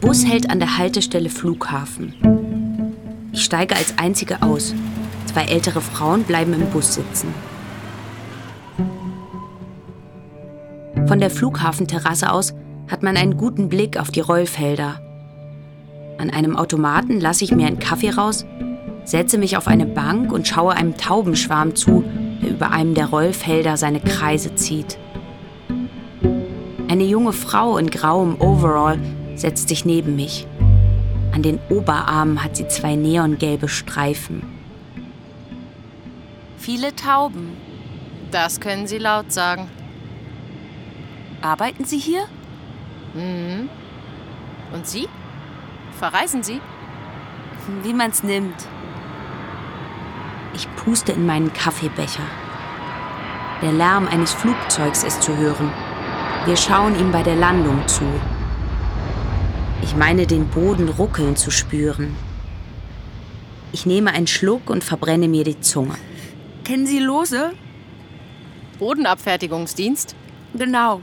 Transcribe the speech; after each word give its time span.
Bus 0.00 0.24
hält 0.24 0.48
an 0.48 0.60
der 0.60 0.78
Haltestelle 0.78 1.28
Flughafen. 1.28 2.14
Ich 3.32 3.42
steige 3.42 3.74
als 3.74 3.94
einzige 3.98 4.42
aus. 4.42 4.72
Zwei 5.26 5.42
ältere 5.42 5.80
Frauen 5.80 6.22
bleiben 6.22 6.52
im 6.52 6.70
Bus 6.70 6.94
sitzen. 6.94 7.34
Von 11.06 11.18
der 11.18 11.30
Flughafenterrasse 11.30 12.30
aus 12.30 12.54
hat 12.88 13.02
man 13.02 13.16
einen 13.16 13.36
guten 13.36 13.68
Blick 13.68 13.98
auf 13.98 14.10
die 14.10 14.20
Rollfelder. 14.20 15.00
An 16.18 16.30
einem 16.30 16.56
Automaten 16.56 17.20
lasse 17.20 17.44
ich 17.44 17.52
mir 17.52 17.66
einen 17.66 17.80
Kaffee 17.80 18.10
raus, 18.10 18.46
setze 19.04 19.36
mich 19.36 19.56
auf 19.56 19.66
eine 19.66 19.86
Bank 19.86 20.32
und 20.32 20.46
schaue 20.46 20.74
einem 20.74 20.96
Taubenschwarm 20.96 21.74
zu, 21.74 22.04
der 22.40 22.50
über 22.50 22.70
einem 22.70 22.94
der 22.94 23.06
Rollfelder 23.06 23.76
seine 23.76 24.00
Kreise 24.00 24.54
zieht. 24.54 24.96
Eine 26.88 27.04
junge 27.04 27.32
Frau 27.32 27.78
in 27.78 27.90
grauem 27.90 28.40
Overall 28.40 28.98
setzt 29.40 29.68
sich 29.68 29.84
neben 29.84 30.16
mich. 30.16 30.46
An 31.32 31.42
den 31.42 31.58
Oberarmen 31.68 32.42
hat 32.42 32.56
sie 32.56 32.66
zwei 32.68 32.96
neongelbe 32.96 33.68
Streifen. 33.68 34.42
Viele 36.58 36.94
Tauben. 36.96 37.56
Das 38.30 38.60
können 38.60 38.86
Sie 38.86 38.98
laut 38.98 39.32
sagen. 39.32 39.70
Arbeiten 41.40 41.84
Sie 41.84 41.98
hier? 41.98 42.24
Mhm. 43.14 43.68
Und 44.72 44.86
Sie? 44.86 45.08
Verreisen 45.98 46.42
Sie? 46.42 46.60
Wie 47.82 47.94
man's 47.94 48.22
nimmt. 48.22 48.68
Ich 50.54 50.68
puste 50.76 51.12
in 51.12 51.26
meinen 51.26 51.52
Kaffeebecher. 51.52 52.24
Der 53.62 53.72
Lärm 53.72 54.08
eines 54.08 54.32
Flugzeugs 54.32 55.04
ist 55.04 55.22
zu 55.22 55.36
hören. 55.36 55.72
Wir 56.46 56.56
schauen 56.56 56.98
ihm 56.98 57.12
bei 57.12 57.22
der 57.22 57.36
Landung 57.36 57.86
zu. 57.86 58.04
Ich 59.82 59.96
meine, 59.96 60.26
den 60.26 60.48
Boden 60.48 60.88
ruckeln 60.88 61.36
zu 61.36 61.50
spüren. 61.50 62.16
Ich 63.72 63.86
nehme 63.86 64.12
einen 64.12 64.26
Schluck 64.26 64.70
und 64.70 64.84
verbrenne 64.84 65.28
mir 65.28 65.44
die 65.44 65.60
Zunge. 65.60 65.94
Kennen 66.64 66.86
Sie 66.86 66.98
Lose? 66.98 67.52
Bodenabfertigungsdienst? 68.78 70.14
Genau. 70.54 71.02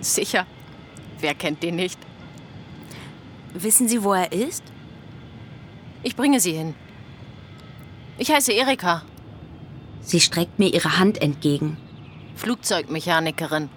Sicher. 0.00 0.46
Wer 1.20 1.34
kennt 1.34 1.62
den 1.62 1.76
nicht? 1.76 1.98
Wissen 3.54 3.88
Sie, 3.88 4.02
wo 4.02 4.12
er 4.14 4.32
ist? 4.32 4.62
Ich 6.02 6.16
bringe 6.16 6.40
Sie 6.40 6.52
hin. 6.52 6.74
Ich 8.18 8.30
heiße 8.30 8.52
Erika. 8.52 9.02
Sie 10.00 10.20
streckt 10.20 10.58
mir 10.58 10.72
ihre 10.72 10.98
Hand 10.98 11.20
entgegen. 11.20 11.76
Flugzeugmechanikerin. 12.36 13.68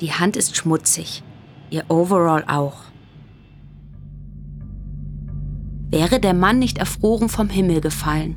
Die 0.00 0.12
Hand 0.12 0.36
ist 0.36 0.56
schmutzig. 0.56 1.22
Ihr 1.70 1.84
Overall 1.88 2.44
auch. 2.48 2.89
Wäre 5.90 6.20
der 6.20 6.34
Mann 6.34 6.60
nicht 6.60 6.78
erfroren 6.78 7.28
vom 7.28 7.48
Himmel 7.48 7.80
gefallen, 7.80 8.36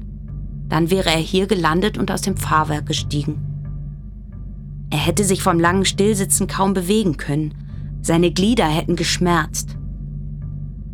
dann 0.70 0.90
wäre 0.90 1.10
er 1.10 1.20
hier 1.20 1.46
gelandet 1.46 2.00
und 2.00 2.10
aus 2.10 2.22
dem 2.22 2.36
Fahrwerk 2.36 2.88
gestiegen. 2.88 3.54
Er 4.90 4.98
hätte 4.98 5.24
sich 5.24 5.44
vom 5.44 5.60
langen 5.60 5.86
Stillsitzen 5.86 6.48
kaum 6.48 6.74
bewegen 6.74 7.18
können. 7.18 7.54
Seine 8.02 8.32
Glieder 8.32 8.66
hätten 8.66 8.96
geschmerzt. 8.96 9.76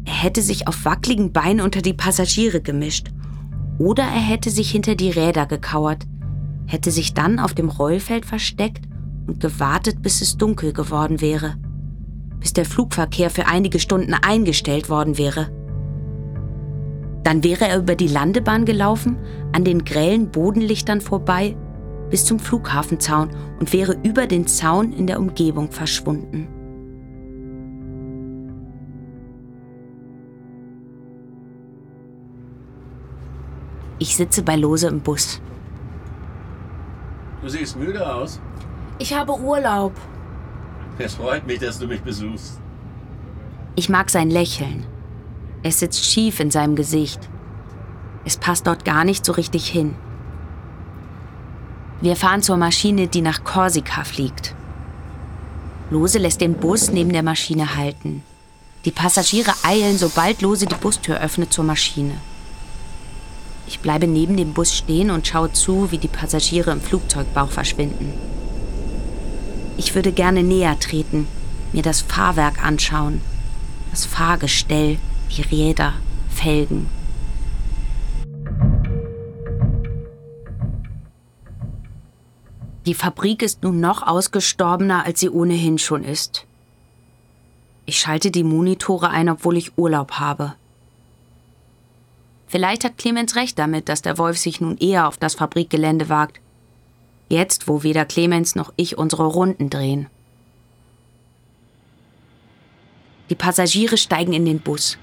Er 0.06 0.14
hätte 0.14 0.42
sich 0.42 0.68
auf 0.68 0.86
wackeligen 0.86 1.32
Beinen 1.32 1.62
unter 1.62 1.82
die 1.82 1.94
Passagiere 1.94 2.62
gemischt. 2.62 3.10
Oder 3.78 4.04
er 4.04 4.22
hätte 4.22 4.52
sich 4.52 4.70
hinter 4.72 4.96
die 4.96 5.12
Räder 5.12 5.46
gekauert, 5.46 6.06
hätte 6.66 6.92
sich 6.92 7.14
dann 7.14 7.40
auf 7.40 7.54
dem 7.54 7.70
Rollfeld 7.70 8.26
versteckt 8.26 8.86
und 9.28 9.40
gewartet, 9.40 10.02
bis 10.02 10.22
es 10.22 10.38
dunkel 10.38 10.74
geworden 10.74 11.22
wäre, 11.22 11.56
bis 12.40 12.52
der 12.54 12.66
Flugverkehr 12.66 13.30
für 13.30 13.48
einige 13.48 13.80
Stunden 13.80 14.14
eingestellt 14.14 14.90
worden 14.90 15.18
wäre. 15.18 15.59
Dann 17.30 17.44
wäre 17.44 17.68
er 17.68 17.78
über 17.78 17.94
die 17.94 18.08
Landebahn 18.08 18.66
gelaufen, 18.66 19.16
an 19.52 19.64
den 19.64 19.86
grellen 19.86 20.32
Bodenlichtern 20.32 21.00
vorbei, 21.00 21.56
bis 22.10 22.26
zum 22.26 22.40
Flughafenzaun 22.40 23.30
und 23.60 23.72
wäre 23.72 23.96
über 24.02 24.26
den 24.26 24.48
Zaun 24.48 24.92
in 24.94 25.06
der 25.06 25.20
Umgebung 25.20 25.70
verschwunden. 25.70 26.48
Ich 34.00 34.16
sitze 34.16 34.42
bei 34.42 34.56
Lose 34.56 34.88
im 34.88 35.00
Bus. 35.00 35.40
Du 37.44 37.50
siehst 37.50 37.78
müde 37.78 38.12
aus. 38.12 38.42
Ich 38.98 39.14
habe 39.14 39.40
Urlaub. 39.40 39.94
Es 40.98 41.14
freut 41.14 41.46
mich, 41.46 41.60
dass 41.60 41.78
du 41.78 41.86
mich 41.86 42.02
besuchst. 42.02 42.60
Ich 43.76 43.88
mag 43.88 44.10
sein 44.10 44.32
Lächeln. 44.32 44.88
Es 45.62 45.80
sitzt 45.80 46.06
schief 46.06 46.40
in 46.40 46.52
seinem 46.52 46.76
Gesicht. 46.76 47.20
Es 48.26 48.38
passt 48.38 48.68
dort 48.68 48.86
gar 48.86 49.04
nicht 49.04 49.26
so 49.26 49.34
richtig 49.34 49.68
hin. 49.68 49.96
Wir 52.02 52.16
fahren 52.16 52.42
zur 52.42 52.56
Maschine, 52.56 53.08
die 53.08 53.22
nach 53.22 53.44
Korsika 53.44 54.04
fliegt. 54.06 54.56
Lose 55.90 56.18
lässt 56.18 56.40
den 56.40 56.54
Bus 56.54 56.92
neben 56.92 57.12
der 57.12 57.24
Maschine 57.24 57.76
halten. 57.76 58.24
Die 58.86 58.92
Passagiere 58.92 59.54
eilen, 59.64 59.98
sobald 59.98 60.42
Lose 60.42 60.66
die 60.66 60.76
Bustür 60.76 61.20
öffnet, 61.20 61.52
zur 61.52 61.66
Maschine. 61.66 62.16
Ich 63.68 63.82
bleibe 63.82 64.08
neben 64.08 64.38
dem 64.38 64.54
Bus 64.54 64.74
stehen 64.74 65.12
und 65.12 65.28
schaue 65.28 65.52
zu, 65.52 65.92
wie 65.92 65.98
die 65.98 66.08
Passagiere 66.08 66.72
im 66.72 66.80
Flugzeugbauch 66.80 67.52
verschwinden. 67.52 68.14
Ich 69.78 69.96
würde 69.96 70.12
gerne 70.12 70.44
näher 70.44 70.80
treten, 70.80 71.28
mir 71.74 71.84
das 71.84 72.02
Fahrwerk 72.02 72.64
anschauen, 72.64 73.22
das 73.92 74.06
Fahrgestell, 74.06 74.98
die 75.30 75.42
Räder, 75.42 75.94
Felgen. 76.30 76.88
Die 82.86 82.94
Fabrik 82.94 83.44
ist 83.44 83.62
nun 83.64 83.80
noch 83.80 84.06
ausgestorbener, 84.06 85.06
als 85.06 85.20
sie 85.20 85.30
ohnehin 85.30 85.78
schon 85.78 86.04
ist. 86.04 86.46
Ich 87.86 88.00
schalte 88.00 88.32
die 88.32 88.44
Monitore 88.44 89.10
ein, 89.10 89.30
obwohl 89.30 89.58
ich 89.58 89.78
Urlaub 89.78 90.14
habe. 90.14 90.56
Vielleicht 92.48 92.84
hat 92.84 92.98
Clemens 92.98 93.36
recht 93.36 93.60
damit, 93.60 93.90
dass 93.90 94.02
der 94.02 94.18
Wolf 94.18 94.38
sich 94.38 94.60
nun 94.60 94.78
eher 94.78 95.08
auf 95.08 95.18
das 95.18 95.36
Fabrikgelände 95.36 96.10
wagt. 96.10 96.40
Jetzt, 97.30 97.68
wo 97.68 97.84
weder 97.84 98.06
Clemens 98.06 98.56
noch 98.56 98.74
ich 98.76 98.98
unsere 98.98 99.26
Runden 99.26 99.70
drehen. 99.70 100.08
Die 103.30 103.36
Passagiere 103.36 103.98
steigen 103.98 104.34
in 104.34 104.46
den 104.46 104.60
Bus. 104.60 104.98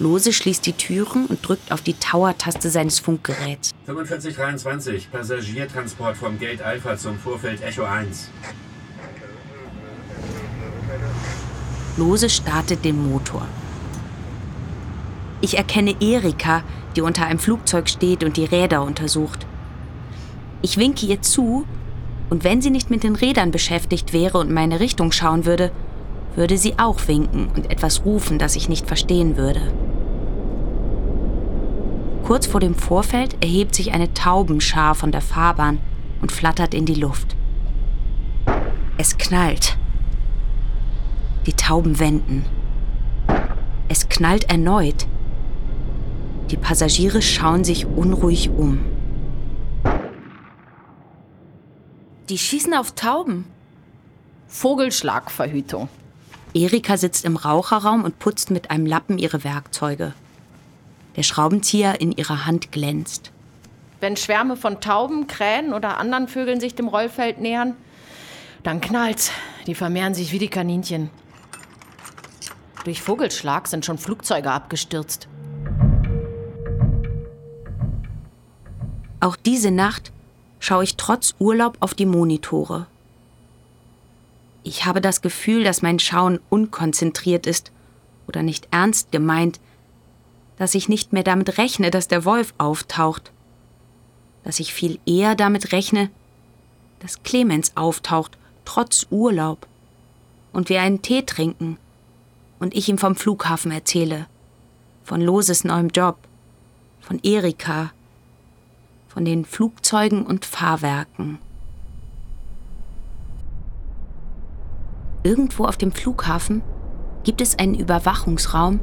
Lose 0.00 0.32
schließt 0.32 0.66
die 0.66 0.72
Türen 0.72 1.26
und 1.26 1.46
drückt 1.46 1.70
auf 1.70 1.80
die 1.80 1.94
Tower-Taste 1.94 2.70
seines 2.70 2.98
Funkgeräts. 2.98 3.70
4523, 3.86 5.10
Passagiertransport 5.10 6.16
vom 6.16 6.38
Gate 6.38 6.62
Alpha 6.62 6.96
zum 6.96 7.18
Vorfeld 7.18 7.62
Echo 7.62 7.84
1. 7.84 8.30
Lose 11.96 12.28
startet 12.28 12.84
den 12.84 13.10
Motor. 13.10 13.46
Ich 15.40 15.56
erkenne 15.56 15.94
Erika, 16.00 16.64
die 16.96 17.00
unter 17.00 17.26
einem 17.26 17.38
Flugzeug 17.38 17.88
steht 17.88 18.24
und 18.24 18.36
die 18.36 18.44
Räder 18.44 18.82
untersucht. 18.82 19.46
Ich 20.62 20.78
winke 20.78 21.06
ihr 21.06 21.22
zu, 21.22 21.64
und 22.30 22.44
wenn 22.44 22.60
sie 22.60 22.70
nicht 22.70 22.90
mit 22.90 23.04
den 23.04 23.16
Rädern 23.16 23.52
beschäftigt 23.52 24.12
wäre 24.12 24.38
und 24.38 24.50
meine 24.50 24.80
Richtung 24.80 25.12
schauen 25.12 25.44
würde, 25.44 25.72
würde 26.34 26.58
sie 26.58 26.78
auch 26.78 27.08
winken 27.08 27.48
und 27.54 27.70
etwas 27.70 28.04
rufen, 28.04 28.38
das 28.38 28.56
ich 28.56 28.68
nicht 28.68 28.86
verstehen 28.86 29.36
würde. 29.36 29.72
Kurz 32.24 32.46
vor 32.46 32.60
dem 32.60 32.74
Vorfeld 32.74 33.42
erhebt 33.42 33.74
sich 33.74 33.92
eine 33.92 34.12
Taubenschar 34.12 34.94
von 34.94 35.12
der 35.12 35.22
Fahrbahn 35.22 35.78
und 36.20 36.30
flattert 36.30 36.74
in 36.74 36.84
die 36.84 36.94
Luft. 36.94 37.36
Es 38.98 39.16
knallt. 39.16 39.78
Die 41.46 41.54
Tauben 41.54 41.98
wenden. 41.98 42.44
Es 43.88 44.08
knallt 44.08 44.50
erneut. 44.50 45.06
Die 46.50 46.56
Passagiere 46.56 47.22
schauen 47.22 47.64
sich 47.64 47.86
unruhig 47.86 48.50
um. 48.50 48.80
Die 52.28 52.38
schießen 52.38 52.74
auf 52.74 52.94
Tauben. 52.94 53.46
Vogelschlagverhütung. 54.48 55.88
Erika 56.58 56.96
sitzt 56.96 57.24
im 57.24 57.36
Raucherraum 57.36 58.02
und 58.02 58.18
putzt 58.18 58.50
mit 58.50 58.72
einem 58.72 58.84
Lappen 58.84 59.16
ihre 59.16 59.44
Werkzeuge. 59.44 60.12
Der 61.14 61.22
Schraubenzieher 61.22 62.00
in 62.00 62.10
ihrer 62.10 62.46
Hand 62.46 62.72
glänzt. 62.72 63.30
Wenn 64.00 64.16
Schwärme 64.16 64.56
von 64.56 64.80
Tauben, 64.80 65.28
Krähen 65.28 65.72
oder 65.72 65.98
anderen 65.98 66.26
Vögeln 66.26 66.58
sich 66.58 66.74
dem 66.74 66.88
Rollfeld 66.88 67.40
nähern, 67.40 67.76
dann 68.64 68.80
knallt's. 68.80 69.30
Die 69.68 69.76
vermehren 69.76 70.14
sich 70.14 70.32
wie 70.32 70.40
die 70.40 70.48
Kaninchen. 70.48 71.10
Durch 72.82 73.02
Vogelschlag 73.02 73.68
sind 73.68 73.84
schon 73.84 73.98
Flugzeuge 73.98 74.50
abgestürzt. 74.50 75.28
Auch 79.20 79.36
diese 79.36 79.70
Nacht 79.70 80.10
schaue 80.58 80.82
ich 80.82 80.96
trotz 80.96 81.36
Urlaub 81.38 81.76
auf 81.78 81.94
die 81.94 82.06
Monitore. 82.06 82.86
Ich 84.68 84.84
habe 84.84 85.00
das 85.00 85.22
Gefühl, 85.22 85.64
dass 85.64 85.80
mein 85.80 85.98
Schauen 85.98 86.40
unkonzentriert 86.50 87.46
ist 87.46 87.72
oder 88.26 88.42
nicht 88.42 88.68
ernst 88.70 89.10
gemeint, 89.10 89.60
dass 90.58 90.74
ich 90.74 90.90
nicht 90.90 91.14
mehr 91.14 91.22
damit 91.22 91.56
rechne, 91.56 91.90
dass 91.90 92.06
der 92.06 92.26
Wolf 92.26 92.52
auftaucht, 92.58 93.32
dass 94.44 94.60
ich 94.60 94.74
viel 94.74 94.98
eher 95.06 95.34
damit 95.36 95.72
rechne, 95.72 96.10
dass 96.98 97.22
Clemens 97.22 97.78
auftaucht, 97.78 98.36
trotz 98.66 99.06
Urlaub, 99.08 99.66
und 100.52 100.68
wir 100.68 100.82
einen 100.82 101.00
Tee 101.00 101.22
trinken 101.22 101.78
und 102.58 102.74
ich 102.74 102.90
ihm 102.90 102.98
vom 102.98 103.16
Flughafen 103.16 103.72
erzähle, 103.72 104.26
von 105.02 105.22
Loses 105.22 105.64
neuem 105.64 105.88
Job, 105.88 106.18
von 107.00 107.18
Erika, 107.22 107.90
von 109.08 109.24
den 109.24 109.46
Flugzeugen 109.46 110.26
und 110.26 110.44
Fahrwerken. 110.44 111.38
Irgendwo 115.22 115.64
auf 115.64 115.76
dem 115.76 115.92
Flughafen 115.92 116.62
gibt 117.24 117.40
es 117.40 117.58
einen 117.58 117.74
Überwachungsraum, 117.74 118.80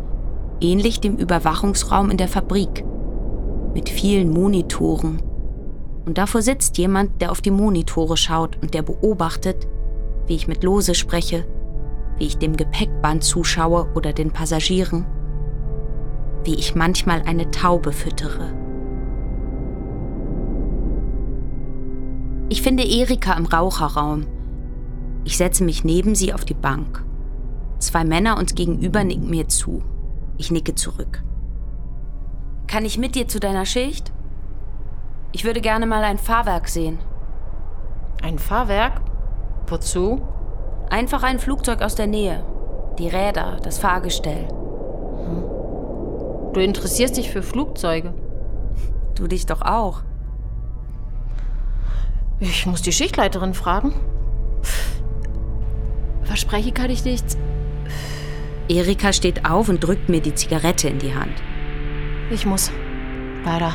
ähnlich 0.59 0.99
dem 0.99 1.17
Überwachungsraum 1.17 2.11
in 2.11 2.17
der 2.17 2.27
Fabrik, 2.27 2.85
mit 3.73 3.89
vielen 3.89 4.29
Monitoren. 4.29 5.21
Und 6.05 6.17
davor 6.17 6.41
sitzt 6.41 6.77
jemand, 6.77 7.21
der 7.21 7.31
auf 7.31 7.41
die 7.41 7.51
Monitore 7.51 8.17
schaut 8.17 8.61
und 8.61 8.73
der 8.73 8.81
beobachtet, 8.81 9.67
wie 10.27 10.35
ich 10.35 10.47
mit 10.47 10.63
Lose 10.63 10.93
spreche, 10.93 11.45
wie 12.17 12.25
ich 12.25 12.37
dem 12.37 12.55
Gepäckband 12.55 13.23
zuschaue 13.23 13.87
oder 13.95 14.13
den 14.13 14.31
Passagieren, 14.31 15.05
wie 16.43 16.55
ich 16.55 16.75
manchmal 16.75 17.21
eine 17.25 17.49
Taube 17.51 17.91
füttere. 17.91 18.53
Ich 22.49 22.61
finde 22.61 22.83
Erika 22.83 23.33
im 23.33 23.45
Raucherraum. 23.45 24.27
Ich 25.25 25.37
setze 25.37 25.63
mich 25.63 25.83
neben 25.83 26.13
sie 26.13 26.33
auf 26.33 26.45
die 26.45 26.53
Bank. 26.53 27.03
Zwei 27.79 28.03
Männer 28.03 28.37
uns 28.37 28.53
gegenüber 28.53 29.03
nicken 29.03 29.29
mir 29.29 29.47
zu. 29.47 29.81
Ich 30.37 30.51
nicke 30.51 30.75
zurück. 30.75 31.23
Kann 32.67 32.85
ich 32.85 32.99
mit 32.99 33.15
dir 33.15 33.27
zu 33.27 33.39
deiner 33.39 33.65
Schicht? 33.65 34.13
Ich 35.31 35.43
würde 35.43 35.61
gerne 35.61 35.87
mal 35.87 36.03
ein 36.03 36.19
Fahrwerk 36.19 36.69
sehen. 36.69 36.99
Ein 38.21 38.37
Fahrwerk? 38.37 39.01
Wozu? 39.67 40.21
Einfach 40.91 41.23
ein 41.23 41.39
Flugzeug 41.39 41.81
aus 41.81 41.95
der 41.95 42.07
Nähe. 42.07 42.45
Die 42.99 43.07
Räder, 43.07 43.57
das 43.63 43.79
Fahrgestell. 43.79 44.47
Hm. 44.47 45.43
Du 46.53 46.59
interessierst 46.61 47.17
dich 47.17 47.31
für 47.31 47.41
Flugzeuge. 47.41 48.13
Du 49.15 49.27
dich 49.27 49.47
doch 49.47 49.63
auch. 49.63 50.03
Ich 52.39 52.67
muss 52.67 52.83
die 52.83 52.91
Schichtleiterin 52.91 53.55
fragen. 53.55 53.93
Verspreche 56.35 56.73
kann 56.73 56.89
ich 56.89 57.05
nichts. 57.05 57.37
Erika 58.67 59.13
steht 59.13 59.45
auf 59.45 59.69
und 59.69 59.81
drückt 59.81 60.09
mir 60.09 60.19
die 60.19 60.35
Zigarette 60.35 60.89
in 60.89 60.99
die 60.99 61.15
Hand. 61.15 61.31
Ich 62.29 62.45
muss. 62.45 62.73
Leider. 63.45 63.73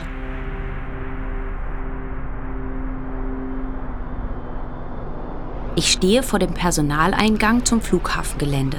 Ich 5.75 5.91
stehe 5.91 6.23
vor 6.23 6.39
dem 6.39 6.53
Personaleingang 6.53 7.65
zum 7.65 7.81
Flughafengelände. 7.81 8.77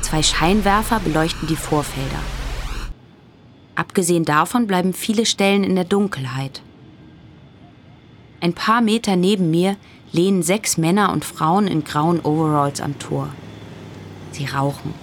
Zwei 0.00 0.22
Scheinwerfer 0.22 1.00
beleuchten 1.00 1.46
die 1.48 1.56
Vorfelder. 1.56 2.22
Abgesehen 3.74 4.24
davon 4.24 4.66
bleiben 4.66 4.94
viele 4.94 5.26
Stellen 5.26 5.64
in 5.64 5.74
der 5.74 5.84
Dunkelheit. 5.84 6.62
Ein 8.40 8.54
paar 8.54 8.80
Meter 8.80 9.16
neben 9.16 9.50
mir 9.50 9.76
lehnen 10.12 10.42
sechs 10.42 10.76
Männer 10.76 11.12
und 11.12 11.24
Frauen 11.24 11.66
in 11.66 11.84
grauen 11.84 12.20
Overalls 12.20 12.80
am 12.80 12.98
Tor. 12.98 13.28
Sie 14.32 14.46
rauchen. 14.46 14.94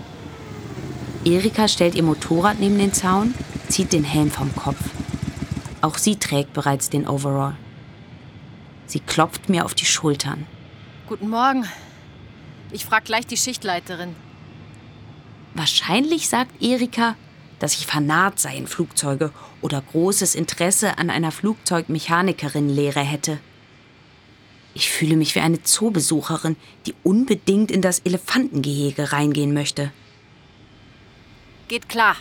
Erika 1.25 1.67
stellt 1.67 1.95
ihr 1.95 2.03
Motorrad 2.03 2.59
neben 2.59 2.77
den 2.77 2.93
Zaun, 2.93 3.33
zieht 3.69 3.93
den 3.93 4.03
Helm 4.03 4.29
vom 4.29 4.55
Kopf. 4.55 4.89
Auch 5.81 5.97
sie 5.97 6.17
trägt 6.17 6.53
bereits 6.53 6.89
den 6.89 7.07
Overall. 7.07 7.55
Sie 8.85 8.99
klopft 8.99 9.49
mir 9.49 9.65
auf 9.65 9.73
die 9.73 9.85
Schultern. 9.85 10.45
Guten 11.07 11.29
Morgen. 11.29 11.65
Ich 12.71 12.85
frage 12.85 13.05
gleich 13.05 13.25
die 13.27 13.37
Schichtleiterin. 13.37 14.15
Wahrscheinlich 15.53 16.29
sagt 16.29 16.61
Erika, 16.61 17.15
dass 17.59 17.75
ich 17.75 17.85
vernarrt 17.85 18.39
sei 18.39 18.55
in 18.57 18.67
Flugzeuge 18.67 19.31
oder 19.61 19.81
großes 19.81 20.35
Interesse 20.35 20.97
an 20.97 21.09
einer 21.09 21.31
Flugzeugmechanikerin-Lehre 21.31 22.99
hätte. 22.99 23.39
Ich 24.73 24.89
fühle 24.89 25.15
mich 25.15 25.35
wie 25.35 25.39
eine 25.39 25.61
Zoobesucherin, 25.61 26.55
die 26.85 26.95
unbedingt 27.03 27.69
in 27.69 27.81
das 27.81 27.99
Elefantengehege 27.99 29.11
reingehen 29.11 29.53
möchte. 29.53 29.91
Geht 31.67 31.89
klar. 31.89 32.15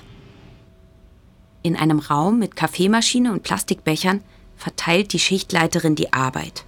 In 1.63 1.77
einem 1.77 1.99
Raum 1.99 2.39
mit 2.39 2.57
Kaffeemaschine 2.57 3.33
und 3.33 3.43
Plastikbechern 3.43 4.23
verteilt 4.57 5.13
die 5.13 5.19
Schichtleiterin 5.19 5.95
die 5.95 6.13
Arbeit. 6.13 6.65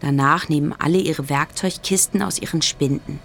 Danach 0.00 0.48
nehmen 0.48 0.74
alle 0.78 0.98
ihre 0.98 1.28
Werkzeugkisten 1.28 2.22
aus 2.22 2.38
ihren 2.38 2.62
Spinden. 2.62 3.18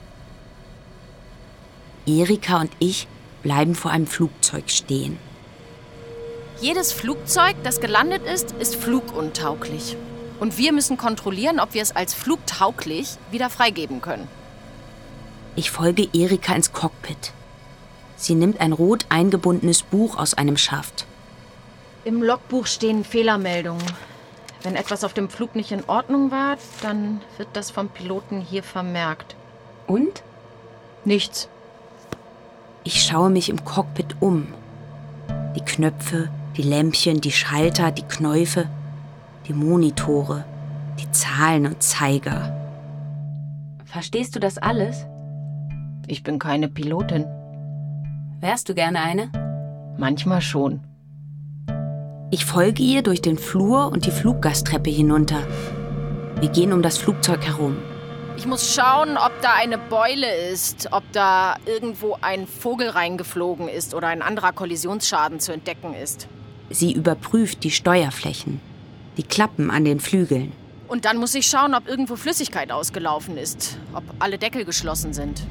Erika 2.06 2.60
und 2.62 2.72
ich 2.80 3.08
bleiben 3.44 3.76
vor 3.76 3.92
einem 3.92 4.08
Flugzeug 4.08 4.70
stehen. 4.70 5.18
Jedes 6.62 6.92
Flugzeug, 6.92 7.56
das 7.64 7.82
gelandet 7.82 8.24
ist, 8.26 8.52
ist 8.54 8.76
fluguntauglich. 8.76 9.98
Und 10.42 10.58
wir 10.58 10.74
müssen 10.74 10.98
kontrollieren, 10.98 11.60
ob 11.60 11.76
wir 11.76 11.84
es 11.84 11.96
als 11.96 12.16
flugtauglich 12.16 13.16
wieder 13.30 13.52
freigeben 13.52 14.02
können. 14.02 14.28
Ich 15.56 15.70
folge 15.70 16.10
Erika 16.14 16.56
ins 16.56 16.74
Cockpit. 16.74 17.32
Sie 18.16 18.34
nimmt 18.34 18.60
ein 18.60 18.74
rot 18.74 19.06
eingebundenes 19.10 19.84
Buch 19.84 20.18
aus 20.18 20.34
einem 20.34 20.58
Schaft. 20.58 21.06
Im 22.06 22.24
Logbuch 22.24 22.66
stehen 22.66 23.04
Fehlermeldungen. 23.04 23.86
Wenn 24.64 24.76
etwas 24.76 25.04
auf 25.04 25.14
dem 25.14 25.30
Flug 25.30 25.56
nicht 25.56 25.72
in 25.72 25.84
Ordnung 25.86 26.32
war, 26.32 26.58
dann 26.82 27.22
wird 27.38 27.50
das 27.54 27.70
vom 27.70 27.90
Piloten 27.90 28.42
hier 28.42 28.64
vermerkt. 28.64 29.36
Und? 29.86 30.24
Nichts. 31.06 31.50
Ich 32.84 33.04
schaue 33.04 33.30
mich 33.30 33.50
im 33.50 33.64
Cockpit 33.64 34.16
um. 34.20 34.48
Die 35.56 35.64
Knöpfe, 35.64 36.32
die 36.58 36.64
Lämpchen, 36.64 37.22
die 37.22 37.32
Schalter, 37.32 37.92
die 37.92 38.08
Knäufe, 38.08 38.68
die 39.52 39.58
Monitore, 39.58 40.46
die 40.98 41.12
Zahlen 41.12 41.66
und 41.66 41.84
Zeiger. 41.84 42.56
Verstehst 43.84 44.34
du 44.34 44.40
das 44.40 44.58
alles? 44.58 45.06
Ich 46.08 46.24
bin 46.24 46.40
keine 46.40 46.70
Pilotin. 46.70 47.26
Wärst 48.40 48.70
du 48.70 48.74
gerne 48.74 49.02
eine? 49.02 49.30
Manchmal 49.98 50.40
schon. 50.40 50.80
Ich 52.32 52.46
folge 52.46 52.82
ihr 52.82 53.04
durch 53.04 53.22
den 53.22 53.38
Flur 53.38 53.92
und 53.92 54.06
die 54.06 54.12
Fluggasttreppe 54.12 54.90
hinunter. 54.90 55.46
Wir 56.40 56.48
gehen 56.48 56.72
um 56.72 56.82
das 56.82 56.98
Flugzeug 56.98 57.46
herum. 57.46 57.76
Ich 58.38 58.46
muss 58.46 58.74
schauen, 58.74 59.18
ob 59.18 59.34
da 59.42 59.56
eine 59.56 59.78
Beule 59.78 60.34
ist, 60.50 60.88
ob 60.94 61.04
da 61.12 61.58
irgendwo 61.66 62.18
ein 62.22 62.48
Vogel 62.48 62.88
reingeflogen 62.88 63.68
ist 63.68 63.94
oder 63.94 64.08
ein 64.08 64.22
anderer 64.22 64.54
Kollisionsschaden 64.54 65.42
zu 65.42 65.52
entdecken 65.52 65.94
ist. 65.94 66.30
Sie 66.70 66.94
überprüft 66.94 67.66
die 67.66 67.72
Steuerflächen, 67.72 68.62
die 69.18 69.24
Klappen 69.24 69.70
an 69.70 69.86
den 69.86 70.00
Flügeln. 70.00 70.52
Und 70.88 71.06
dann 71.06 71.18
muss 71.18 71.36
ich 71.36 71.48
schauen, 71.48 71.74
ob 71.74 71.88
irgendwo 71.88 72.16
Flüssigkeit 72.16 72.72
ausgelaufen 72.72 73.38
ist, 73.38 73.78
ob 73.94 74.04
alle 74.20 74.38
Deckel 74.38 74.66
geschlossen 74.66 75.14
sind. 75.14 75.42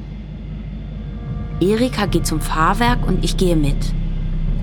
Erika 1.61 2.07
geht 2.07 2.27
zum 2.27 2.41
Fahrwerk 2.41 3.07
und 3.07 3.25
ich 3.25 3.37
gehe 3.37 3.57
mit. 3.57 3.93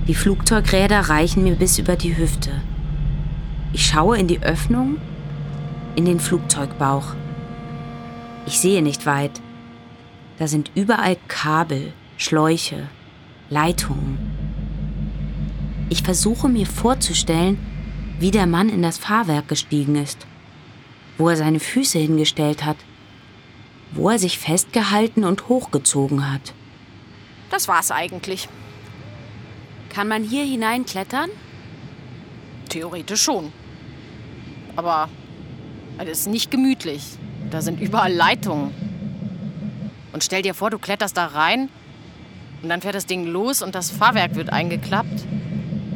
Die 0.07 0.15
Flugzeugräder 0.15 1.01
reichen 1.09 1.43
mir 1.43 1.55
bis 1.55 1.77
über 1.79 1.95
die 1.95 2.17
Hüfte. 2.17 2.51
Ich 3.73 3.85
schaue 3.85 4.17
in 4.17 4.27
die 4.27 4.41
Öffnung, 4.41 4.97
in 5.95 6.05
den 6.05 6.19
Flugzeugbauch. 6.19 7.13
Ich 8.45 8.59
sehe 8.59 8.81
nicht 8.81 9.05
weit. 9.05 9.41
Da 10.39 10.47
sind 10.47 10.71
überall 10.75 11.17
Kabel, 11.27 11.91
Schläuche, 12.17 12.87
Leitungen. 13.49 14.17
Ich 15.89 16.03
versuche 16.03 16.49
mir 16.49 16.65
vorzustellen, 16.65 17.57
wie 18.19 18.31
der 18.31 18.47
Mann 18.47 18.69
in 18.69 18.81
das 18.81 18.97
Fahrwerk 18.97 19.47
gestiegen 19.47 19.95
ist, 19.95 20.25
wo 21.17 21.29
er 21.29 21.37
seine 21.37 21.59
Füße 21.59 21.99
hingestellt 21.99 22.65
hat, 22.65 22.77
wo 23.91 24.09
er 24.09 24.19
sich 24.19 24.39
festgehalten 24.39 25.23
und 25.23 25.49
hochgezogen 25.49 26.31
hat. 26.31 26.53
Das 27.49 27.67
war's 27.67 27.91
eigentlich. 27.91 28.49
Kann 29.89 30.07
man 30.07 30.23
hier 30.23 30.43
hineinklettern? 30.43 31.29
Theoretisch 32.69 33.21
schon. 33.21 33.51
Aber 34.75 35.09
es 35.97 36.19
ist 36.19 36.27
nicht 36.27 36.51
gemütlich. 36.51 37.03
Da 37.49 37.61
sind 37.61 37.79
überall 37.79 38.13
Leitungen. 38.13 38.71
Und 40.11 40.23
stell 40.23 40.41
dir 40.41 40.53
vor, 40.53 40.69
du 40.69 40.79
kletterst 40.79 41.15
da 41.15 41.27
rein 41.27 41.69
und 42.61 42.69
dann 42.69 42.81
fährt 42.81 42.95
das 42.95 43.05
Ding 43.05 43.25
los 43.25 43.61
und 43.61 43.75
das 43.75 43.91
Fahrwerk 43.91 44.35
wird 44.35 44.51
eingeklappt 44.51 45.25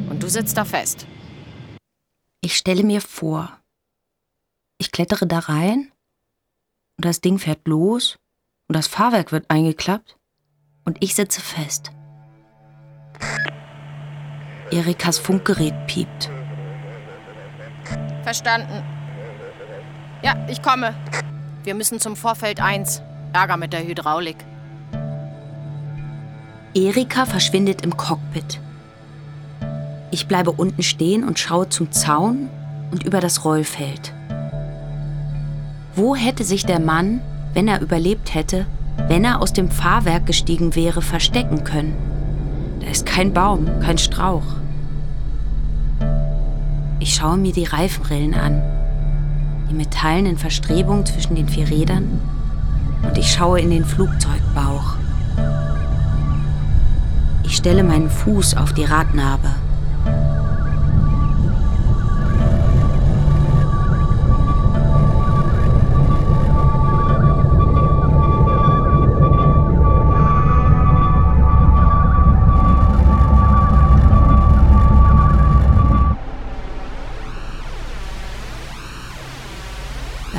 und 0.08 0.22
du 0.22 0.28
sitzt 0.28 0.56
da 0.56 0.64
fest. 0.64 1.06
Ich 2.44 2.56
stelle 2.56 2.82
mir 2.82 3.00
vor, 3.00 3.56
ich 4.76 4.90
klettere 4.90 5.28
da 5.28 5.38
rein 5.38 5.92
und 6.96 7.04
das 7.04 7.20
Ding 7.20 7.38
fährt 7.38 7.68
los 7.68 8.18
und 8.68 8.76
das 8.76 8.88
Fahrwerk 8.88 9.30
wird 9.30 9.48
eingeklappt 9.48 10.16
Und 10.84 10.96
ich 11.00 11.14
sitze 11.14 11.40
fest. 11.40 11.92
Erikas 14.72 15.18
Funkgerät 15.18 15.74
piept. 15.86 16.30
Verstanden. 18.24 18.82
Ja, 20.22 20.34
ich 20.48 20.60
komme. 20.62 20.94
Wir 21.62 21.76
müssen 21.76 22.00
zum 22.00 22.16
Vorfeld 22.16 22.60
1. 22.60 23.02
Ärger 23.32 23.56
mit 23.56 23.72
der 23.72 23.86
Hydraulik. 23.86 24.38
Erika 26.74 27.24
verschwindet 27.24 27.82
im 27.82 27.96
Cockpit. 27.96 28.60
Ich 30.12 30.28
bleibe 30.28 30.52
unten 30.52 30.82
stehen 30.82 31.24
und 31.24 31.38
schaue 31.38 31.70
zum 31.70 31.90
Zaun 31.90 32.50
und 32.90 33.02
über 33.02 33.20
das 33.20 33.46
Rollfeld. 33.46 34.12
Wo 35.96 36.14
hätte 36.14 36.44
sich 36.44 36.66
der 36.66 36.80
Mann, 36.80 37.22
wenn 37.54 37.66
er 37.66 37.80
überlebt 37.80 38.34
hätte, 38.34 38.66
wenn 39.08 39.24
er 39.24 39.40
aus 39.40 39.54
dem 39.54 39.70
Fahrwerk 39.70 40.26
gestiegen 40.26 40.74
wäre, 40.74 41.00
verstecken 41.00 41.64
können? 41.64 41.96
Da 42.80 42.88
ist 42.88 43.06
kein 43.06 43.32
Baum, 43.32 43.66
kein 43.80 43.96
Strauch. 43.96 44.44
Ich 46.98 47.14
schaue 47.14 47.38
mir 47.38 47.52
die 47.54 47.64
Reifenrillen 47.64 48.34
an, 48.34 48.62
die 49.70 49.74
metallenen 49.74 50.36
Verstrebungen 50.36 51.06
zwischen 51.06 51.36
den 51.36 51.48
vier 51.48 51.70
Rädern 51.70 52.20
und 53.02 53.16
ich 53.16 53.32
schaue 53.32 53.60
in 53.60 53.70
den 53.70 53.86
Flugzeugbauch. 53.86 54.96
Ich 57.44 57.56
stelle 57.56 57.82
meinen 57.82 58.10
Fuß 58.10 58.58
auf 58.58 58.74
die 58.74 58.84
Radnabe. 58.84 59.48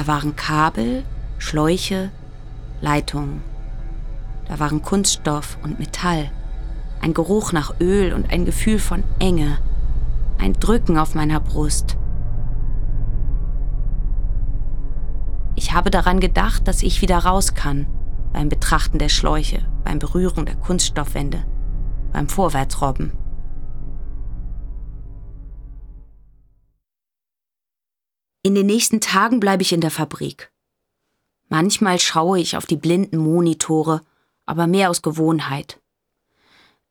Da 0.03 0.07
waren 0.07 0.35
Kabel, 0.35 1.05
Schläuche, 1.37 2.11
Leitungen. 2.81 3.41
Da 4.49 4.59
waren 4.59 4.81
Kunststoff 4.81 5.57
und 5.63 5.79
Metall, 5.79 6.29
ein 6.99 7.13
Geruch 7.13 7.53
nach 7.53 7.79
Öl 7.79 8.11
und 8.11 8.29
ein 8.29 8.43
Gefühl 8.43 8.79
von 8.79 9.05
Enge, 9.19 9.59
ein 10.39 10.51
Drücken 10.51 10.97
auf 10.97 11.15
meiner 11.15 11.39
Brust. 11.39 11.95
Ich 15.55 15.71
habe 15.71 15.89
daran 15.89 16.19
gedacht, 16.19 16.67
dass 16.67 16.83
ich 16.83 17.01
wieder 17.01 17.19
raus 17.19 17.53
kann, 17.53 17.87
beim 18.33 18.49
Betrachten 18.49 18.99
der 18.99 19.07
Schläuche, 19.07 19.61
beim 19.85 19.99
Berühren 19.99 20.45
der 20.45 20.55
Kunststoffwände, 20.55 21.45
beim 22.11 22.27
Vorwärtsrobben. 22.27 23.13
In 28.45 28.55
den 28.55 28.65
nächsten 28.65 28.99
Tagen 28.99 29.39
bleibe 29.39 29.61
ich 29.63 29.71
in 29.71 29.79
der 29.79 29.89
Fabrik. 29.89 30.51
Manchmal 31.47 31.97
schaue 31.97 32.39
ich 32.39 32.57
auf 32.57 32.65
die 32.65 32.75
blinden 32.75 33.15
Monitore, 33.15 34.01
aber 34.45 34.67
mehr 34.67 34.89
aus 34.89 35.01
Gewohnheit. 35.01 35.79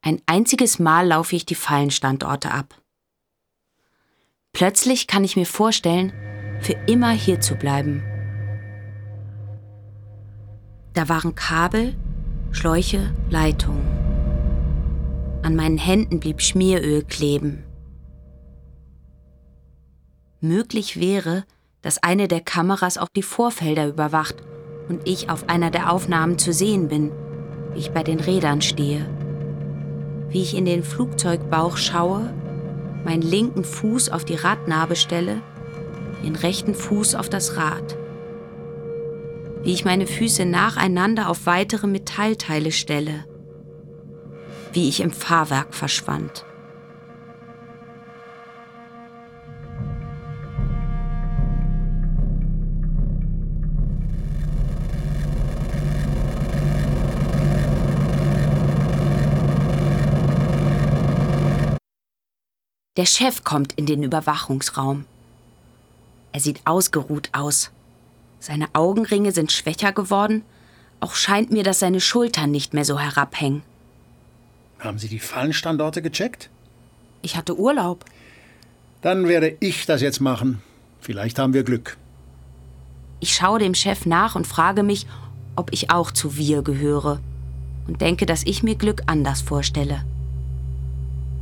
Ein 0.00 0.23
einziges 0.25 0.78
Mal 0.78 1.06
laufe 1.09 1.37
ich 1.37 1.44
die 1.44 1.54
Fallenstandorte 1.54 2.50
ab. 2.50 2.80
Plötzlich 4.52 5.06
kann 5.06 5.25
ich 5.25 5.37
mir 5.37 5.44
vorstellen, 5.44 6.14
für 6.62 6.73
immer 6.87 7.11
hier 7.11 7.40
zu 7.42 7.54
bleiben. 7.56 8.02
Da 10.94 11.11
waren 11.11 11.35
Kabel, 11.35 11.94
Schläuche, 12.50 13.14
Leitungen. 13.28 13.87
An 15.42 15.54
meinen 15.54 15.78
Händen 15.78 16.18
blieb 16.18 16.40
Schmieröl 16.40 17.04
kleben. 17.04 17.64
Möglich 20.44 20.99
wäre, 20.99 21.44
dass 21.82 22.02
eine 22.02 22.26
der 22.26 22.40
Kameras 22.40 22.99
auch 22.99 23.11
die 23.14 23.22
Vorfelder 23.22 23.87
überwacht 23.87 24.34
und 24.88 25.06
ich 25.06 25.30
auf 25.30 25.49
einer 25.49 25.70
der 25.70 25.92
Aufnahmen 25.92 26.37
zu 26.37 26.52
sehen 26.52 26.88
bin, 26.88 27.12
wie 27.72 27.78
ich 27.78 27.92
bei 27.92 28.02
den 28.02 28.18
Rädern 28.18 28.61
stehe. 28.61 29.08
Wie 30.30 30.42
ich 30.42 30.56
in 30.56 30.64
den 30.64 30.82
Flugzeugbauch 30.82 31.76
schaue, 31.76 32.34
meinen 33.04 33.22
linken 33.22 33.62
Fuß 33.62 34.08
auf 34.08 34.25
die 34.25 34.34
Radnabe 34.34 34.96
stelle, 34.96 35.40
den 36.25 36.34
rechten 36.34 36.75
Fuß 36.75 37.14
auf 37.14 37.28
das 37.28 37.56
Rad. 37.56 37.96
Wie 39.62 39.72
ich 39.72 39.84
meine 39.84 40.08
Füße 40.08 40.44
nacheinander 40.44 41.28
auf 41.28 41.46
weitere 41.46 41.87
Metallteile 41.87 42.72
stelle. 42.72 43.26
Wie 44.72 44.88
ich 44.88 45.02
im 45.02 45.12
Fahrwerk 45.12 45.72
verschwand. 45.72 46.44
Der 62.99 63.06
Chef 63.06 63.42
kommt 63.42 63.72
in 63.72 63.87
den 63.87 64.02
Überwachungsraum. 64.02 65.06
Er 66.32 66.40
sieht 66.40 66.61
ausgeruht 66.66 67.30
aus. 67.32 67.70
Seine 68.38 68.66
Augenringe 68.75 69.32
sind 69.32 69.50
schwächer 69.50 69.92
geworden, 69.92 70.42
auch 71.00 71.14
scheint 71.14 71.50
mir, 71.50 71.64
dass 71.64 71.78
seine 71.78 72.02
Schultern 72.02 72.50
nicht 72.50 72.75
mehr 72.75 72.84
so 72.84 72.99
herabhängen. 72.99 73.62
Haben 74.78 74.99
Sie 74.99 75.08
die 75.08 75.20
Fallenstandorte 75.20 76.02
gecheckt? 76.02 76.50
Ich 77.22 77.34
hatte 77.34 77.58
Urlaub. 77.58 78.04
Dann 79.00 79.26
werde 79.26 79.56
ich 79.61 79.87
das 79.87 80.02
jetzt 80.02 80.20
machen. 80.20 80.61
Vielleicht 81.00 81.38
haben 81.38 81.54
wir 81.54 81.62
Glück. 81.62 81.96
Ich 83.20 83.34
schaue 83.34 83.58
dem 83.58 83.75
Chef 83.75 84.04
nach 84.04 84.34
und 84.34 84.46
frage 84.46 84.82
mich, 84.82 85.06
ob 85.56 85.72
ich 85.72 85.90
auch 85.90 86.11
zu 86.11 86.37
wir 86.37 86.61
gehöre 86.62 87.20
und 87.87 88.02
denke, 88.02 88.26
dass 88.26 88.44
ich 88.44 88.62
mir 88.62 88.75
Glück 88.75 89.02
anders 89.06 89.40
vorstelle. 89.40 90.04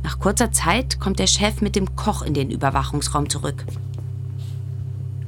Nach 0.03 0.19
kurzer 0.19 0.51
Zeit 0.51 0.99
kommt 0.99 1.19
der 1.19 1.27
Chef 1.27 1.61
mit 1.61 1.75
dem 1.75 1.95
Koch 1.95 2.21
in 2.23 2.33
den 2.33 2.49
Überwachungsraum 2.49 3.29
zurück. 3.29 3.65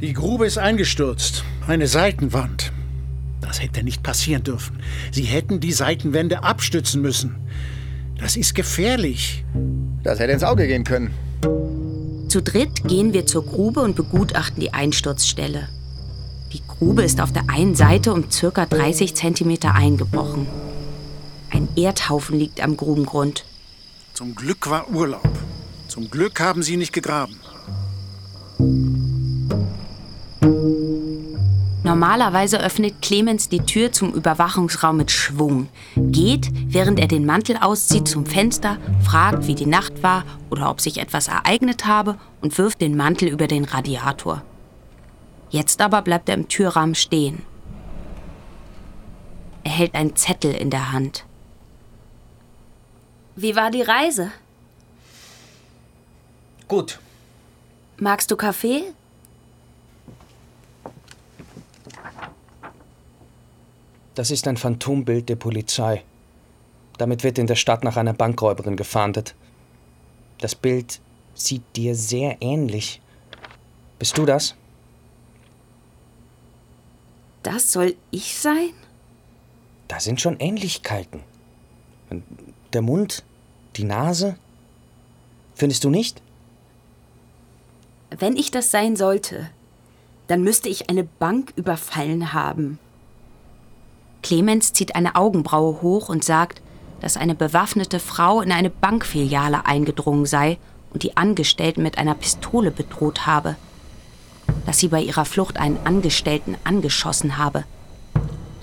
Die 0.01 0.13
Grube 0.13 0.45
ist 0.45 0.57
eingestürzt. 0.57 1.43
Eine 1.67 1.87
Seitenwand. 1.87 2.73
Das 3.39 3.61
hätte 3.61 3.83
nicht 3.83 4.03
passieren 4.03 4.43
dürfen. 4.43 4.79
Sie 5.11 5.23
hätten 5.23 5.59
die 5.59 5.71
Seitenwände 5.71 6.43
abstützen 6.43 7.01
müssen. 7.01 7.35
Das 8.17 8.35
ist 8.35 8.55
gefährlich. 8.55 9.45
Das 10.03 10.19
hätte 10.19 10.33
ins 10.33 10.43
Auge 10.43 10.67
gehen 10.67 10.83
können. 10.83 11.13
Zu 12.29 12.41
dritt 12.41 12.83
gehen 12.87 13.13
wir 13.13 13.25
zur 13.25 13.45
Grube 13.45 13.81
und 13.81 13.95
begutachten 13.95 14.59
die 14.59 14.73
Einsturzstelle. 14.73 15.69
Die 16.51 16.61
Grube 16.67 17.03
ist 17.03 17.21
auf 17.21 17.31
der 17.31 17.49
einen 17.49 17.75
Seite 17.75 18.13
um 18.13 18.25
ca. 18.29 18.65
30 18.65 19.15
cm 19.15 19.57
eingebrochen. 19.63 20.47
Ein 21.51 21.67
Erdhaufen 21.75 22.39
liegt 22.39 22.61
am 22.61 22.75
Grubengrund. 22.75 23.45
Zum 24.13 24.35
Glück 24.35 24.69
war 24.69 24.91
Urlaub. 24.91 25.27
Zum 25.87 26.11
Glück 26.11 26.39
haben 26.39 26.61
Sie 26.61 26.77
nicht 26.77 26.93
gegraben. 26.93 27.39
Normalerweise 31.83 32.59
öffnet 32.59 33.01
Clemens 33.01 33.49
die 33.49 33.65
Tür 33.65 33.91
zum 33.91 34.13
Überwachungsraum 34.13 34.97
mit 34.97 35.09
Schwung, 35.09 35.67
geht, 35.95 36.51
während 36.71 36.99
er 36.99 37.07
den 37.07 37.25
Mantel 37.25 37.57
auszieht, 37.57 38.07
zum 38.07 38.27
Fenster, 38.27 38.77
fragt, 39.01 39.47
wie 39.47 39.55
die 39.55 39.65
Nacht 39.65 40.03
war 40.03 40.25
oder 40.51 40.69
ob 40.69 40.79
sich 40.79 40.99
etwas 40.99 41.27
ereignet 41.27 41.87
habe 41.87 42.19
und 42.39 42.55
wirft 42.59 42.81
den 42.81 42.95
Mantel 42.95 43.29
über 43.29 43.47
den 43.47 43.65
Radiator. 43.65 44.43
Jetzt 45.49 45.81
aber 45.81 46.03
bleibt 46.03 46.29
er 46.29 46.35
im 46.35 46.47
Türrahmen 46.47 46.93
stehen. 46.93 47.41
Er 49.63 49.71
hält 49.71 49.95
einen 49.95 50.15
Zettel 50.15 50.53
in 50.53 50.69
der 50.69 50.91
Hand. 50.91 51.25
Wie 53.35 53.55
war 53.55 53.71
die 53.71 53.81
Reise? 53.81 54.31
Gut. 56.67 56.99
Magst 57.97 58.29
du 58.31 58.35
Kaffee? 58.35 58.83
Das 64.15 64.29
ist 64.29 64.47
ein 64.47 64.57
Phantombild 64.57 65.29
der 65.29 65.35
Polizei. 65.35 66.03
Damit 66.97 67.23
wird 67.23 67.39
in 67.39 67.47
der 67.47 67.55
Stadt 67.55 67.83
nach 67.83 67.97
einer 67.97 68.13
Bankräuberin 68.13 68.75
gefahndet. 68.75 69.33
Das 70.39 70.53
Bild 70.53 70.99
sieht 71.33 71.63
dir 71.75 71.95
sehr 71.95 72.37
ähnlich. 72.41 73.01
Bist 73.97 74.17
du 74.17 74.25
das? 74.25 74.55
Das 77.41 77.71
soll 77.71 77.95
ich 78.11 78.37
sein? 78.37 78.69
Da 79.87 79.99
sind 79.99 80.21
schon 80.21 80.39
Ähnlichkeiten. 80.39 81.21
Der 82.73 82.81
Mund, 82.81 83.23
die 83.75 83.83
Nase. 83.83 84.35
Findest 85.53 85.83
du 85.83 85.91
nicht? 85.91 86.21
Wenn 88.09 88.35
ich 88.35 88.49
das 88.49 88.71
sein 88.71 88.95
sollte, 88.95 89.47
dann 90.27 90.43
müsste 90.43 90.69
ich 90.69 90.89
eine 90.89 91.03
Bank 91.03 91.53
überfallen 91.55 92.33
haben. 92.33 92.79
Clemens 94.23 94.73
zieht 94.73 94.95
eine 94.95 95.15
Augenbraue 95.15 95.81
hoch 95.83 96.09
und 96.09 96.23
sagt, 96.23 96.61
dass 96.99 97.17
eine 97.17 97.35
bewaffnete 97.35 97.99
Frau 97.99 98.41
in 98.41 98.51
eine 98.51 98.69
Bankfiliale 98.69 99.65
eingedrungen 99.65 100.25
sei 100.25 100.57
und 100.91 101.03
die 101.03 101.17
Angestellten 101.17 101.83
mit 101.83 101.97
einer 101.97 102.15
Pistole 102.15 102.71
bedroht 102.71 103.27
habe. 103.27 103.55
Dass 104.65 104.79
sie 104.79 104.87
bei 104.87 105.01
ihrer 105.01 105.25
Flucht 105.25 105.57
einen 105.57 105.77
Angestellten 105.83 106.55
angeschossen 106.63 107.37
habe. 107.37 107.65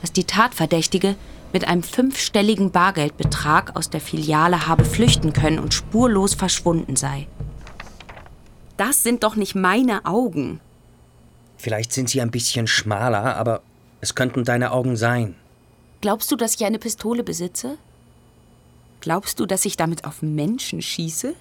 Dass 0.01 0.13
die 0.13 0.25
Tatverdächtige 0.25 1.15
mit 1.53 1.67
einem 1.67 1.83
fünfstelligen 1.83 2.71
Bargeldbetrag 2.71 3.77
aus 3.77 3.91
der 3.91 4.01
Filiale 4.01 4.67
habe 4.67 4.85
flüchten 4.85 5.33
können 5.33 5.59
und 5.59 5.75
spurlos 5.75 6.35
verschwunden 6.35 6.97
sei. 6.97 7.27
Das 8.77 9.03
sind 9.03 9.25
doch 9.25 9.37
nicht 9.37 9.55
meine 9.55 10.05
Augen. 10.07 10.61
Vielleicht 11.59 11.93
sind 11.93 12.09
sie 12.09 12.21
ein 12.21 12.31
bisschen 12.31 12.67
schmaler, 12.67 13.37
aber 13.37 13.63
es 14.01 14.15
könnten 14.15 14.45
deine 14.45 14.73
Augen 14.73 14.97
sein. 14.97 15.35
Glaubst 16.01 16.33
du, 16.33 16.37
dass 16.37 16.55
ich 16.55 16.65
eine 16.65 16.79
Pistole 16.79 17.23
besitze? 17.23 17.77
Glaubst 19.01 19.41
du, 19.41 19.47
dass 19.47 19.65
ich 19.67 19.77
damit 19.77 20.05
auf 20.05 20.23
Menschen 20.23 20.81
schieße? 20.81 21.35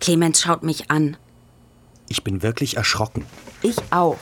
Clemens 0.00 0.42
schaut 0.42 0.62
mich 0.62 0.90
an. 0.90 1.16
Ich 2.08 2.24
bin 2.24 2.42
wirklich 2.42 2.76
erschrocken. 2.76 3.24
Ich 3.62 3.76
auch. 3.90 4.18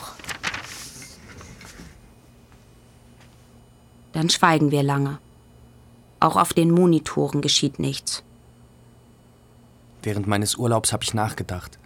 Dann 4.16 4.30
schweigen 4.30 4.70
wir 4.70 4.82
lange. 4.82 5.18
Auch 6.20 6.36
auf 6.36 6.54
den 6.54 6.70
Monitoren 6.70 7.42
geschieht 7.42 7.78
nichts. 7.78 8.22
Während 10.02 10.26
meines 10.26 10.54
Urlaubs 10.54 10.94
habe 10.94 11.04
ich 11.04 11.12
nachgedacht. 11.12 11.78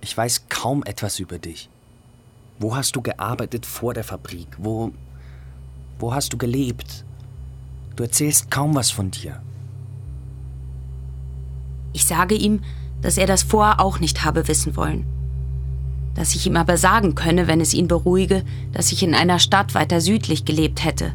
Ich 0.00 0.16
weiß 0.16 0.48
kaum 0.48 0.82
etwas 0.82 1.20
über 1.20 1.38
dich. 1.38 1.70
Wo 2.58 2.74
hast 2.74 2.96
du 2.96 3.02
gearbeitet 3.02 3.66
vor 3.66 3.94
der 3.94 4.02
Fabrik? 4.02 4.48
Wo, 4.58 4.90
wo 6.00 6.12
hast 6.12 6.32
du 6.32 6.36
gelebt? 6.36 7.04
Du 7.94 8.02
erzählst 8.02 8.50
kaum 8.50 8.74
was 8.74 8.90
von 8.90 9.12
dir. 9.12 9.40
Ich 11.92 12.04
sage 12.04 12.34
ihm, 12.34 12.64
dass 13.00 13.16
er 13.16 13.28
das 13.28 13.44
vorher 13.44 13.78
auch 13.78 14.00
nicht 14.00 14.24
habe 14.24 14.48
wissen 14.48 14.74
wollen. 14.74 15.19
Dass 16.20 16.34
ich 16.34 16.46
ihm 16.46 16.58
aber 16.58 16.76
sagen 16.76 17.14
könne, 17.14 17.46
wenn 17.46 17.62
es 17.62 17.72
ihn 17.72 17.88
beruhige, 17.88 18.44
dass 18.74 18.92
ich 18.92 19.02
in 19.02 19.14
einer 19.14 19.38
Stadt 19.38 19.74
weiter 19.74 20.02
südlich 20.02 20.44
gelebt 20.44 20.84
hätte. 20.84 21.14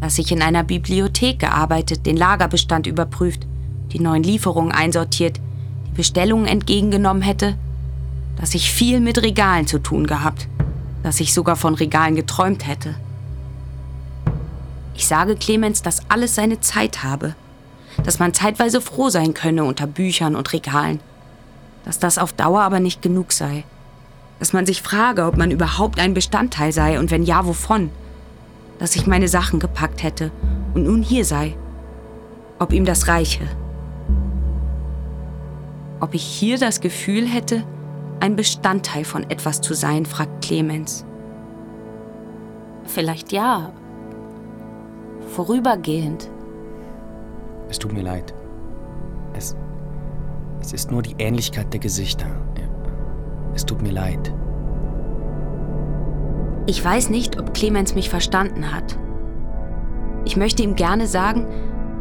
Dass 0.00 0.18
ich 0.18 0.32
in 0.32 0.42
einer 0.42 0.64
Bibliothek 0.64 1.38
gearbeitet, 1.38 2.06
den 2.06 2.16
Lagerbestand 2.16 2.88
überprüft, 2.88 3.46
die 3.92 4.00
neuen 4.00 4.24
Lieferungen 4.24 4.72
einsortiert, 4.72 5.38
die 5.86 5.96
Bestellungen 5.96 6.46
entgegengenommen 6.46 7.22
hätte. 7.22 7.54
Dass 8.34 8.56
ich 8.56 8.72
viel 8.72 8.98
mit 8.98 9.22
Regalen 9.22 9.68
zu 9.68 9.78
tun 9.78 10.08
gehabt. 10.08 10.48
Dass 11.04 11.20
ich 11.20 11.32
sogar 11.32 11.54
von 11.54 11.74
Regalen 11.74 12.16
geträumt 12.16 12.66
hätte. 12.66 12.96
Ich 14.96 15.06
sage 15.06 15.36
Clemens, 15.36 15.82
dass 15.82 16.10
alles 16.10 16.34
seine 16.34 16.58
Zeit 16.58 17.04
habe 17.04 17.36
dass 18.04 18.18
man 18.18 18.32
zeitweise 18.32 18.80
froh 18.80 19.10
sein 19.10 19.34
könne 19.34 19.64
unter 19.64 19.86
Büchern 19.86 20.36
und 20.36 20.52
Regalen, 20.54 21.00
dass 21.84 21.98
das 21.98 22.18
auf 22.18 22.32
Dauer 22.32 22.62
aber 22.62 22.80
nicht 22.80 23.02
genug 23.02 23.32
sei, 23.32 23.64
dass 24.40 24.52
man 24.52 24.66
sich 24.66 24.82
frage, 24.82 25.26
ob 25.26 25.36
man 25.36 25.52
überhaupt 25.52 26.00
ein 26.00 26.14
Bestandteil 26.14 26.72
sei 26.72 26.98
und 26.98 27.10
wenn 27.10 27.22
ja, 27.22 27.46
wovon, 27.46 27.90
dass 28.78 28.96
ich 28.96 29.06
meine 29.06 29.28
Sachen 29.28 29.60
gepackt 29.60 30.02
hätte 30.02 30.32
und 30.74 30.84
nun 30.84 31.02
hier 31.02 31.24
sei, 31.24 31.56
ob 32.58 32.72
ihm 32.72 32.86
das 32.86 33.06
reiche. 33.06 33.44
Ob 36.00 36.14
ich 36.14 36.22
hier 36.22 36.58
das 36.58 36.80
Gefühl 36.80 37.26
hätte, 37.28 37.62
ein 38.20 38.34
Bestandteil 38.34 39.04
von 39.04 39.28
etwas 39.28 39.60
zu 39.60 39.74
sein, 39.74 40.06
fragt 40.06 40.42
Clemens. 40.42 41.04
Vielleicht 42.84 43.32
ja. 43.32 43.72
Vorübergehend. 45.34 46.30
Es 47.68 47.78
tut 47.78 47.92
mir 47.92 48.02
leid. 48.02 48.34
Es. 49.34 49.54
Es 50.60 50.72
ist 50.72 50.90
nur 50.90 51.02
die 51.02 51.14
Ähnlichkeit 51.18 51.72
der 51.72 51.80
Gesichter. 51.80 52.26
Es 53.54 53.66
tut 53.66 53.82
mir 53.82 53.92
leid. 53.92 54.32
Ich 56.66 56.84
weiß 56.84 57.10
nicht, 57.10 57.38
ob 57.38 57.54
Clemens 57.54 57.94
mich 57.94 58.10
verstanden 58.10 58.74
hat. 58.74 58.98
Ich 60.24 60.36
möchte 60.36 60.62
ihm 60.62 60.76
gerne 60.76 61.06
sagen, 61.06 61.46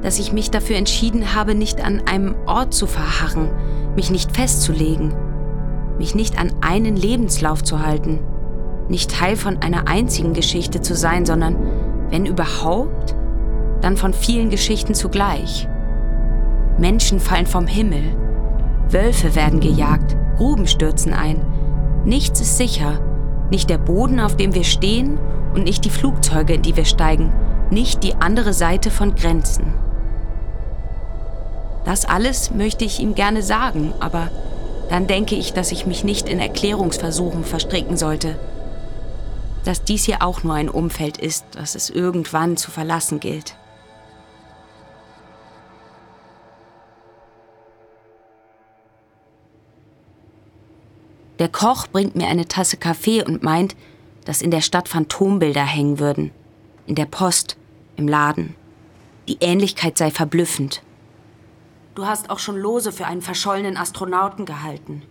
dass 0.01 0.19
ich 0.19 0.31
mich 0.31 0.51
dafür 0.51 0.77
entschieden 0.77 1.35
habe, 1.35 1.55
nicht 1.55 1.83
an 1.83 2.03
einem 2.09 2.35
Ort 2.45 2.73
zu 2.73 2.85
verharren, 2.85 3.49
mich 3.95 4.12
nicht 4.12 4.35
festzulegen, 4.35 5.13
mich 5.97 6.15
nicht 6.15 6.39
an 6.39 6.53
einen 6.62 6.95
Lebenslauf 6.95 7.63
zu 7.63 7.85
halten, 7.85 8.19
nicht 8.88 9.12
Teil 9.12 9.35
von 9.35 9.62
einer 9.62 9.88
einzigen 9.88 10.33
Geschichte 10.33 10.81
zu 10.81 10.95
sein, 10.95 11.25
sondern, 11.25 11.55
wenn 12.09 12.25
überhaupt, 12.25 13.15
dann 13.81 13.97
von 13.97 14.13
vielen 14.13 14.49
Geschichten 14.49 14.93
zugleich. 14.93 15.67
Menschen 16.77 17.19
fallen 17.19 17.45
vom 17.45 17.67
Himmel, 17.67 18.03
Wölfe 18.89 19.35
werden 19.35 19.59
gejagt, 19.59 20.15
Gruben 20.39 20.67
stürzen 20.67 21.13
ein. 21.13 21.41
Nichts 22.06 22.39
ist 22.39 22.56
sicher, 22.56 23.02
nicht 23.52 23.69
der 23.69 23.78
Boden, 23.78 24.21
auf 24.21 24.38
dem 24.38 24.56
wir 24.56 24.63
stehen 24.63 25.19
und 25.54 25.65
nicht 25.65 25.84
die 25.84 25.89
Flugzeuge, 25.89 26.54
in 26.54 26.62
die 26.62 26.78
wir 26.78 26.86
steigen, 26.86 27.34
nicht 27.71 28.04
die 28.04 28.15
andere 28.15 28.54
Seite 28.54 28.89
von 28.89 29.15
Grenzen. 29.15 29.73
Das 31.84 32.06
alles 32.06 32.52
möchte 32.52 32.86
ich 32.86 33.02
ihm 33.02 33.15
gerne 33.15 33.43
sagen, 33.43 33.93
aber 33.99 34.30
dann 34.89 35.08
denke 35.08 35.36
ich, 35.36 35.52
dass 35.52 35.73
ich 35.73 35.86
mich 35.86 36.06
nicht 36.06 36.30
in 36.30 36.39
Erklärungsversuchen 36.39 37.43
verstricken 37.43 37.97
sollte. 37.97 38.39
Dass 39.65 39.84
dies 39.84 40.06
hier 40.06 40.21
auch 40.21 40.43
nur 40.43 40.54
ein 40.54 40.69
Umfeld 40.69 41.17
ist, 41.17 41.43
das 41.52 41.75
es 41.75 41.89
irgendwann 41.89 42.56
zu 42.56 42.71
verlassen 42.71 43.19
gilt. 43.19 43.56
Der 51.39 51.47
Koch 51.47 51.88
bringt 51.88 52.17
mir 52.17 52.28
eine 52.28 52.47
Tasse 52.47 52.75
Kaffee 52.75 53.23
und 53.23 53.43
meint, 53.43 53.78
dass 54.25 54.41
in 54.41 54.52
der 54.52 54.62
Stadt 54.62 54.89
Phantombilder 54.89 55.63
hängen 55.63 55.97
würden. 55.97 56.32
In 56.86 56.95
der 56.95 57.06
Post, 57.06 57.56
im 57.95 58.10
Laden. 58.10 58.56
Die 59.30 59.38
Ähnlichkeit 59.39 59.97
sei 59.97 60.12
verblüffend. 60.12 60.84
Du 61.95 62.06
hast 62.06 62.30
auch 62.30 62.39
schon 62.39 62.58
Lose 62.58 62.91
für 62.91 63.06
einen 63.06 63.21
verschollenen 63.21 63.78
Astronauten 63.78 64.45
gehalten. 64.45 65.04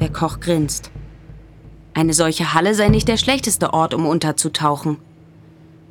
Der 0.00 0.12
Koch 0.12 0.40
grinst. 0.40 0.90
Eine 1.94 2.12
solche 2.12 2.52
Halle 2.52 2.74
sei 2.74 2.88
nicht 2.88 3.08
der 3.08 3.16
schlechteste 3.16 3.72
Ort, 3.72 3.94
um 3.94 4.06
unterzutauchen. 4.06 4.98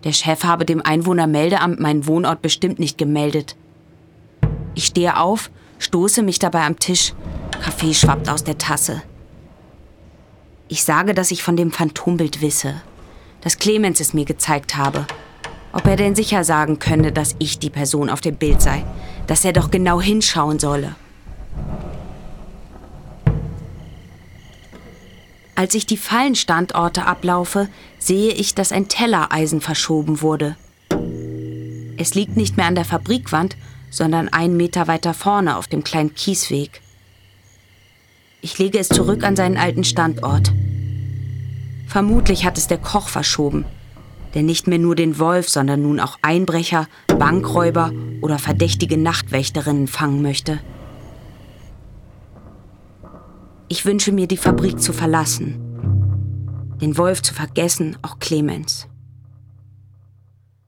Der 0.03 0.11
Chef 0.11 0.43
habe 0.43 0.65
dem 0.65 0.81
Einwohnermeldeamt 0.85 1.79
meinen 1.79 2.05
Wohnort 2.05 2.43
bestimmt 2.43 2.77
nicht 2.77 2.99
gemeldet. 2.99 3.55
Ich 4.75 4.85
stehe 4.85 5.17
auf, 5.17 5.49
stoße 5.79 6.21
mich 6.21 6.37
dabei 6.37 6.63
am 6.63 6.77
Tisch. 6.77 7.13
Kaffee 7.59 7.95
schwappt 7.95 8.29
aus 8.29 8.43
der 8.43 8.59
Tasse. 8.59 9.01
Ich 10.67 10.83
sage, 10.83 11.13
dass 11.13 11.31
ich 11.31 11.43
von 11.43 11.55
dem 11.55 11.71
Phantombild 11.71 12.41
wisse, 12.41 12.81
dass 13.41 13.59
Clemens 13.59 13.99
es 13.99 14.13
mir 14.13 14.25
gezeigt 14.25 14.75
habe. 14.75 15.05
Ob 15.71 15.85
er 15.85 15.95
denn 15.95 16.15
sicher 16.15 16.43
sagen 16.43 16.79
könne, 16.79 17.11
dass 17.11 17.35
ich 17.37 17.59
die 17.59 17.69
Person 17.69 18.09
auf 18.09 18.21
dem 18.21 18.35
Bild 18.35 18.61
sei, 18.61 18.83
dass 19.27 19.45
er 19.45 19.53
doch 19.53 19.69
genau 19.69 20.01
hinschauen 20.01 20.57
solle. 20.57 20.95
Als 25.53 25.75
ich 25.75 25.85
die 25.85 25.97
Fallenstandorte 25.97 27.05
ablaufe, 27.05 27.69
sehe 27.99 28.33
ich, 28.33 28.55
dass 28.55 28.71
ein 28.71 28.87
Tellereisen 28.87 29.61
verschoben 29.61 30.21
wurde. 30.21 30.57
Es 31.97 32.15
liegt 32.15 32.35
nicht 32.35 32.57
mehr 32.57 32.65
an 32.65 32.75
der 32.75 32.85
Fabrikwand, 32.85 33.55
sondern 33.89 34.29
einen 34.29 34.57
Meter 34.57 34.87
weiter 34.87 35.13
vorne 35.13 35.55
auf 35.57 35.67
dem 35.67 35.83
kleinen 35.83 36.13
Kiesweg. 36.15 36.81
Ich 38.45 38.59
lege 38.59 38.77
es 38.77 38.89
zurück 38.89 39.23
an 39.23 39.35
seinen 39.35 39.57
alten 39.57 39.83
Standort. 39.83 40.53
Vermutlich 41.87 42.45
hat 42.45 42.59
es 42.59 42.67
der 42.67 42.77
Koch 42.77 43.09
verschoben, 43.09 43.65
der 44.35 44.43
nicht 44.43 44.67
mehr 44.67 44.77
nur 44.77 44.95
den 44.95 45.17
Wolf, 45.17 45.49
sondern 45.49 45.81
nun 45.81 45.99
auch 45.99 46.19
Einbrecher, 46.21 46.87
Bankräuber 47.07 47.91
oder 48.21 48.37
verdächtige 48.37 48.99
Nachtwächterinnen 48.99 49.87
fangen 49.87 50.21
möchte. 50.21 50.59
Ich 53.67 53.83
wünsche 53.83 54.11
mir, 54.11 54.27
die 54.27 54.37
Fabrik 54.37 54.79
zu 54.79 54.93
verlassen, 54.93 56.77
den 56.79 56.99
Wolf 56.99 57.23
zu 57.23 57.33
vergessen, 57.33 57.97
auch 58.03 58.19
Clemens. 58.19 58.87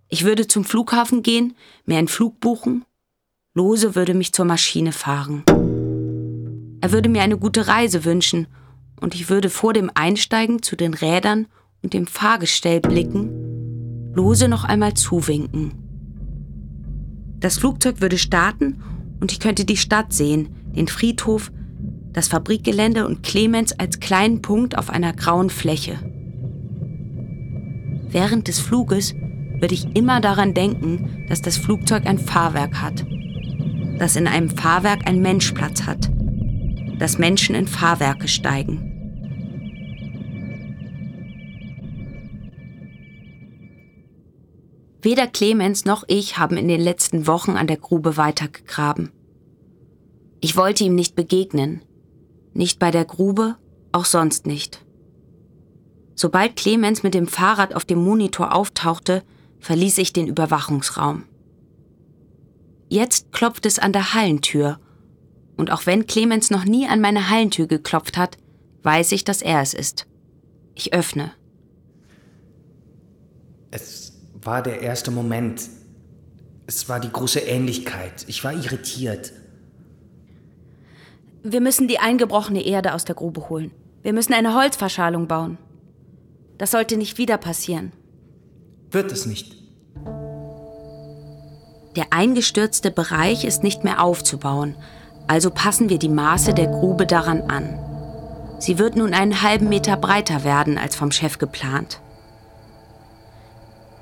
Ich 0.10 0.26
würde 0.26 0.48
zum 0.48 0.66
Flughafen 0.66 1.22
gehen, 1.22 1.56
mir 1.86 2.00
einen 2.00 2.08
Flug 2.08 2.40
buchen, 2.40 2.86
Lose 3.54 3.94
würde 3.94 4.16
mich 4.16 4.34
zur 4.34 4.46
Maschine 4.46 4.94
fahren. 4.94 5.44
Er 6.82 6.92
würde 6.92 7.10
mir 7.10 7.22
eine 7.22 7.38
gute 7.38 7.68
Reise 7.68 8.06
wünschen 8.06 8.48
und 9.00 9.16
ich 9.16 9.30
würde 9.30 9.50
vor 9.50 9.74
dem 9.74 9.92
Einsteigen 9.94 10.62
zu 10.62 10.76
den 10.76 10.94
Rädern 10.94 11.48
und 11.82 11.94
dem 11.94 12.08
Fahrgestell 12.08 12.82
blicken, 12.82 14.13
lose 14.13 14.48
noch 14.48 14.63
einmal 14.63 14.94
zuwinken. 14.94 15.74
Das 17.40 17.60
Flugzeug 17.60 18.02
würde 18.02 18.18
starten 18.18 18.82
und 19.20 19.32
ich 19.32 19.40
könnte 19.40 19.66
die 19.66 19.78
Stadt 19.78 20.13
sehen, 20.13 20.50
den 20.76 20.88
Friedhof, 20.88 21.52
das 22.13 22.28
Fabrikgelände 22.28 23.06
und 23.06 23.22
Clemens 23.22 23.78
als 23.80 24.00
kleinen 24.00 24.42
Punkt 24.42 24.78
auf 24.78 24.90
einer 24.90 25.13
grauen 25.13 25.50
Fläche. 25.50 26.00
Während 28.10 28.48
des 28.48 28.60
Fluges 28.60 29.13
würde 29.60 29.74
ich 29.74 29.96
immer 29.96 30.22
daran 30.22 30.54
denken, 30.54 31.26
dass 31.28 31.42
das 31.42 31.58
Flugzeug 31.58 32.06
ein 32.06 32.20
Fahrwerk 32.20 32.82
hat. 32.82 33.06
Dass 34.00 34.16
in 34.16 34.28
einem 34.28 34.50
Fahrwerk 34.50 35.08
ein 35.08 35.22
Mensch 35.22 35.52
Platz 35.52 35.84
hat. 35.84 36.10
Dass 36.99 37.17
Menschen 37.17 37.55
in 37.55 37.67
Fahrwerke 37.67 38.27
steigen. 38.27 38.93
Weder 45.01 45.27
Clemens 45.27 45.86
noch 45.86 46.03
ich 46.07 46.38
haben 46.38 46.57
in 46.57 46.67
den 46.67 46.81
letzten 46.81 47.27
Wochen 47.27 47.51
an 47.51 47.67
der 47.67 47.77
Grube 47.77 48.17
weitergegraben. 48.17 49.12
Ich 50.41 50.57
wollte 50.57 50.83
ihm 50.83 50.95
nicht 50.95 51.15
begegnen. 51.15 51.81
Nicht 52.53 52.79
bei 52.79 52.91
der 52.91 53.05
Grube, 53.05 53.55
auch 53.91 54.05
sonst 54.05 54.45
nicht. 54.45 54.86
Sobald 56.15 56.55
Clemens 56.55 57.03
mit 57.03 57.13
dem 57.13 57.27
Fahrrad 57.27 57.75
auf 57.75 57.86
dem 57.86 58.03
Monitor 58.03 58.55
auftauchte, 58.55 59.23
verließ 59.60 59.99
ich 59.99 60.13
den 60.13 60.27
Überwachungsraum. 60.27 61.23
Jetzt 62.89 63.31
klopft 63.31 63.65
es 63.65 63.79
an 63.79 63.93
der 63.93 64.13
Hallentür. 64.13 64.79
Und 65.58 65.72
auch 65.72 65.86
wenn 65.86 66.08
Clemens 66.08 66.52
noch 66.52 66.65
nie 66.65 66.88
an 66.88 67.02
meine 67.02 67.30
Hallentür 67.30 67.67
geklopft 67.67 68.17
hat, 68.17 68.38
weiß 68.84 69.12
ich, 69.12 69.24
dass 69.24 69.41
er 69.41 69.62
es 69.62 69.74
ist. 69.74 70.06
Ich 70.76 70.93
öffne. 70.93 71.32
Es 73.72 74.13
war 74.41 74.62
der 74.62 74.82
erste 74.82 75.12
Moment. 75.12 75.62
Es 76.67 76.88
war 76.88 77.00
die 77.00 77.12
große 77.12 77.39
Ähnlichkeit. 77.39 78.26
Ich 78.28 78.43
war 78.43 78.54
irritiert. 78.54 79.34
Wir 81.43 81.62
müssen 81.62 81.88
die 81.88 82.00
eingebrochene 82.00 82.65
Erde 82.65 82.93
aus 82.93 83.06
der 83.06 83.15
Grube 83.15 83.50
holen. 83.50 83.72
Wir 84.04 84.13
müssen 84.13 84.34
eine 84.34 84.54
Holzverschalung 84.54 85.28
bauen. 85.28 85.58
Das 86.58 86.72
sollte 86.72 86.98
nicht 86.98 87.17
wieder 87.17 87.38
passieren. 87.38 87.91
Wird 88.91 89.12
es 89.12 89.26
nicht. 89.26 89.56
Der 91.96 92.08
eingestürzte 92.12 92.91
Bereich 92.91 93.43
ist 93.43 93.63
nicht 93.63 93.84
mehr 93.84 94.04
aufzubauen, 94.04 94.76
also 95.28 95.52
passen 95.52 95.90
wir 95.90 96.00
die 96.00 96.10
Maße 96.10 96.54
der 96.54 96.68
Grube 96.68 97.06
daran 97.06 97.42
an. 97.50 97.78
Sie 98.60 98.80
wird 98.80 98.96
nun 98.96 99.13
einen 99.13 99.42
halben 99.42 99.70
Meter 99.70 99.98
breiter 99.98 100.44
werden 100.44 100.78
als 100.78 100.96
vom 100.96 101.12
Chef 101.12 101.38
geplant. 101.38 102.00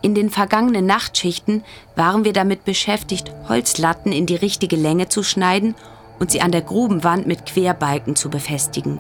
In 0.02 0.14
den 0.14 0.30
vergangenen 0.30 0.86
Nachtschichten 0.86 1.64
waren 1.96 2.24
wir 2.26 2.34
damit 2.34 2.64
beschäftigt, 2.64 3.32
Holzlatten 3.50 4.12
in 4.12 4.28
die 4.28 4.36
richtige 4.36 4.76
Länge 4.76 5.10
zu 5.10 5.24
schneiden 5.24 5.74
und 6.20 6.32
sie 6.32 6.42
an 6.42 6.52
der 6.52 6.62
Grubenwand 6.62 7.26
mit 7.26 7.46
Querbalken 7.46 8.16
zu 8.16 8.30
befestigen. 8.30 9.00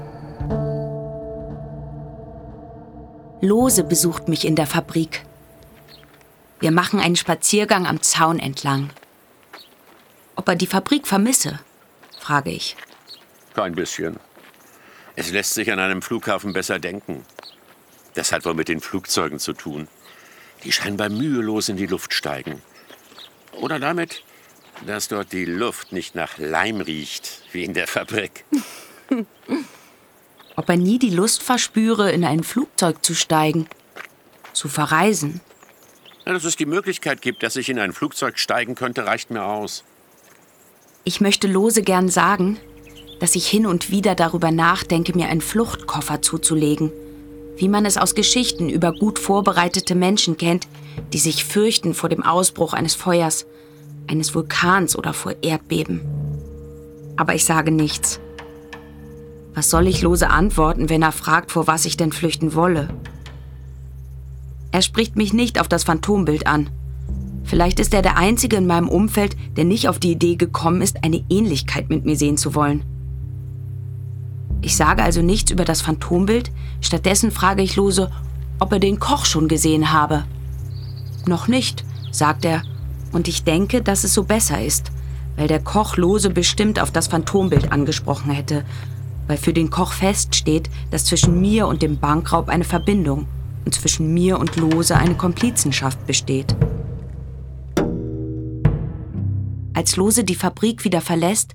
Lose 3.39 3.83
besucht 3.83 4.27
mich 4.27 4.45
in 4.45 4.55
der 4.55 4.65
Fabrik. 4.65 5.23
Wir 6.59 6.71
machen 6.71 6.99
einen 6.99 7.15
Spaziergang 7.15 7.85
am 7.85 8.01
Zaun 8.01 8.39
entlang. 8.39 8.89
Ob 10.35 10.49
er 10.49 10.55
die 10.55 10.67
Fabrik 10.67 11.05
vermisse, 11.05 11.59
frage 12.25 12.49
ich. 12.49 12.75
Kein 13.53 13.75
bisschen. 13.75 14.19
Es 15.15 15.31
lässt 15.31 15.53
sich 15.53 15.71
an 15.71 15.79
einem 15.79 16.01
Flughafen 16.01 16.53
besser 16.53 16.79
denken. 16.79 17.23
Das 18.15 18.31
hat 18.31 18.45
wohl 18.45 18.55
mit 18.55 18.67
den 18.67 18.81
Flugzeugen 18.81 19.39
zu 19.39 19.53
tun, 19.53 19.87
die 20.63 20.71
scheinbar 20.71 21.09
mühelos 21.09 21.69
in 21.69 21.77
die 21.77 21.85
Luft 21.85 22.13
steigen. 22.13 22.63
Oder 23.51 23.79
damit, 23.79 24.23
dass 24.87 25.07
dort 25.07 25.33
die 25.33 25.45
Luft 25.45 25.91
nicht 25.91 26.15
nach 26.15 26.37
Leim 26.37 26.81
riecht, 26.81 27.43
wie 27.51 27.63
in 27.63 27.73
der 27.73 27.87
Fabrik. 27.87 28.43
Ob 30.55 30.69
er 30.69 30.77
nie 30.77 30.97
die 30.97 31.11
Lust 31.11 31.43
verspüre, 31.43 32.11
in 32.11 32.25
ein 32.25 32.43
Flugzeug 32.43 33.05
zu 33.05 33.13
steigen, 33.13 33.67
zu 34.53 34.67
verreisen. 34.67 35.41
Ja, 36.25 36.33
dass 36.33 36.43
es 36.43 36.55
die 36.55 36.65
Möglichkeit 36.65 37.21
gibt, 37.21 37.43
dass 37.43 37.55
ich 37.55 37.69
in 37.69 37.77
ein 37.77 37.93
Flugzeug 37.93 38.39
steigen 38.39 38.73
könnte, 38.73 39.05
reicht 39.05 39.29
mir 39.29 39.43
aus. 39.43 39.83
Ich 41.07 41.21
möchte 41.21 41.47
Lose 41.47 41.83
gern 41.83 42.09
sagen, 42.09 42.57
dass 43.19 43.35
ich 43.35 43.47
hin 43.47 43.67
und 43.67 43.91
wieder 43.91 44.15
darüber 44.15 44.49
nachdenke, 44.51 45.15
mir 45.15 45.27
einen 45.27 45.39
Fluchtkoffer 45.39 46.23
zuzulegen, 46.23 46.91
wie 47.57 47.69
man 47.69 47.85
es 47.85 47.97
aus 47.97 48.15
Geschichten 48.15 48.69
über 48.69 48.91
gut 48.91 49.19
vorbereitete 49.19 49.93
Menschen 49.93 50.35
kennt, 50.35 50.67
die 51.13 51.19
sich 51.19 51.45
fürchten 51.45 51.93
vor 51.93 52.09
dem 52.09 52.23
Ausbruch 52.23 52.73
eines 52.73 52.95
Feuers, 52.95 53.45
eines 54.07 54.33
Vulkans 54.33 54.97
oder 54.97 55.13
vor 55.13 55.35
Erdbeben. 55.43 56.01
Aber 57.17 57.35
ich 57.35 57.45
sage 57.45 57.69
nichts. 57.69 58.19
Was 59.53 59.69
soll 59.69 59.87
ich 59.87 60.01
Lose 60.01 60.31
antworten, 60.31 60.89
wenn 60.89 61.03
er 61.03 61.11
fragt, 61.11 61.51
vor 61.51 61.67
was 61.67 61.85
ich 61.85 61.97
denn 61.97 62.13
flüchten 62.13 62.55
wolle? 62.55 62.89
Er 64.71 64.81
spricht 64.81 65.15
mich 65.17 65.33
nicht 65.33 65.61
auf 65.61 65.67
das 65.67 65.83
Phantombild 65.83 66.47
an. 66.47 66.71
Vielleicht 67.45 67.79
ist 67.79 67.93
er 67.93 68.01
der 68.01 68.17
Einzige 68.17 68.55
in 68.55 68.65
meinem 68.65 68.89
Umfeld, 68.89 69.37
der 69.55 69.65
nicht 69.65 69.87
auf 69.87 69.99
die 69.99 70.11
Idee 70.11 70.35
gekommen 70.35 70.81
ist, 70.81 71.03
eine 71.03 71.23
Ähnlichkeit 71.29 71.89
mit 71.89 72.03
mir 72.03 72.17
sehen 72.17 72.37
zu 72.37 72.55
wollen. 72.55 72.83
Ich 74.61 74.75
sage 74.75 75.03
also 75.03 75.21
nichts 75.21 75.51
über 75.51 75.63
das 75.63 75.81
Phantombild, 75.81 76.51
stattdessen 76.81 77.29
frage 77.29 77.61
ich 77.61 77.75
Lose, 77.75 78.11
ob 78.59 78.71
er 78.71 78.79
den 78.79 78.99
Koch 78.99 79.25
schon 79.25 79.47
gesehen 79.47 79.93
habe. 79.93 80.25
Noch 81.27 81.47
nicht, 81.47 81.85
sagt 82.11 82.45
er, 82.45 82.63
und 83.11 83.27
ich 83.27 83.43
denke, 83.43 83.83
dass 83.83 84.03
es 84.03 84.13
so 84.13 84.23
besser 84.23 84.63
ist, 84.63 84.91
weil 85.35 85.47
der 85.47 85.59
Koch 85.59 85.97
Lose 85.97 86.31
bestimmt 86.31 86.79
auf 86.79 86.89
das 86.89 87.07
Phantombild 87.07 87.71
angesprochen 87.71 88.31
hätte, 88.31 88.65
weil 89.27 89.37
für 89.37 89.53
den 89.53 89.69
Koch 89.69 89.91
feststeht, 89.91 90.69
dass 90.89 91.05
zwischen 91.05 91.41
mir 91.41 91.67
und 91.67 91.83
dem 91.83 91.99
Bankraub 91.99 92.49
eine 92.49 92.63
Verbindung 92.63 93.27
und 93.65 93.75
zwischen 93.75 94.13
mir 94.13 94.39
und 94.39 94.55
Lose 94.55 94.97
eine 94.97 95.15
Komplizenschaft 95.15 96.05
besteht. 96.07 96.55
Als 99.75 99.97
Lose 99.97 100.23
die 100.23 100.35
Fabrik 100.35 100.85
wieder 100.85 101.01
verlässt, 101.01 101.53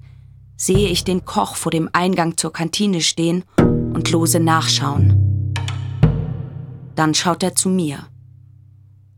sehe 0.54 0.88
ich 0.88 1.04
den 1.04 1.24
Koch 1.24 1.56
vor 1.56 1.72
dem 1.72 1.88
Eingang 1.94 2.36
zur 2.36 2.52
Kantine 2.52 3.00
stehen 3.00 3.44
und 3.56 4.10
Lose 4.10 4.38
nachschauen. 4.38 5.54
Dann 6.94 7.14
schaut 7.14 7.42
er 7.42 7.54
zu 7.54 7.70
mir. 7.70 8.06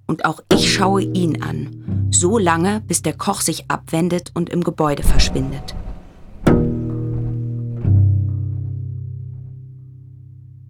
Und 0.07 0.25
auch 0.25 0.41
ich 0.53 0.73
schaue 0.73 1.03
ihn 1.03 1.43
an, 1.43 2.09
so 2.13 2.39
lange, 2.39 2.81
bis 2.83 3.03
der 3.03 3.15
Koch 3.15 3.41
sich 3.41 3.69
abwendet 3.69 4.31
und 4.35 4.51
im 4.51 4.63
Gebäude 4.63 5.03
verschwindet. 5.03 5.75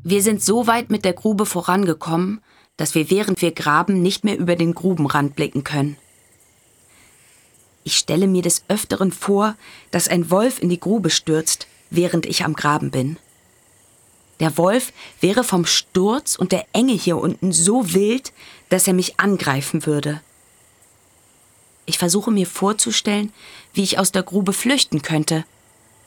Wir 0.05 0.23
sind 0.23 0.43
so 0.43 0.67
weit 0.67 0.91
mit 0.91 1.05
der 1.05 1.13
Grube 1.13 1.45
vorangekommen, 1.45 2.41
dass 2.79 2.95
wir 2.95 3.11
während 3.11 3.43
wir 3.43 3.53
graben 3.53 4.01
nicht 4.01 4.25
mehr 4.25 4.39
über 4.39 4.57
den 4.57 4.73
Grubenrand 4.75 5.37
blicken 5.37 5.65
können. 5.65 5.99
Ich 7.85 7.97
stelle 7.97 8.27
mir 8.27 8.43
des 8.43 8.65
Öfteren 8.69 9.13
vor, 9.13 9.57
dass 9.91 10.09
ein 10.09 10.31
Wolf 10.31 10.63
in 10.63 10.69
die 10.69 10.81
Grube 10.81 11.11
stürzt, 11.11 11.67
während 11.91 12.27
ich 12.27 12.45
am 12.45 12.55
Graben 12.55 12.91
bin. 12.91 13.17
Der 14.41 14.57
Wolf 14.57 14.93
wäre 15.21 15.45
vom 15.45 15.67
Sturz 15.67 16.37
und 16.37 16.53
der 16.53 16.67
Enge 16.73 16.95
hier 16.95 17.17
unten 17.17 17.53
so 17.53 17.95
wild, 17.95 18.33
dass 18.71 18.87
er 18.87 18.95
mich 18.95 19.21
angreifen 19.21 19.87
würde. 19.87 20.21
Ich 21.87 21.99
versuche 21.99 22.31
mir 22.31 22.47
vorzustellen, 22.47 23.33
wie 23.75 23.83
ich 23.83 23.99
aus 23.99 24.13
der 24.13 24.23
Grube 24.23 24.53
flüchten 24.53 25.03
könnte 25.03 25.45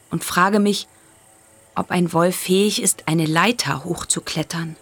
und 0.09 0.23
frage 0.23 0.59
mich, 0.59 0.87
ob 1.75 1.91
ein 1.91 2.13
Wolf 2.13 2.35
fähig 2.35 2.81
ist, 2.81 3.07
eine 3.07 3.25
Leiter 3.25 3.83
hochzuklettern. 3.83 4.77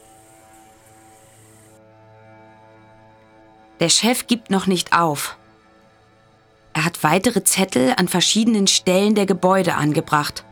Der 3.79 3.89
Chef 3.89 4.27
gibt 4.27 4.51
noch 4.51 4.67
nicht 4.67 4.93
auf. 4.93 5.35
Er 6.73 6.85
hat 6.85 7.03
weitere 7.03 7.43
Zettel 7.43 7.93
an 7.97 8.07
verschiedenen 8.07 8.67
Stellen 8.67 9.13
der 9.13 9.27
Gebäude 9.27 9.75
angebracht. 9.75 10.43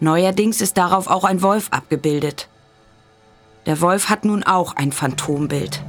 Neuerdings 0.00 0.60
ist 0.60 0.76
darauf 0.78 1.06
auch 1.06 1.24
ein 1.24 1.42
Wolf 1.42 1.68
abgebildet. 1.70 2.48
Der 3.66 3.80
Wolf 3.80 4.08
hat 4.08 4.24
nun 4.24 4.42
auch 4.42 4.76
ein 4.76 4.92
Phantombild. 4.92 5.82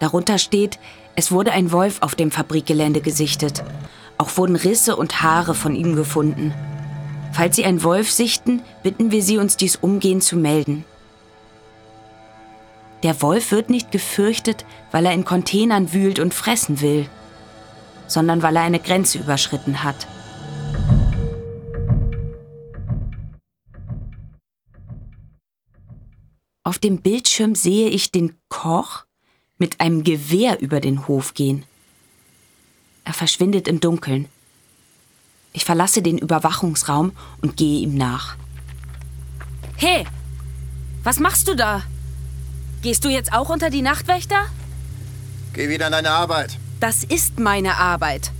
Darunter 0.00 0.38
steht, 0.38 0.78
es 1.14 1.32
wurde 1.32 1.52
ein 1.52 1.72
Wolf 1.72 2.02
auf 2.02 2.14
dem 2.14 2.30
Fabrikgelände 2.30 3.00
gesichtet. 3.00 3.64
Auch 4.18 4.36
wurden 4.36 4.56
Risse 4.56 4.96
und 4.96 5.22
Haare 5.22 5.54
von 5.54 5.74
ihm 5.74 5.96
gefunden. 5.96 6.52
Falls 7.32 7.56
Sie 7.56 7.64
einen 7.64 7.82
Wolf 7.82 8.10
sichten, 8.10 8.62
bitten 8.82 9.10
wir 9.10 9.22
Sie, 9.22 9.38
uns 9.38 9.56
dies 9.56 9.76
umgehend 9.76 10.24
zu 10.24 10.36
melden. 10.36 10.84
Der 13.02 13.20
Wolf 13.22 13.50
wird 13.50 13.70
nicht 13.70 13.92
gefürchtet, 13.92 14.64
weil 14.90 15.06
er 15.06 15.12
in 15.12 15.24
Containern 15.24 15.92
wühlt 15.92 16.18
und 16.18 16.34
fressen 16.34 16.80
will, 16.80 17.08
sondern 18.06 18.42
weil 18.42 18.56
er 18.56 18.62
eine 18.62 18.80
Grenze 18.80 19.18
überschritten 19.18 19.82
hat. 19.82 20.06
Auf 26.62 26.78
dem 26.78 26.98
Bildschirm 27.00 27.54
sehe 27.54 27.88
ich 27.88 28.10
den 28.10 28.36
Koch 28.48 29.04
mit 29.56 29.80
einem 29.80 30.02
Gewehr 30.02 30.60
über 30.60 30.80
den 30.80 31.06
Hof 31.06 31.34
gehen. 31.34 31.64
Er 33.04 33.12
verschwindet 33.12 33.68
im 33.68 33.78
Dunkeln. 33.78 34.28
Ich 35.52 35.64
verlasse 35.64 36.02
den 36.02 36.18
Überwachungsraum 36.18 37.12
und 37.40 37.56
gehe 37.56 37.80
ihm 37.80 37.96
nach. 37.96 38.36
Hey, 39.76 40.06
was 41.04 41.20
machst 41.20 41.46
du 41.46 41.54
da? 41.54 41.82
Gehst 42.82 43.04
du 43.04 43.08
jetzt 43.08 43.32
auch 43.32 43.48
unter 43.48 43.70
die 43.70 43.82
Nachtwächter? 43.82 44.46
Geh 45.52 45.68
wieder 45.68 45.86
an 45.86 45.92
deine 45.92 46.10
Arbeit. 46.10 46.58
Das 46.80 47.04
ist 47.04 47.38
meine 47.38 47.76
Arbeit. 47.78 48.32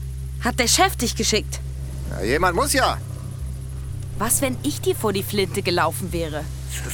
Hat 0.45 0.59
der 0.59 0.69
Chef 0.69 0.97
dich 0.97 1.17
geschickt? 1.17 1.61
Ja, 2.11 2.23
jemand 2.23 2.55
muss 2.55 2.73
ja. 2.73 2.99
Was, 4.19 4.43
wenn 4.43 4.57
ich 4.63 4.81
dir 4.81 4.95
vor 4.95 5.13
die 5.13 5.23
Flinte 5.23 5.63
gelaufen 5.63 6.13
wäre? 6.13 6.45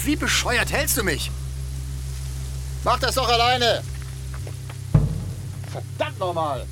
Wie 0.05 0.17
bescheuert 0.17 0.73
hältst 0.73 0.97
du 0.97 1.05
mich? 1.05 1.31
Mach 2.85 2.99
das 2.99 3.15
doch 3.17 3.29
alleine. 3.29 3.83
Verdammt 5.71 6.19
nochmal. 6.19 6.67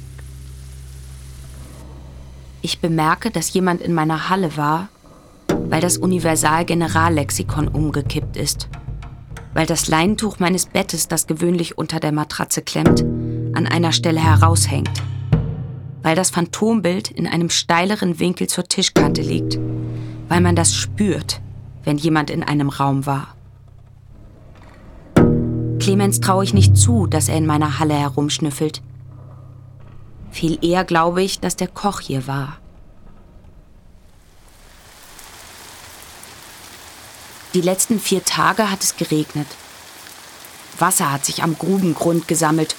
Ich 2.63 2.81
bemerke, 2.81 3.31
dass 3.31 3.53
jemand 3.53 3.81
in 3.81 3.95
meiner 3.95 4.29
Halle 4.29 4.57
war, 4.57 4.89
weil 5.49 5.81
das 5.81 5.99
Universal-Generallexikon 5.99 7.69
umgekippt 7.69 8.37
ist. 8.37 8.69
Weil 9.55 9.67
das 9.67 9.89
Leintuch 9.89 10.39
meines 10.39 10.67
Bettes, 10.67 11.09
das 11.09 11.27
gewöhnlich 11.27 11.79
unter 11.79 12.01
der 12.01 12.13
Matratze 12.13 12.63
klemmt, 12.63 13.05
an 13.55 13.67
einer 13.67 13.93
Stelle 13.93 14.21
heraushängt. 14.21 15.03
Weil 16.03 16.17
das 16.17 16.31
Phantombild 16.31 17.11
in 17.11 17.27
einem 17.27 17.51
steileren 17.51 18.19
Winkel 18.19 18.47
zur 18.47 18.65
Tischkante 18.65 19.23
liegt. 19.23 19.59
Weil 20.29 20.41
man 20.41 20.57
das 20.57 20.75
spürt, 20.75 21.41
wenn 21.85 21.99
jemand 21.99 22.31
in 22.31 22.43
einem 22.43 22.69
Raum 22.69 23.07
war. 23.07 23.35
Clemens 25.79 26.21
traue 26.21 26.45
ich 26.45 26.55
nicht 26.55 26.77
zu, 26.77 27.07
dass 27.07 27.29
er 27.29 27.37
in 27.37 27.47
meiner 27.47 27.79
Halle 27.79 27.95
herumschnüffelt. 27.95 28.83
Viel 30.31 30.59
eher 30.65 30.85
glaube 30.85 31.23
ich, 31.23 31.41
dass 31.41 31.57
der 31.57 31.69
Koch 31.69 32.01
hier 32.01 32.27
war. 32.27 32.59
Die 37.55 37.61
letzten 37.61 37.99
vier 37.99 38.25
Tage 38.25 38.71
hat 38.71 38.83
es 38.85 38.97
geregnet. 38.97 39.49
Wasser 40.79 41.11
hat 41.11 41.25
sich 41.25 41.43
am 41.43 41.59
Grubengrund 41.59 42.29
gesammelt. 42.29 42.77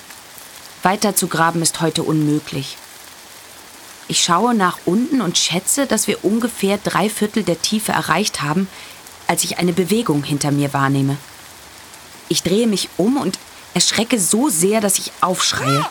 Weiter 0.84 1.16
zu 1.16 1.28
graben 1.28 1.62
ist 1.62 1.82
heute 1.82 2.04
unmöglich. 2.04 2.78
Ich 4.08 4.24
schaue 4.24 4.54
nach 4.56 4.80
unten 4.86 5.22
und 5.22 5.38
schätze, 5.38 5.86
dass 5.86 6.08
wir 6.08 6.26
ungefähr 6.26 6.78
drei 6.78 7.10
Viertel 7.10 7.44
der 7.44 7.62
Tiefe 7.62 7.92
erreicht 7.92 8.42
haben, 8.42 8.68
als 9.28 9.44
ich 9.44 9.60
eine 9.60 9.74
Bewegung 9.74 10.24
hinter 10.24 10.52
mir 10.52 10.74
wahrnehme. 10.74 11.18
Ich 12.28 12.44
drehe 12.44 12.68
mich 12.68 12.90
um 12.98 13.18
und 13.18 13.38
erschrecke 13.74 14.20
so 14.20 14.50
sehr, 14.50 14.82
dass 14.82 14.98
ich 14.98 15.12
aufschreie. 15.22 15.86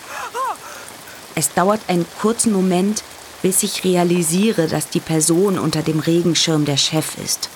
Es 1.34 1.54
dauert 1.54 1.80
einen 1.86 2.06
kurzen 2.20 2.52
Moment, 2.52 3.02
bis 3.42 3.62
ich 3.62 3.84
realisiere, 3.84 4.66
dass 4.66 4.90
die 4.90 5.00
Person 5.00 5.58
unter 5.58 5.82
dem 5.82 6.00
Regenschirm 6.00 6.64
der 6.64 6.76
Chef 6.76 7.16
ist. 7.24 7.48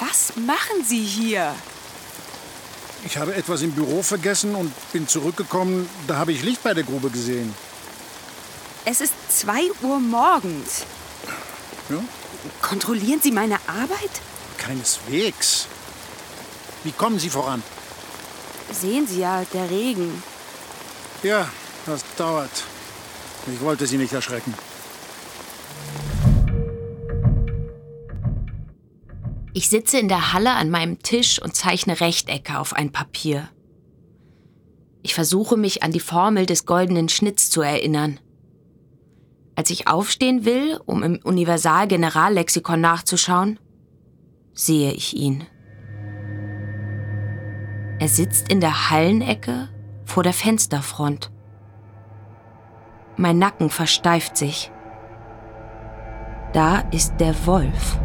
Was 0.00 0.34
machen 0.36 0.84
Sie 0.84 1.04
hier? 1.04 1.54
Ich 3.06 3.18
habe 3.18 3.36
etwas 3.36 3.62
im 3.62 3.70
Büro 3.70 4.02
vergessen 4.02 4.56
und 4.56 4.72
bin 4.92 5.06
zurückgekommen. 5.06 5.88
Da 6.08 6.16
habe 6.16 6.32
ich 6.32 6.42
Licht 6.42 6.64
bei 6.64 6.74
der 6.74 6.82
Grube 6.82 7.08
gesehen. 7.08 7.54
Es 8.84 9.00
ist 9.00 9.12
2 9.28 9.70
Uhr 9.82 10.00
morgens. 10.00 10.84
Ja? 11.88 12.02
Kontrollieren 12.60 13.20
Sie 13.22 13.30
meine 13.30 13.58
Arbeit? 13.68 14.10
Keineswegs. 14.58 15.68
Wie 16.82 16.90
kommen 16.90 17.20
Sie 17.20 17.30
voran? 17.30 17.62
Sehen 18.72 19.06
Sie 19.06 19.20
ja, 19.20 19.44
der 19.52 19.70
Regen. 19.70 20.20
Ja, 21.22 21.48
das 21.86 22.00
dauert. 22.16 22.64
Ich 23.52 23.60
wollte 23.60 23.86
Sie 23.86 23.98
nicht 23.98 24.12
erschrecken. 24.14 24.52
Ich 29.56 29.70
sitze 29.70 29.98
in 29.98 30.08
der 30.08 30.34
Halle 30.34 30.52
an 30.52 30.68
meinem 30.68 30.98
Tisch 30.98 31.40
und 31.40 31.56
zeichne 31.56 31.98
Rechtecke 32.02 32.58
auf 32.58 32.74
ein 32.74 32.92
Papier. 32.92 33.48
Ich 35.02 35.14
versuche 35.14 35.56
mich 35.56 35.82
an 35.82 35.92
die 35.92 36.00
Formel 36.00 36.44
des 36.44 36.66
goldenen 36.66 37.08
Schnitts 37.08 37.48
zu 37.48 37.62
erinnern. 37.62 38.20
Als 39.54 39.70
ich 39.70 39.88
aufstehen 39.88 40.44
will, 40.44 40.78
um 40.84 41.02
im 41.02 41.20
Universal-Generallexikon 41.24 42.82
nachzuschauen, 42.82 43.58
sehe 44.52 44.92
ich 44.92 45.16
ihn. 45.16 45.46
Er 47.98 48.08
sitzt 48.08 48.52
in 48.52 48.60
der 48.60 48.90
Hallenecke 48.90 49.70
vor 50.04 50.22
der 50.22 50.34
Fensterfront. 50.34 51.32
Mein 53.16 53.38
Nacken 53.38 53.70
versteift 53.70 54.36
sich. 54.36 54.70
Da 56.52 56.80
ist 56.90 57.14
der 57.20 57.46
Wolf. 57.46 57.98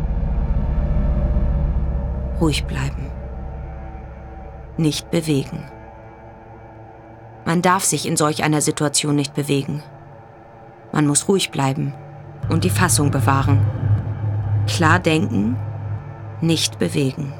Ruhig 2.42 2.66
bleiben. 2.66 3.12
Nicht 4.76 5.12
bewegen. 5.12 5.64
Man 7.46 7.62
darf 7.62 7.84
sich 7.84 8.08
in 8.08 8.18
solch 8.18 8.44
einer 8.44 8.62
Situation 8.62 9.16
nicht 9.16 9.36
bewegen. 9.36 9.84
Man 10.92 11.06
muss 11.06 11.28
ruhig 11.28 11.52
bleiben 11.52 11.94
und 12.50 12.64
die 12.64 12.72
Fassung 12.72 13.12
bewahren. 13.12 13.64
Klar 14.66 14.98
denken, 14.98 15.56
nicht 16.42 16.80
bewegen. 16.80 17.32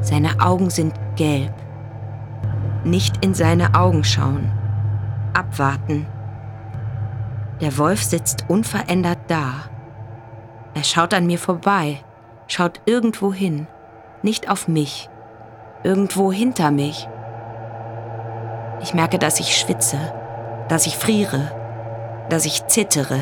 Seine 0.00 0.40
Augen 0.40 0.70
sind 0.70 0.94
gelb. 1.16 1.52
Nicht 2.84 3.22
in 3.22 3.34
seine 3.34 3.74
Augen 3.74 4.04
schauen. 4.04 4.50
Abwarten. 5.34 6.06
Der 7.60 7.76
Wolf 7.76 8.02
sitzt 8.02 8.46
unverändert 8.48 9.18
da. 9.26 9.52
Er 10.74 10.84
schaut 10.84 11.12
an 11.12 11.26
mir 11.26 11.38
vorbei, 11.38 11.98
schaut 12.48 12.80
irgendwo 12.86 13.32
hin, 13.32 13.68
nicht 14.22 14.50
auf 14.50 14.66
mich, 14.66 15.08
irgendwo 15.84 16.32
hinter 16.32 16.70
mich. 16.70 17.08
Ich 18.82 18.94
merke, 18.94 19.18
dass 19.18 19.38
ich 19.38 19.56
schwitze, 19.56 19.98
dass 20.68 20.86
ich 20.86 20.96
friere, 20.96 21.52
dass 22.30 22.46
ich 22.46 22.66
zittere. 22.66 23.20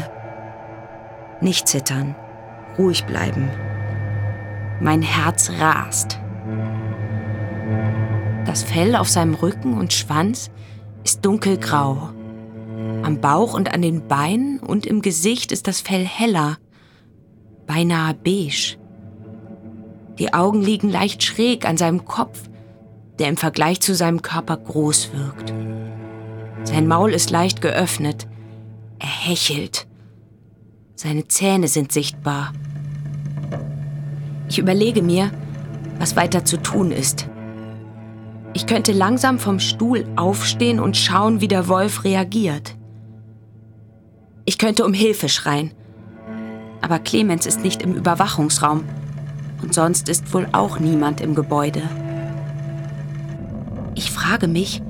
Nicht 1.41 1.69
zittern, 1.69 2.15
ruhig 2.79 3.05
bleiben. 3.05 3.51
Mein 4.81 5.03
Herz 5.03 5.51
rast. 5.59 6.19
Das 8.47 8.62
Fell 8.62 8.97
auf 8.97 9.09
seinem 9.09 9.35
Rücken 9.35 9.77
und 9.77 9.93
Schwanz 9.93 10.51
ist 11.05 11.25
dunkelgrau. 11.25 12.11
Am 13.03 13.21
Bauch 13.21 13.55
und 13.55 13.73
an 13.73 13.83
den 13.83 14.07
Beinen 14.07 14.61
und 14.61 14.87
im 14.87 15.03
Gesicht 15.03 15.53
ist 15.53 15.67
das 15.67 15.81
Fell 15.81 16.05
heller, 16.05 16.59
beinahe 17.67 18.15
beige. 18.15 18.79
Die 20.18 20.33
Augen 20.33 20.62
liegen 20.62 20.90
leicht 20.90 21.22
schräg 21.22 21.68
an 21.68 21.76
seinem 21.76 22.05
Kopf, 22.05 22.48
der 23.18 23.29
im 23.29 23.37
Vergleich 23.37 23.81
zu 23.81 23.94
seinem 23.94 24.22
Körper 24.22 24.57
groß 24.57 25.11
wirkt. 25.12 25.52
Sein 26.64 26.87
Maul 26.88 27.12
ist 27.12 27.31
leicht 27.31 27.61
geöffnet. 27.61 28.26
Er 28.98 29.09
hechelt. 29.09 29.87
Seine 30.94 31.29
Zähne 31.29 31.68
sind 31.68 31.92
sichtbar. 31.92 32.52
Ich 34.48 34.59
überlege 34.59 35.02
mir, 35.02 35.31
was 35.98 36.16
weiter 36.16 36.44
zu 36.44 36.57
tun 36.62 36.90
ist. 36.90 37.29
Ich 38.55 38.66
könnte 38.66 38.92
langsam 38.92 39.38
vom 39.38 39.61
Stuhl 39.61 40.07
aufstehen 40.16 40.81
und 40.81 40.96
schauen, 40.96 41.42
wie 41.42 41.48
der 41.48 41.68
Wolf 41.68 42.05
reagiert. 42.05 42.74
Ich 44.46 44.57
könnte 44.57 44.87
um 44.87 44.94
Hilfe 44.94 45.29
schreien. 45.29 45.72
Aber 46.81 46.98
Clemens 46.98 47.44
ist 47.44 47.61
nicht 47.61 47.83
im 47.83 47.94
Überwachungsraum. 47.94 48.85
Und 49.62 49.75
sonst 49.75 50.09
ist 50.09 50.33
wohl 50.35 50.49
auch 50.53 50.79
niemand 50.79 51.21
im 51.21 51.35
Gebäude. 51.35 51.83
Ich 53.95 54.11
frage 54.11 54.49
mich, 54.49 54.83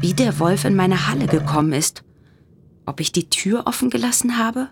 wie 0.00 0.14
der 0.14 0.38
Wolf 0.38 0.64
in 0.64 0.76
meine 0.76 1.08
Halle 1.08 1.26
gekommen 1.26 1.72
ist. 1.72 2.04
Ob 2.86 3.00
ich 3.00 3.12
die 3.12 3.30
Tür 3.30 3.66
offen 3.66 3.90
gelassen 3.90 4.38
habe? 4.38 4.68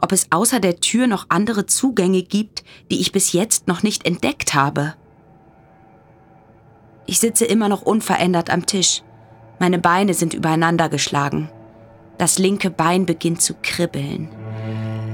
Ob 0.00 0.12
es 0.12 0.26
außer 0.30 0.58
der 0.58 0.80
Tür 0.80 1.06
noch 1.06 1.26
andere 1.28 1.66
Zugänge 1.66 2.22
gibt, 2.22 2.64
die 2.90 3.00
ich 3.00 3.12
bis 3.12 3.32
jetzt 3.32 3.68
noch 3.68 3.82
nicht 3.82 4.06
entdeckt 4.06 4.54
habe? 4.54 4.94
Ich 7.06 7.20
sitze 7.20 7.44
immer 7.44 7.68
noch 7.68 7.82
unverändert 7.82 8.50
am 8.50 8.66
Tisch. 8.66 9.02
Meine 9.58 9.78
Beine 9.78 10.14
sind 10.14 10.34
übereinander 10.34 10.88
geschlagen. 10.88 11.50
Das 12.18 12.38
linke 12.38 12.70
Bein 12.70 13.06
beginnt 13.06 13.42
zu 13.42 13.54
kribbeln. 13.62 14.28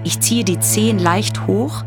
Ich 0.04 0.20
ziehe 0.20 0.44
die 0.44 0.60
Zehen 0.60 0.98
leicht 0.98 1.46
hoch. 1.46 1.84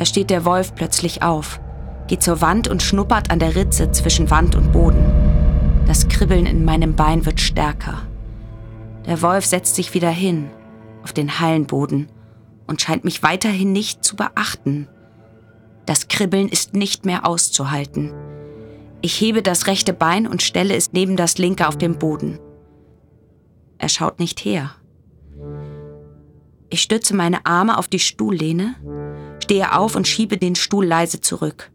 Da 0.00 0.06
steht 0.06 0.30
der 0.30 0.46
Wolf 0.46 0.74
plötzlich 0.74 1.22
auf, 1.22 1.60
geht 2.06 2.22
zur 2.22 2.40
Wand 2.40 2.68
und 2.68 2.82
schnuppert 2.82 3.30
an 3.30 3.38
der 3.38 3.54
Ritze 3.54 3.92
zwischen 3.92 4.30
Wand 4.30 4.54
und 4.54 4.72
Boden. 4.72 5.04
Das 5.86 6.08
Kribbeln 6.08 6.46
in 6.46 6.64
meinem 6.64 6.96
Bein 6.96 7.26
wird 7.26 7.38
stärker. 7.38 8.08
Der 9.04 9.20
Wolf 9.20 9.44
setzt 9.44 9.74
sich 9.74 9.92
wieder 9.92 10.08
hin, 10.08 10.48
auf 11.02 11.12
den 11.12 11.38
Hallenboden, 11.38 12.08
und 12.66 12.80
scheint 12.80 13.04
mich 13.04 13.22
weiterhin 13.22 13.72
nicht 13.72 14.02
zu 14.02 14.16
beachten. 14.16 14.88
Das 15.84 16.08
Kribbeln 16.08 16.48
ist 16.48 16.72
nicht 16.72 17.04
mehr 17.04 17.26
auszuhalten. 17.26 18.14
Ich 19.02 19.20
hebe 19.20 19.42
das 19.42 19.66
rechte 19.66 19.92
Bein 19.92 20.26
und 20.26 20.40
stelle 20.40 20.74
es 20.76 20.94
neben 20.94 21.18
das 21.18 21.36
linke 21.36 21.68
auf 21.68 21.76
den 21.76 21.98
Boden. 21.98 22.38
Er 23.76 23.90
schaut 23.90 24.18
nicht 24.18 24.46
her. 24.46 24.70
Ich 26.70 26.80
stütze 26.80 27.14
meine 27.14 27.44
Arme 27.44 27.76
auf 27.76 27.86
die 27.86 27.98
Stuhllehne, 27.98 28.76
stehe 29.50 29.76
auf 29.76 29.96
und 29.96 30.06
schiebe 30.06 30.38
den 30.38 30.54
Stuhl 30.54 30.86
leise 30.86 31.20
zurück. 31.20 31.72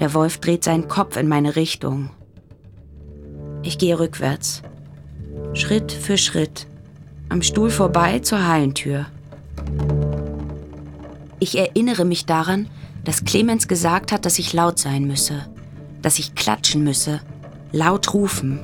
Der 0.00 0.14
Wolf 0.14 0.38
dreht 0.38 0.64
seinen 0.64 0.88
Kopf 0.88 1.18
in 1.18 1.28
meine 1.28 1.56
Richtung. 1.56 2.08
Ich 3.62 3.76
gehe 3.76 3.98
rückwärts. 3.98 4.62
Schritt 5.52 5.92
für 5.92 6.16
Schritt. 6.16 6.68
Am 7.28 7.42
Stuhl 7.42 7.68
vorbei 7.68 8.20
zur 8.20 8.46
Hallentür. 8.48 9.04
Ich 11.38 11.58
erinnere 11.58 12.06
mich 12.06 12.24
daran, 12.24 12.70
dass 13.04 13.26
Clemens 13.26 13.68
gesagt 13.68 14.10
hat, 14.10 14.24
dass 14.24 14.38
ich 14.38 14.54
laut 14.54 14.78
sein 14.78 15.06
müsse, 15.06 15.46
dass 16.00 16.18
ich 16.18 16.34
klatschen 16.34 16.82
müsse, 16.82 17.20
laut 17.72 18.14
rufen. 18.14 18.60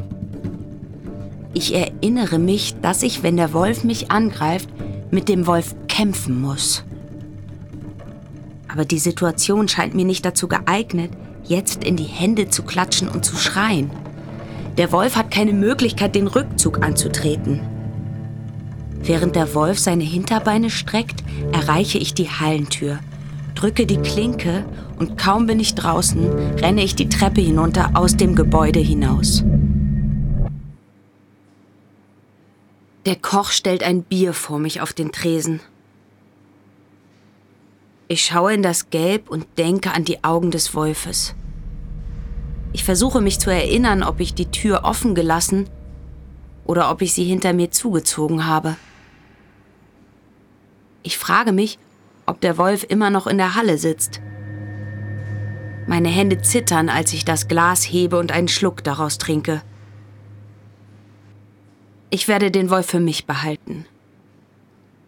Ich 1.53 1.75
erinnere 1.75 2.39
mich, 2.39 2.77
dass 2.81 3.03
ich, 3.03 3.23
wenn 3.23 3.37
der 3.37 3.53
Wolf 3.53 3.85
mich 3.85 4.11
angreift, 4.11 4.71
mit 5.11 5.29
dem 5.29 5.47
Wolf 5.47 5.75
kämpfen 5.87 6.41
muss. 6.41 6.83
Aber 8.73 8.85
die 8.87 8.99
Situation 8.99 9.69
scheint 9.69 9.95
mir 9.95 10.05
nicht 10.07 10.25
dazu 10.25 10.49
geeignet, 10.49 11.11
jetzt 11.45 11.85
in 11.85 11.97
die 11.97 12.05
Hände 12.05 12.49
zu 12.49 12.63
klatschen 12.63 13.09
und 13.09 13.25
zu 13.25 13.37
schreien. 13.37 13.91
Der 14.79 14.93
Wolf 14.93 15.17
hat 15.17 15.31
keine 15.31 15.53
Möglichkeit, 15.53 16.15
den 16.15 16.27
Rückzug 16.27 16.83
anzutreten. 16.83 17.61
Während 19.03 19.37
der 19.37 19.55
Wolf 19.55 19.79
seine 19.79 20.05
Hinterbeine 20.05 20.71
streckt, 20.71 21.23
erreiche 21.53 21.99
ich 21.99 22.15
die 22.15 22.31
Hallentür, 22.31 23.01
drücke 23.55 23.85
die 23.85 23.99
Klinke 23.99 24.65
und 24.99 25.19
kaum 25.19 25.47
bin 25.47 25.61
ich 25.61 25.75
draußen, 25.75 26.27
renne 26.59 26.83
ich 26.83 26.95
die 26.95 27.09
Treppe 27.09 27.41
hinunter 27.41 27.91
aus 27.95 28.17
dem 28.17 28.35
Gebäude 28.35 28.81
hinaus. 28.81 29.45
Der 33.05 33.17
Koch 33.17 33.51
stellt 33.51 33.83
ein 33.83 34.05
Bier 34.05 34.33
vor 34.33 34.61
mich 34.61 34.81
auf 34.81 34.93
den 34.93 35.11
Tresen. 35.11 35.61
Ich 38.13 38.27
schaue 38.27 38.53
in 38.53 38.63
das 38.63 38.91
Gelb 38.91 39.31
und 39.31 39.47
denke 39.57 39.93
an 39.93 40.05
die 40.05 40.23
Augen 40.23 40.51
des 40.51 40.75
Wolfes. 40.75 41.35
Ich 42.75 42.85
versuche 42.85 43.23
mich 43.23 43.39
zu 43.39 43.49
erinnern, 43.49 44.03
ob 44.03 44.21
ich 44.21 44.35
die 44.35 44.51
Tür 44.51 44.83
offen 44.85 45.15
gelassen 45.15 45.67
oder 46.67 46.91
ob 46.91 47.01
ich 47.01 47.15
sie 47.15 47.25
hinter 47.25 47.55
mir 47.55 47.71
zugezogen 47.71 48.45
habe. 48.45 48.77
Ich 51.03 51.17
frage 51.17 51.53
mich, 51.53 51.79
ob 52.27 52.43
der 52.43 52.59
Wolf 52.59 52.85
immer 52.87 53.09
noch 53.09 53.27
in 53.27 53.39
der 53.39 53.55
Halle 53.55 53.79
sitzt. 53.79 54.21
Meine 55.87 56.11
Hände 56.11 56.43
zittern, 56.43 56.91
als 56.91 57.15
ich 57.15 57.25
das 57.25 57.49
Glas 57.49 57.83
hebe 57.83 58.19
und 58.19 58.31
einen 58.31 58.49
Schluck 58.49 58.85
daraus 58.85 59.17
trinke. 59.17 59.63
Ich 62.11 62.29
werde 62.29 62.51
den 62.51 62.69
Wolf 62.69 62.89
für 62.89 63.01
mich 63.01 63.25
behalten. 63.25 63.87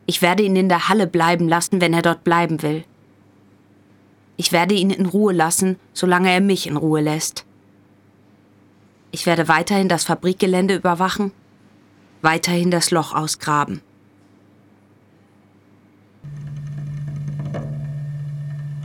Ich 0.06 0.22
werde 0.22 0.42
ihn 0.42 0.56
in 0.56 0.70
der 0.70 0.88
Halle 0.88 1.06
bleiben 1.06 1.50
lassen, 1.50 1.82
wenn 1.82 1.92
er 1.92 2.00
dort 2.00 2.24
bleiben 2.24 2.62
will. 2.62 2.82
Ich 4.36 4.52
werde 4.52 4.74
ihn 4.74 4.90
in 4.90 5.06
Ruhe 5.06 5.32
lassen, 5.32 5.76
solange 5.92 6.30
er 6.30 6.40
mich 6.40 6.66
in 6.66 6.76
Ruhe 6.76 7.00
lässt. 7.00 7.44
Ich 9.12 9.26
werde 9.26 9.46
weiterhin 9.46 9.88
das 9.88 10.04
Fabrikgelände 10.04 10.74
überwachen, 10.74 11.30
weiterhin 12.20 12.70
das 12.70 12.90
Loch 12.90 13.14
ausgraben. 13.14 13.80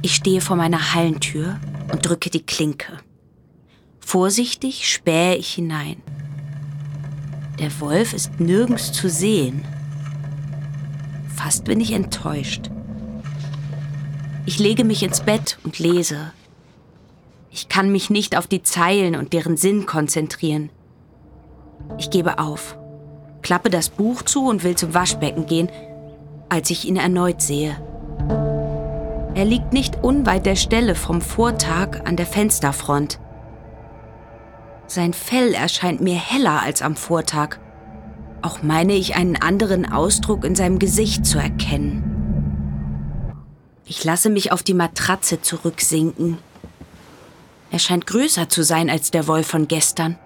Ich 0.01 0.15
stehe 0.15 0.39
vor 0.39 0.55
meiner 0.55 0.93
Hallentür 0.93 1.59
und 1.91 2.07
drücke 2.07 2.29
die 2.29 2.45
Klinke. 2.45 2.99
Vorsichtig 3.99 4.87
spähe 4.87 5.35
ich 5.35 5.53
hinein. 5.53 6.01
Der 7.59 7.79
Wolf 7.81 8.13
ist 8.13 8.39
nirgends 8.39 8.91
zu 8.91 9.09
sehen. 9.09 9.65
Fast 11.35 11.65
bin 11.65 11.81
ich 11.81 11.91
enttäuscht. 11.91 12.69
Ich 14.49 14.57
lege 14.57 14.83
mich 14.83 15.03
ins 15.03 15.21
Bett 15.21 15.59
und 15.63 15.77
lese. 15.77 16.33
Ich 17.51 17.69
kann 17.69 17.91
mich 17.91 18.09
nicht 18.09 18.35
auf 18.35 18.47
die 18.47 18.63
Zeilen 18.63 19.15
und 19.15 19.31
deren 19.31 19.57
Sinn 19.57 19.85
konzentrieren. 19.85 20.71
Ich 21.99 22.09
gebe 22.09 22.39
auf, 22.39 22.75
klappe 23.43 23.69
das 23.69 23.89
Buch 23.89 24.23
zu 24.23 24.47
und 24.47 24.63
will 24.63 24.75
zum 24.75 24.95
Waschbecken 24.95 25.45
gehen, 25.45 25.69
als 26.49 26.71
ich 26.71 26.85
ihn 26.85 26.95
erneut 26.95 27.43
sehe. 27.43 27.77
Er 29.35 29.45
liegt 29.45 29.71
nicht 29.71 30.03
unweit 30.03 30.47
der 30.47 30.55
Stelle 30.55 30.95
vom 30.95 31.21
Vortag 31.21 32.01
an 32.05 32.15
der 32.15 32.25
Fensterfront. 32.25 33.19
Sein 34.87 35.13
Fell 35.13 35.53
erscheint 35.53 36.01
mir 36.01 36.15
heller 36.15 36.63
als 36.63 36.81
am 36.81 36.95
Vortag. 36.95 37.59
Auch 38.41 38.63
meine 38.63 38.93
ich 38.93 39.15
einen 39.15 39.35
anderen 39.35 39.91
Ausdruck 39.91 40.43
in 40.43 40.55
seinem 40.55 40.79
Gesicht 40.79 41.27
zu 41.27 41.37
erkennen. 41.37 42.08
Ich 43.89 44.05
lasse 44.05 44.29
mich 44.29 44.53
auf 44.53 44.63
die 44.63 44.73
Matratze 44.73 45.41
zurücksinken 45.41 46.37
er 47.71 47.79
scheint 47.79 48.07
größer 48.07 48.49
zu 48.49 48.63
sein 48.63 48.89
als 48.89 49.11
der 49.11 49.27
Wolf 49.27 49.47
von 49.47 49.67
gestern. 49.67 50.17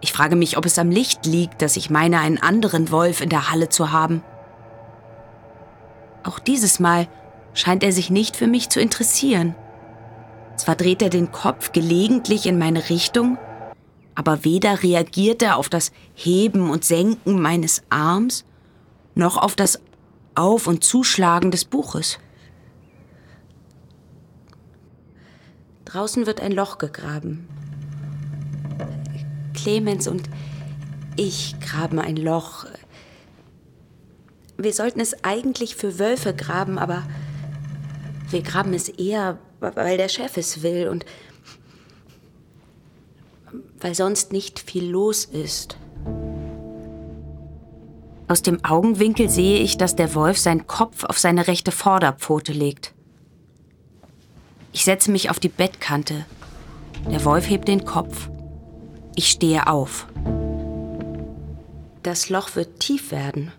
Ich 0.00 0.12
frage 0.12 0.34
mich, 0.34 0.56
ob 0.56 0.66
es 0.66 0.78
am 0.78 0.90
Licht 0.90 1.26
liegt, 1.26 1.62
dass 1.62 1.76
ich 1.76 1.88
meine, 1.88 2.18
einen 2.18 2.38
anderen 2.38 2.90
Wolf 2.90 3.20
in 3.20 3.28
der 3.28 3.50
Halle 3.50 3.68
zu 3.68 3.92
haben. 3.92 4.22
Auch 6.24 6.40
dieses 6.40 6.80
Mal 6.80 7.08
scheint 7.54 7.84
er 7.84 7.92
sich 7.92 8.10
nicht 8.10 8.36
für 8.36 8.48
mich 8.48 8.68
zu 8.68 8.80
interessieren. 8.80 9.54
Zwar 10.56 10.74
dreht 10.74 11.02
er 11.02 11.10
den 11.10 11.30
Kopf 11.30 11.72
gelegentlich 11.72 12.46
in 12.46 12.58
meine 12.58 12.90
Richtung, 12.90 13.38
aber 14.14 14.44
weder 14.44 14.82
reagiert 14.82 15.42
er 15.42 15.56
auf 15.56 15.68
das 15.68 15.92
Heben 16.14 16.70
und 16.70 16.84
Senken 16.84 17.40
meines 17.40 17.82
Arms, 17.88 18.44
noch 19.14 19.36
auf 19.36 19.54
das 19.54 19.80
Auf- 20.34 20.66
und 20.66 20.82
Zuschlagen 20.82 21.50
des 21.50 21.64
Buches. 21.64 22.18
Draußen 25.92 26.24
wird 26.24 26.40
ein 26.40 26.52
Loch 26.52 26.78
gegraben. 26.78 27.46
Clemens 29.52 30.08
und 30.08 30.22
ich 31.16 31.54
graben 31.60 31.98
ein 31.98 32.16
Loch. 32.16 32.64
Wir 34.56 34.72
sollten 34.72 35.00
es 35.00 35.22
eigentlich 35.22 35.76
für 35.76 35.98
Wölfe 35.98 36.34
graben, 36.34 36.78
aber 36.78 37.02
wir 38.30 38.40
graben 38.40 38.72
es 38.72 38.88
eher, 38.88 39.38
weil 39.60 39.98
der 39.98 40.08
Chef 40.08 40.38
es 40.38 40.62
will 40.62 40.88
und 40.88 41.04
weil 43.78 43.94
sonst 43.94 44.32
nicht 44.32 44.60
viel 44.60 44.88
los 44.88 45.26
ist. 45.26 45.76
Aus 48.28 48.40
dem 48.40 48.64
Augenwinkel 48.64 49.28
sehe 49.28 49.58
ich, 49.58 49.76
dass 49.76 49.94
der 49.94 50.14
Wolf 50.14 50.38
seinen 50.38 50.66
Kopf 50.66 51.04
auf 51.04 51.18
seine 51.18 51.48
rechte 51.48 51.70
Vorderpfote 51.70 52.54
legt. 52.54 52.94
Ich 54.72 54.84
setze 54.84 55.10
mich 55.10 55.30
auf 55.30 55.38
die 55.38 55.48
Bettkante. 55.48 56.24
Der 57.10 57.24
Wolf 57.24 57.48
hebt 57.48 57.68
den 57.68 57.84
Kopf. 57.84 58.30
Ich 59.14 59.28
stehe 59.28 59.66
auf. 59.66 60.06
Das 62.02 62.30
Loch 62.30 62.56
wird 62.56 62.80
tief 62.80 63.10
werden. 63.12 63.52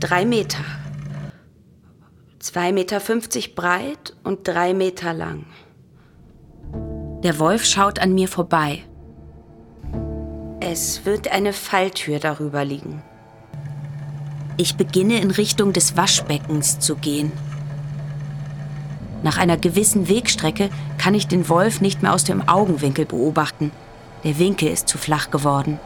Drei 0.00 0.24
Meter. 0.24 0.64
Zwei 2.38 2.72
Meter 2.72 3.00
fünfzig 3.00 3.54
breit 3.54 4.16
und 4.24 4.48
drei 4.48 4.72
Meter 4.72 5.12
lang. 5.12 5.44
Der 7.22 7.38
Wolf 7.38 7.66
schaut 7.66 7.98
an 7.98 8.14
mir 8.14 8.28
vorbei. 8.28 8.82
Es 10.60 11.04
wird 11.04 11.30
eine 11.30 11.52
Falltür 11.52 12.18
darüber 12.18 12.64
liegen. 12.64 13.02
Ich 14.56 14.76
beginne 14.76 15.20
in 15.20 15.30
Richtung 15.30 15.74
des 15.74 15.98
Waschbeckens 15.98 16.78
zu 16.78 16.96
gehen. 16.96 17.30
Nach 19.22 19.36
einer 19.36 19.56
gewissen 19.56 20.08
Wegstrecke 20.08 20.70
kann 20.96 21.14
ich 21.14 21.28
den 21.28 21.48
Wolf 21.48 21.80
nicht 21.80 22.02
mehr 22.02 22.14
aus 22.14 22.24
dem 22.24 22.48
Augenwinkel 22.48 23.04
beobachten. 23.04 23.70
Der 24.24 24.38
Winkel 24.38 24.68
ist 24.68 24.88
zu 24.88 24.98
flach 24.98 25.30
geworden. 25.30 25.78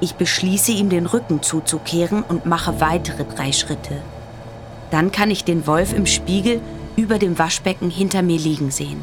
Ich 0.00 0.14
beschließe, 0.14 0.72
ihm 0.72 0.88
den 0.88 1.06
Rücken 1.06 1.42
zuzukehren 1.42 2.22
und 2.22 2.46
mache 2.46 2.80
weitere 2.80 3.24
drei 3.24 3.52
Schritte. 3.52 4.00
Dann 4.90 5.12
kann 5.12 5.30
ich 5.30 5.44
den 5.44 5.66
Wolf 5.66 5.94
im 5.94 6.06
Spiegel 6.06 6.60
über 6.96 7.18
dem 7.18 7.38
Waschbecken 7.38 7.90
hinter 7.90 8.22
mir 8.22 8.38
liegen 8.38 8.70
sehen. 8.70 9.02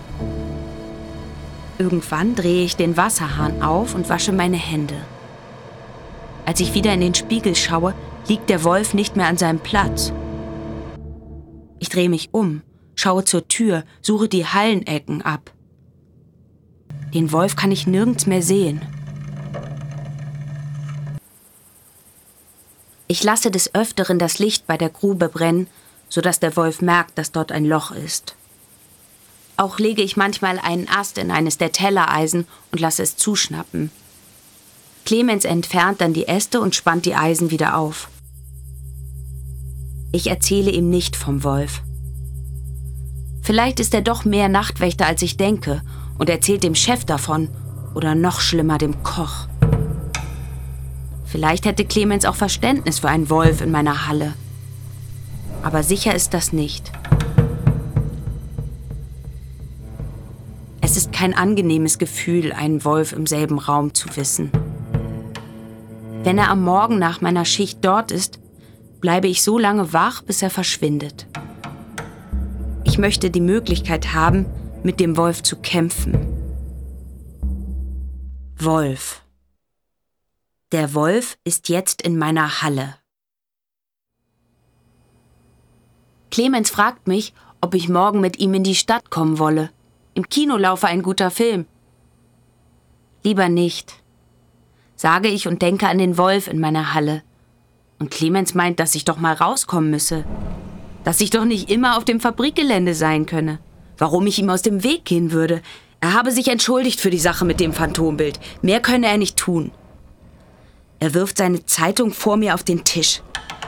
Irgendwann 1.78 2.36
drehe 2.36 2.66
ich 2.66 2.76
den 2.76 2.98
Wasserhahn 2.98 3.62
auf 3.62 3.96
und 3.96 4.10
wasche 4.10 4.34
meine 4.34 4.58
Hände. 4.58 4.96
Als 6.46 6.60
ich 6.60 6.74
wieder 6.74 6.94
in 6.94 7.02
den 7.02 7.16
Spiegel 7.16 7.56
schaue, 7.56 7.94
liegt 8.28 8.50
der 8.50 8.64
Wolf 8.64 8.94
nicht 8.94 9.16
mehr 9.16 9.28
an 9.28 9.38
seinem 9.38 9.60
Platz. 9.60 10.12
Ich 11.80 11.90
drehe 11.90 12.10
mich 12.10 12.30
um 12.34 12.62
schaue 13.00 13.24
zur 13.24 13.48
Tür, 13.48 13.84
suche 14.02 14.28
die 14.28 14.46
Hallenecken 14.46 15.22
ab. 15.22 15.52
Den 17.14 17.32
Wolf 17.32 17.56
kann 17.56 17.72
ich 17.72 17.88
nirgends 17.88 18.26
mehr 18.26 18.42
sehen. 18.42 18.82
Ich 23.08 23.24
lasse 23.24 23.50
des 23.50 23.74
Öfteren 23.74 24.20
das 24.20 24.38
Licht 24.38 24.68
bei 24.68 24.78
der 24.78 24.90
Grube 24.90 25.30
brennen, 25.30 25.68
sodass 26.10 26.40
der 26.40 26.56
Wolf 26.56 26.82
merkt, 26.82 27.18
dass 27.18 27.32
dort 27.32 27.52
ein 27.52 27.66
Loch 27.66 27.92
ist. 27.92 28.36
Auch 29.58 29.80
lege 29.80 30.02
ich 30.02 30.16
manchmal 30.16 30.60
einen 30.60 30.88
Ast 30.88 31.18
in 31.18 31.32
eines 31.32 31.58
der 31.58 31.72
Tellereisen 31.72 32.48
und 32.72 32.80
lasse 32.80 33.04
es 33.04 33.18
zuschnappen. 33.18 33.92
Clemens 35.06 35.46
entfernt 35.46 36.02
dann 36.02 36.14
die 36.14 36.28
Äste 36.28 36.62
und 36.62 36.76
spannt 36.76 37.06
die 37.06 37.16
Eisen 37.16 37.50
wieder 37.50 37.78
auf. 37.78 38.10
Ich 40.12 40.28
erzähle 40.28 40.72
ihm 40.72 40.90
nicht 40.90 41.16
vom 41.16 41.44
Wolf. 41.44 41.82
Vielleicht 43.50 43.80
ist 43.80 43.96
er 43.96 44.04
doch 44.04 44.26
mehr 44.26 44.48
Nachtwächter, 44.48 45.08
als 45.08 45.24
ich 45.24 45.36
denke, 45.36 45.82
und 46.20 46.30
erzählt 46.30 46.62
dem 46.62 46.76
Chef 46.76 47.04
davon. 47.04 47.50
Oder 47.96 48.14
noch 48.14 48.42
schlimmer 48.42 48.78
dem 48.78 49.02
Koch. 49.02 49.48
Vielleicht 51.26 51.66
hätte 51.66 51.84
Clemens 51.84 52.26
auch 52.26 52.36
Verständnis 52.36 53.00
für 53.00 53.10
einen 53.10 53.32
Wolf 53.32 53.62
in 53.62 53.72
meiner 53.72 54.08
Halle. 54.08 54.36
Aber 55.64 55.82
sicher 55.82 56.14
ist 56.14 56.36
das 56.36 56.54
nicht. 56.54 56.92
Es 60.82 60.96
ist 60.96 61.12
kein 61.12 61.34
angenehmes 61.34 61.98
Gefühl, 61.98 62.54
einen 62.54 62.86
Wolf 62.86 63.14
im 63.14 63.26
selben 63.26 63.58
Raum 63.58 63.96
zu 63.96 64.16
wissen. 64.16 64.52
Wenn 66.22 66.38
er 66.38 66.52
am 66.52 66.64
Morgen 66.64 67.00
nach 67.00 67.22
meiner 67.22 67.46
Schicht 67.46 67.80
dort 67.82 68.12
ist, 68.12 68.40
bleibe 69.02 69.28
ich 69.28 69.42
so 69.42 69.58
lange 69.58 69.92
wach, 69.92 70.22
bis 70.22 70.44
er 70.44 70.52
verschwindet. 70.52 71.26
Ich 73.00 73.02
möchte 73.02 73.32
die 73.32 73.40
Möglichkeit 73.40 74.14
haben, 74.14 74.46
mit 74.84 75.00
dem 75.00 75.16
Wolf 75.16 75.42
zu 75.42 75.56
kämpfen. 75.56 76.18
Wolf. 78.58 79.22
Der 80.74 80.94
Wolf 80.94 81.38
ist 81.46 81.70
jetzt 81.70 82.02
in 82.02 82.18
meiner 82.18 82.62
Halle. 82.62 82.98
Clemens 86.30 86.70
fragt 86.70 87.08
mich, 87.08 87.34
ob 87.62 87.74
ich 87.74 87.88
morgen 87.88 88.20
mit 88.20 88.38
ihm 88.38 88.54
in 88.54 88.66
die 88.66 88.76
Stadt 88.76 89.10
kommen 89.10 89.40
wolle. 89.40 89.70
Im 90.14 90.28
Kino 90.28 90.58
laufe 90.58 90.88
ein 90.88 91.02
guter 91.02 91.32
Film. 91.32 91.68
Lieber 93.24 93.48
nicht, 93.48 93.94
sage 94.98 95.30
ich 95.30 95.48
und 95.48 95.62
denke 95.62 95.88
an 95.88 96.00
den 96.00 96.18
Wolf 96.18 96.48
in 96.48 96.60
meiner 96.60 96.94
Halle. 96.94 97.24
Und 97.98 98.12
Clemens 98.12 98.56
meint, 98.56 98.78
dass 98.82 98.94
ich 98.94 99.06
doch 99.06 99.20
mal 99.20 99.36
rauskommen 99.36 99.90
müsse. 99.90 100.26
Dass 101.04 101.22
ich 101.22 101.30
doch 101.30 101.46
nicht 101.46 101.70
immer 101.70 101.98
auf 101.98 102.06
dem 102.06 102.20
Fabrikgelände 102.20 102.94
sein 102.94 103.26
könne. 103.26 103.60
Warum 103.98 104.28
ich 104.28 104.40
ihm 104.40 104.50
aus 104.50 104.62
dem 104.62 104.84
Weg 104.84 105.06
gehen 105.06 105.32
würde. 105.32 105.62
Er 106.02 106.14
habe 106.14 106.32
sich 106.32 106.48
entschuldigt 106.48 107.00
für 107.00 107.10
die 107.10 107.20
Sache 107.20 107.46
mit 107.46 107.60
dem 107.60 107.74
Phantombild. 107.74 108.40
Mehr 108.62 108.80
könne 108.80 109.08
er 109.08 109.18
nicht 109.18 109.38
tun. 109.38 109.72
Er 111.00 111.14
wirft 111.14 111.38
seine 111.38 111.66
Zeitung 111.66 112.12
vor 112.12 112.38
mir 112.38 112.54
auf 112.54 112.64
den 112.64 112.84
Tisch. 112.84 113.22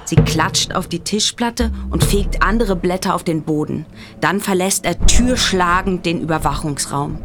Sie 0.05 0.15
klatscht 0.15 0.73
auf 0.73 0.87
die 0.87 0.99
Tischplatte 0.99 1.71
und 1.89 2.03
fegt 2.03 2.43
andere 2.43 2.75
Blätter 2.75 3.15
auf 3.15 3.23
den 3.23 3.43
Boden. 3.43 3.85
Dann 4.19 4.39
verlässt 4.39 4.85
er 4.85 4.99
türschlagend 5.05 6.05
den 6.05 6.21
Überwachungsraum. 6.21 7.19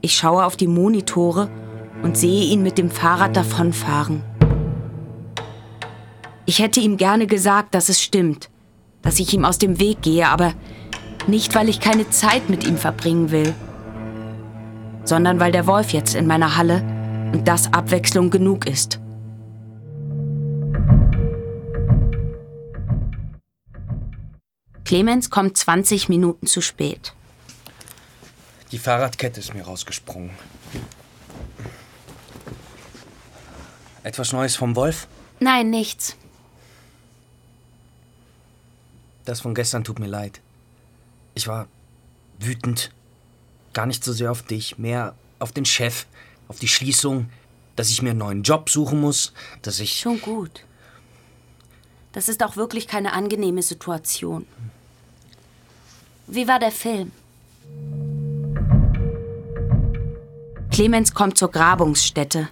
Ich 0.00 0.16
schaue 0.16 0.44
auf 0.44 0.56
die 0.56 0.66
Monitore 0.66 1.48
und 2.02 2.16
sehe 2.16 2.44
ihn 2.44 2.62
mit 2.62 2.78
dem 2.78 2.90
Fahrrad 2.90 3.36
davonfahren. 3.36 4.24
Ich 6.44 6.58
hätte 6.58 6.80
ihm 6.80 6.96
gerne 6.96 7.26
gesagt, 7.26 7.74
dass 7.74 7.88
es 7.88 8.02
stimmt, 8.02 8.50
dass 9.02 9.20
ich 9.20 9.32
ihm 9.32 9.44
aus 9.44 9.58
dem 9.58 9.78
Weg 9.78 10.02
gehe, 10.02 10.28
aber 10.28 10.54
nicht, 11.28 11.54
weil 11.54 11.68
ich 11.68 11.78
keine 11.78 12.10
Zeit 12.10 12.48
mit 12.48 12.66
ihm 12.66 12.76
verbringen 12.76 13.30
will, 13.30 13.54
sondern 15.04 15.38
weil 15.38 15.52
der 15.52 15.66
Wolf 15.66 15.92
jetzt 15.92 16.14
in 16.14 16.26
meiner 16.26 16.56
Halle 16.56 16.82
und 17.32 17.46
das 17.46 17.72
Abwechslung 17.72 18.30
genug 18.30 18.66
ist. 18.66 18.98
Clemens 24.84 25.30
kommt 25.30 25.56
20 25.56 26.08
Minuten 26.08 26.46
zu 26.46 26.60
spät. 26.60 27.14
Die 28.72 28.78
Fahrradkette 28.78 29.38
ist 29.38 29.54
mir 29.54 29.62
rausgesprungen. 29.62 30.30
Etwas 34.02 34.32
Neues 34.32 34.56
vom 34.56 34.74
Wolf? 34.74 35.06
Nein, 35.38 35.70
nichts. 35.70 36.16
Das 39.32 39.40
von 39.40 39.54
gestern 39.54 39.82
tut 39.82 39.98
mir 39.98 40.08
leid. 40.08 40.42
Ich 41.34 41.48
war 41.48 41.66
wütend. 42.38 42.92
Gar 43.72 43.86
nicht 43.86 44.04
so 44.04 44.12
sehr 44.12 44.30
auf 44.30 44.42
dich, 44.42 44.76
mehr 44.76 45.14
auf 45.38 45.52
den 45.52 45.64
Chef, 45.64 46.04
auf 46.48 46.58
die 46.58 46.68
Schließung, 46.68 47.30
dass 47.74 47.88
ich 47.88 48.02
mir 48.02 48.10
einen 48.10 48.18
neuen 48.18 48.42
Job 48.42 48.68
suchen 48.68 49.00
muss, 49.00 49.32
dass 49.62 49.80
ich. 49.80 49.98
Schon 49.98 50.20
gut. 50.20 50.66
Das 52.12 52.28
ist 52.28 52.42
auch 52.42 52.56
wirklich 52.56 52.86
keine 52.86 53.14
angenehme 53.14 53.62
Situation. 53.62 54.46
Wie 56.26 56.46
war 56.46 56.58
der 56.58 56.70
Film? 56.70 57.10
Clemens 60.70 61.14
kommt 61.14 61.38
zur 61.38 61.50
Grabungsstätte. 61.50 62.50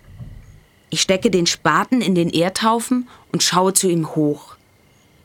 Ich 0.89 1.03
stecke 1.03 1.31
den 1.31 1.45
Spaten 1.45 2.01
in 2.01 2.15
den 2.15 2.31
Erdhaufen 2.31 3.07
und 3.33 3.43
schaue 3.43 3.75
zu 3.75 3.87
ihm 3.87 4.17
hoch. 4.17 4.57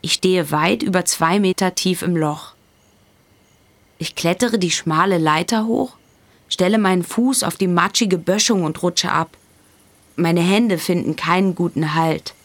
Ich 0.06 0.14
stehe 0.14 0.52
weit 0.52 0.84
über 0.84 1.04
zwei 1.04 1.40
Meter 1.40 1.74
tief 1.74 2.04
im 2.04 2.16
Loch. 2.16 2.54
Ich 3.98 4.14
klettere 4.14 4.60
die 4.60 4.70
schmale 4.70 5.18
Leiter 5.18 5.66
hoch, 5.66 5.96
stelle 6.48 6.78
meinen 6.78 7.04
Fuß 7.04 7.42
auf 7.42 7.56
die 7.56 7.68
matschige 7.68 8.20
Böschung 8.20 8.66
und 8.66 8.84
rutsche 8.84 9.12
ab. 9.12 9.36
Meine 10.16 10.42
Hände 10.42 10.78
finden 10.78 11.16
keinen 11.16 11.56
guten 11.56 11.96
Halt. 11.96 12.36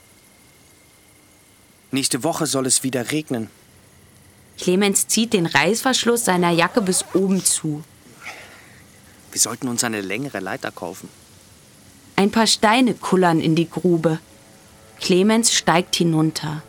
Nächste 1.91 2.25
Woche 2.25 2.47
soll 2.47 2.65
es 2.65 2.83
wieder 2.83 3.13
regnen. 3.13 3.51
Clemens 4.57 5.07
zieht 5.09 5.35
den 5.35 5.45
Reißverschluss 5.45 6.25
seiner 6.25 6.53
Jacke 6.53 6.81
bis 6.81 7.05
oben 7.13 7.45
zu. 7.45 7.85
Wir 9.33 9.41
sollten 9.43 9.69
uns 9.69 9.85
eine 9.85 10.01
längere 10.01 10.41
Leiter 10.41 10.71
kaufen. 10.71 11.11
Ein 12.17 12.31
paar 12.31 12.47
Steine 12.47 12.95
kullern 12.95 13.39
in 13.39 13.55
die 13.55 13.69
Grube. 13.69 14.19
Clemens 14.99 15.53
steigt 15.53 15.97
hinunter. 15.97 16.63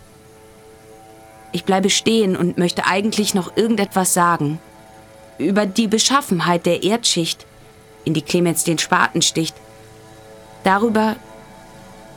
Ich 1.51 1.65
bleibe 1.65 1.89
stehen 1.89 2.37
und 2.37 2.57
möchte 2.57 2.85
eigentlich 2.85 3.33
noch 3.33 3.55
irgendetwas 3.57 4.13
sagen. 4.13 4.59
Über 5.37 5.65
die 5.65 5.87
Beschaffenheit 5.87 6.65
der 6.65 6.83
Erdschicht, 6.83 7.45
in 8.05 8.13
die 8.13 8.21
Clemens 8.21 8.63
den 8.63 8.77
Spaten 8.77 9.21
sticht. 9.21 9.55
Darüber, 10.63 11.15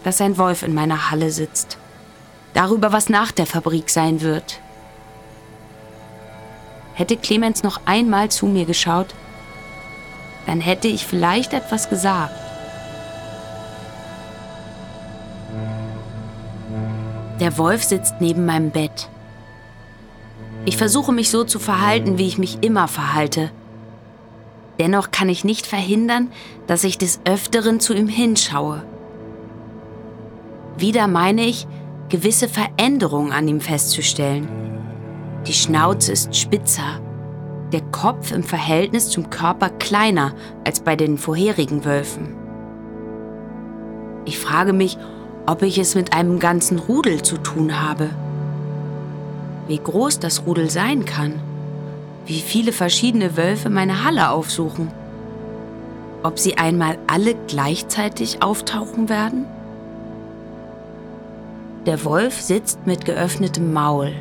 dass 0.05 0.21
ein 0.21 0.39
Wolf 0.39 0.63
in 0.63 0.75
meiner 0.75 1.11
Halle 1.11 1.31
sitzt. 1.31 1.79
Darüber, 2.53 2.93
was 2.93 3.09
nach 3.09 3.33
der 3.33 3.47
Fabrik 3.47 3.91
sein 3.91 4.21
wird. 4.21 4.61
Hätte 6.95 7.17
Clemens 7.17 7.65
noch 7.65 7.81
einmal 7.87 8.31
zu 8.31 8.47
mir 8.47 8.67
geschaut, 8.67 9.09
dann 10.47 10.61
hätte 10.61 10.87
ich 10.87 11.07
vielleicht 11.07 11.53
etwas 11.53 11.89
gesagt. 11.89 12.35
Der 17.41 17.59
Wolf 17.59 17.83
sitzt 17.83 18.21
neben 18.21 18.47
meinem 18.47 18.71
Bett. 18.71 19.09
Ich 20.67 20.77
versuche 20.77 21.13
mich 21.13 21.31
so 21.31 21.45
zu 21.45 21.59
verhalten, 21.59 22.17
wie 22.17 22.27
ich 22.27 22.39
mich 22.39 22.59
immer 22.63 22.89
verhalte. 22.89 23.51
Dennoch 24.79 25.11
kann 25.11 25.29
ich 25.29 25.45
nicht 25.45 25.67
verhindern, 25.67 26.31
dass 26.67 26.85
ich 26.85 26.99
des 26.99 27.21
Öfteren 27.25 27.81
zu 27.81 27.95
ihm 27.95 28.09
hinschaue. 28.09 28.83
Wieder 30.79 31.07
meine 31.07 31.45
ich, 31.45 31.67
gewisse 32.09 32.49
Veränderungen 32.49 33.33
an 33.33 33.47
ihm 33.47 33.61
festzustellen. 33.61 34.49
Die 35.47 35.53
Schnauze 35.53 36.13
ist 36.13 36.35
spitzer, 36.35 37.01
der 37.73 37.83
Kopf 37.83 38.33
im 38.33 38.43
Verhältnis 38.43 39.11
zum 39.11 39.31
Körper 39.31 39.69
kleiner 39.69 40.35
als 40.65 40.81
bei 40.81 40.97
den 40.97 41.19
vorherigen 41.19 41.85
Wölfen. 41.85 42.35
Ich 44.25 44.39
frage 44.39 44.73
mich, 44.73 44.97
ob 45.47 45.63
ich 45.63 45.79
es 45.79 45.95
mit 45.95 46.15
einem 46.15 46.39
ganzen 46.39 46.79
Rudel 46.79 47.23
zu 47.23 47.37
tun 47.37 47.83
habe. 47.83 48.09
Wie 49.67 49.79
groß 49.79 50.19
das 50.21 50.47
Rudel 50.47 50.69
sein 50.69 51.05
kann, 51.05 51.41
wie 52.27 52.41
viele 52.41 52.73
verschiedene 52.73 53.37
Wölfe 53.37 53.71
meine 53.71 54.05
Halle 54.05 54.31
aufsuchen, 54.31 54.91
ob 56.23 56.39
sie 56.39 56.59
einmal 56.59 56.99
alle 57.07 57.35
gleichzeitig 57.47 58.43
auftauchen 58.43 59.09
werden? 59.09 59.47
Der 61.87 62.05
Wolf 62.05 62.41
sitzt 62.41 62.87
mit 62.87 63.05
geöffnetem 63.05 63.73
Maul. 63.73 64.13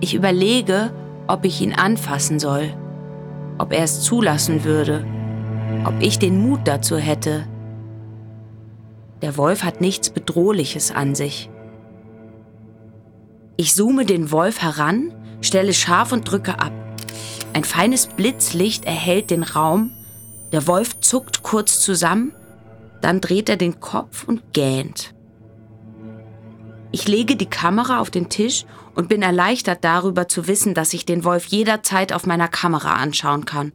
Ich 0.00 0.14
überlege, 0.14 0.92
ob 1.26 1.44
ich 1.44 1.60
ihn 1.60 1.72
anfassen 1.72 2.38
soll, 2.38 2.72
ob 3.58 3.72
er 3.72 3.84
es 3.84 4.02
zulassen 4.02 4.64
würde, 4.64 5.04
ob 5.84 5.94
ich 6.00 6.18
den 6.18 6.40
Mut 6.40 6.60
dazu 6.64 6.96
hätte, 6.96 7.44
der 9.22 9.36
Wolf 9.38 9.62
hat 9.62 9.80
nichts 9.80 10.10
Bedrohliches 10.10 10.94
an 10.94 11.14
sich. 11.14 11.48
Ich 13.56 13.74
zoome 13.74 14.04
den 14.04 14.30
Wolf 14.32 14.60
heran, 14.60 15.12
stelle 15.40 15.74
scharf 15.74 16.12
und 16.12 16.30
drücke 16.30 16.58
ab. 16.58 16.72
Ein 17.52 17.64
feines 17.64 18.08
Blitzlicht 18.08 18.84
erhellt 18.84 19.30
den 19.30 19.44
Raum. 19.44 19.92
Der 20.52 20.66
Wolf 20.66 20.98
zuckt 21.00 21.42
kurz 21.42 21.80
zusammen, 21.80 22.32
dann 23.00 23.20
dreht 23.20 23.48
er 23.48 23.56
den 23.56 23.78
Kopf 23.80 24.26
und 24.26 24.52
gähnt. 24.52 25.14
Ich 26.90 27.06
lege 27.06 27.36
die 27.36 27.46
Kamera 27.46 28.00
auf 28.00 28.10
den 28.10 28.28
Tisch 28.28 28.66
und 28.94 29.08
bin 29.08 29.22
erleichtert 29.22 29.84
darüber 29.84 30.28
zu 30.28 30.46
wissen, 30.46 30.74
dass 30.74 30.94
ich 30.94 31.04
den 31.04 31.24
Wolf 31.24 31.46
jederzeit 31.46 32.12
auf 32.12 32.26
meiner 32.26 32.48
Kamera 32.48 32.94
anschauen 32.94 33.44
kann. 33.44 33.72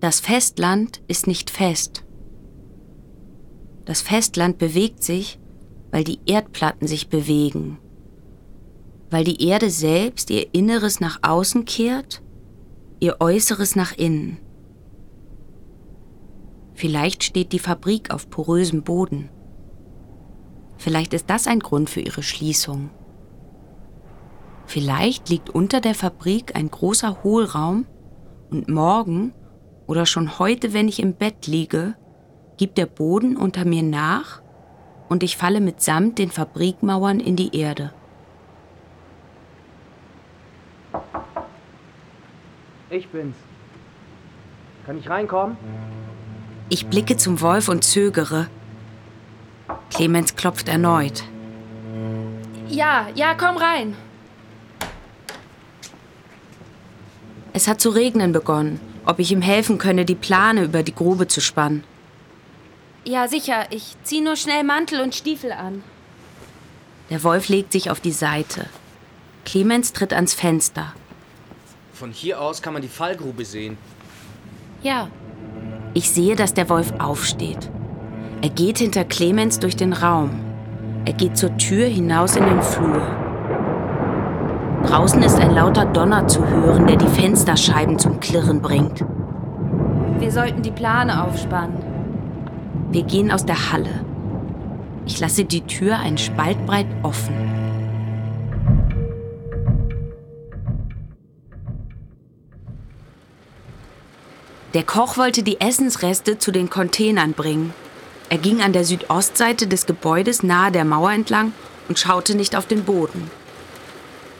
Das 0.00 0.20
Festland 0.20 1.00
ist 1.08 1.26
nicht 1.26 1.50
fest. 1.50 2.04
Das 3.84 4.02
Festland 4.02 4.58
bewegt 4.58 5.02
sich, 5.02 5.38
weil 5.96 6.04
die 6.04 6.20
Erdplatten 6.26 6.86
sich 6.86 7.08
bewegen, 7.08 7.78
weil 9.08 9.24
die 9.24 9.48
Erde 9.48 9.70
selbst 9.70 10.28
ihr 10.28 10.52
Inneres 10.52 11.00
nach 11.00 11.20
außen 11.22 11.64
kehrt 11.64 12.22
ihr 13.00 13.16
Äußeres 13.18 13.76
nach 13.76 13.96
innen. 13.96 14.36
Vielleicht 16.74 17.24
steht 17.24 17.52
die 17.52 17.58
Fabrik 17.58 18.10
auf 18.10 18.28
porösem 18.28 18.82
Boden. 18.82 19.30
Vielleicht 20.76 21.14
ist 21.14 21.30
das 21.30 21.46
ein 21.46 21.60
Grund 21.60 21.88
für 21.88 22.00
ihre 22.00 22.22
Schließung. 22.22 22.90
Vielleicht 24.66 25.30
liegt 25.30 25.48
unter 25.48 25.80
der 25.80 25.94
Fabrik 25.94 26.54
ein 26.54 26.70
großer 26.70 27.22
Hohlraum 27.24 27.86
und 28.50 28.68
morgen 28.68 29.32
oder 29.86 30.04
schon 30.04 30.38
heute, 30.38 30.74
wenn 30.74 30.88
ich 30.88 31.00
im 31.00 31.14
Bett 31.14 31.46
liege, 31.46 31.94
gibt 32.58 32.76
der 32.76 32.84
Boden 32.84 33.38
unter 33.38 33.64
mir 33.64 33.82
nach 33.82 34.42
und 35.08 35.22
ich 35.22 35.36
falle 35.36 35.60
mitsamt 35.60 36.18
den 36.18 36.30
Fabrikmauern 36.30 37.20
in 37.20 37.36
die 37.36 37.56
Erde. 37.56 37.92
Ich 42.90 43.08
bin's. 43.08 43.36
Kann 44.84 44.98
ich 44.98 45.10
reinkommen? 45.10 45.56
Ich 46.68 46.86
blicke 46.86 47.16
zum 47.16 47.40
Wolf 47.40 47.68
und 47.68 47.84
zögere. 47.84 48.48
Clemens 49.90 50.36
klopft 50.36 50.68
erneut. 50.68 51.24
Ja, 52.68 53.08
ja, 53.14 53.34
komm 53.34 53.56
rein. 53.56 53.96
Es 57.52 57.68
hat 57.68 57.80
zu 57.80 57.90
regnen 57.90 58.32
begonnen, 58.32 58.80
ob 59.04 59.18
ich 59.18 59.32
ihm 59.32 59.42
helfen 59.42 59.78
könne, 59.78 60.04
die 60.04 60.14
Plane 60.14 60.64
über 60.64 60.82
die 60.82 60.94
Grube 60.94 61.26
zu 61.26 61.40
spannen. 61.40 61.84
Ja, 63.06 63.28
sicher. 63.28 63.66
Ich 63.70 63.96
zieh 64.02 64.20
nur 64.20 64.34
schnell 64.34 64.64
Mantel 64.64 65.00
und 65.00 65.14
Stiefel 65.14 65.52
an. 65.52 65.84
Der 67.08 67.22
Wolf 67.22 67.48
legt 67.48 67.70
sich 67.70 67.88
auf 67.88 68.00
die 68.00 68.10
Seite. 68.10 68.66
Clemens 69.44 69.92
tritt 69.92 70.12
ans 70.12 70.34
Fenster. 70.34 70.92
Von 71.92 72.10
hier 72.10 72.40
aus 72.40 72.62
kann 72.62 72.72
man 72.72 72.82
die 72.82 72.88
Fallgrube 72.88 73.44
sehen. 73.44 73.78
Ja. 74.82 75.08
Ich 75.94 76.10
sehe, 76.10 76.34
dass 76.34 76.52
der 76.52 76.68
Wolf 76.68 76.92
aufsteht. 76.98 77.70
Er 78.42 78.50
geht 78.50 78.78
hinter 78.78 79.04
Clemens 79.04 79.60
durch 79.60 79.76
den 79.76 79.92
Raum. 79.92 80.40
Er 81.04 81.12
geht 81.12 81.38
zur 81.38 81.56
Tür 81.58 81.86
hinaus 81.86 82.34
in 82.34 82.44
den 82.44 82.60
Flur. 82.60 83.06
Draußen 84.84 85.22
ist 85.22 85.38
ein 85.38 85.54
lauter 85.54 85.84
Donner 85.84 86.26
zu 86.26 86.44
hören, 86.44 86.88
der 86.88 86.96
die 86.96 87.06
Fensterscheiben 87.06 88.00
zum 88.00 88.18
Klirren 88.18 88.60
bringt. 88.60 89.04
Wir 90.18 90.32
sollten 90.32 90.62
die 90.62 90.72
Plane 90.72 91.22
aufspannen. 91.22 91.85
Wir 92.90 93.02
gehen 93.02 93.30
aus 93.30 93.44
der 93.44 93.72
Halle. 93.72 94.04
Ich 95.06 95.20
lasse 95.20 95.44
die 95.44 95.62
Tür 95.62 95.98
einen 95.98 96.18
Spalt 96.18 96.64
breit 96.66 96.86
offen. 97.02 97.34
Der 104.74 104.82
Koch 104.82 105.16
wollte 105.16 105.42
die 105.42 105.60
Essensreste 105.60 106.38
zu 106.38 106.50
den 106.50 106.68
Containern 106.68 107.32
bringen. 107.32 107.72
Er 108.28 108.38
ging 108.38 108.60
an 108.60 108.72
der 108.72 108.84
Südostseite 108.84 109.66
des 109.68 109.86
Gebäudes 109.86 110.42
nahe 110.42 110.72
der 110.72 110.84
Mauer 110.84 111.12
entlang 111.12 111.52
und 111.88 111.98
schaute 111.98 112.34
nicht 112.34 112.56
auf 112.56 112.66
den 112.66 112.84
Boden. 112.84 113.30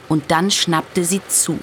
Und 0.08 0.30
dann 0.30 0.50
schnappte 0.50 1.04
sie 1.04 1.20
zu. 1.28 1.58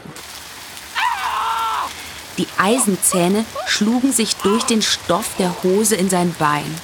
Die 2.37 2.47
Eisenzähne 2.57 3.45
schlugen 3.67 4.11
sich 4.11 4.35
durch 4.37 4.63
den 4.63 4.81
Stoff 4.81 5.35
der 5.37 5.63
Hose 5.63 5.95
in 5.95 6.09
sein 6.09 6.33
Bein. 6.39 6.81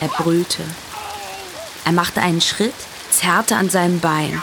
Er 0.00 0.08
brüllte. 0.08 0.62
Er 1.84 1.92
machte 1.92 2.20
einen 2.20 2.40
Schritt, 2.40 2.74
zerrte 3.10 3.56
an 3.56 3.70
seinem 3.70 4.00
Bein. 4.00 4.42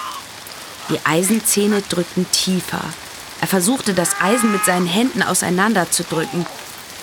Die 0.89 0.99
Eisenzähne 1.06 1.82
drückten 1.82 2.30
tiefer. 2.32 2.82
Er 3.39 3.47
versuchte, 3.47 3.93
das 3.93 4.22
Eisen 4.22 4.52
mit 4.52 4.66
seinen 4.66 4.88
Händen 4.88 5.24
auseinanderzudrücken, 5.24 6.45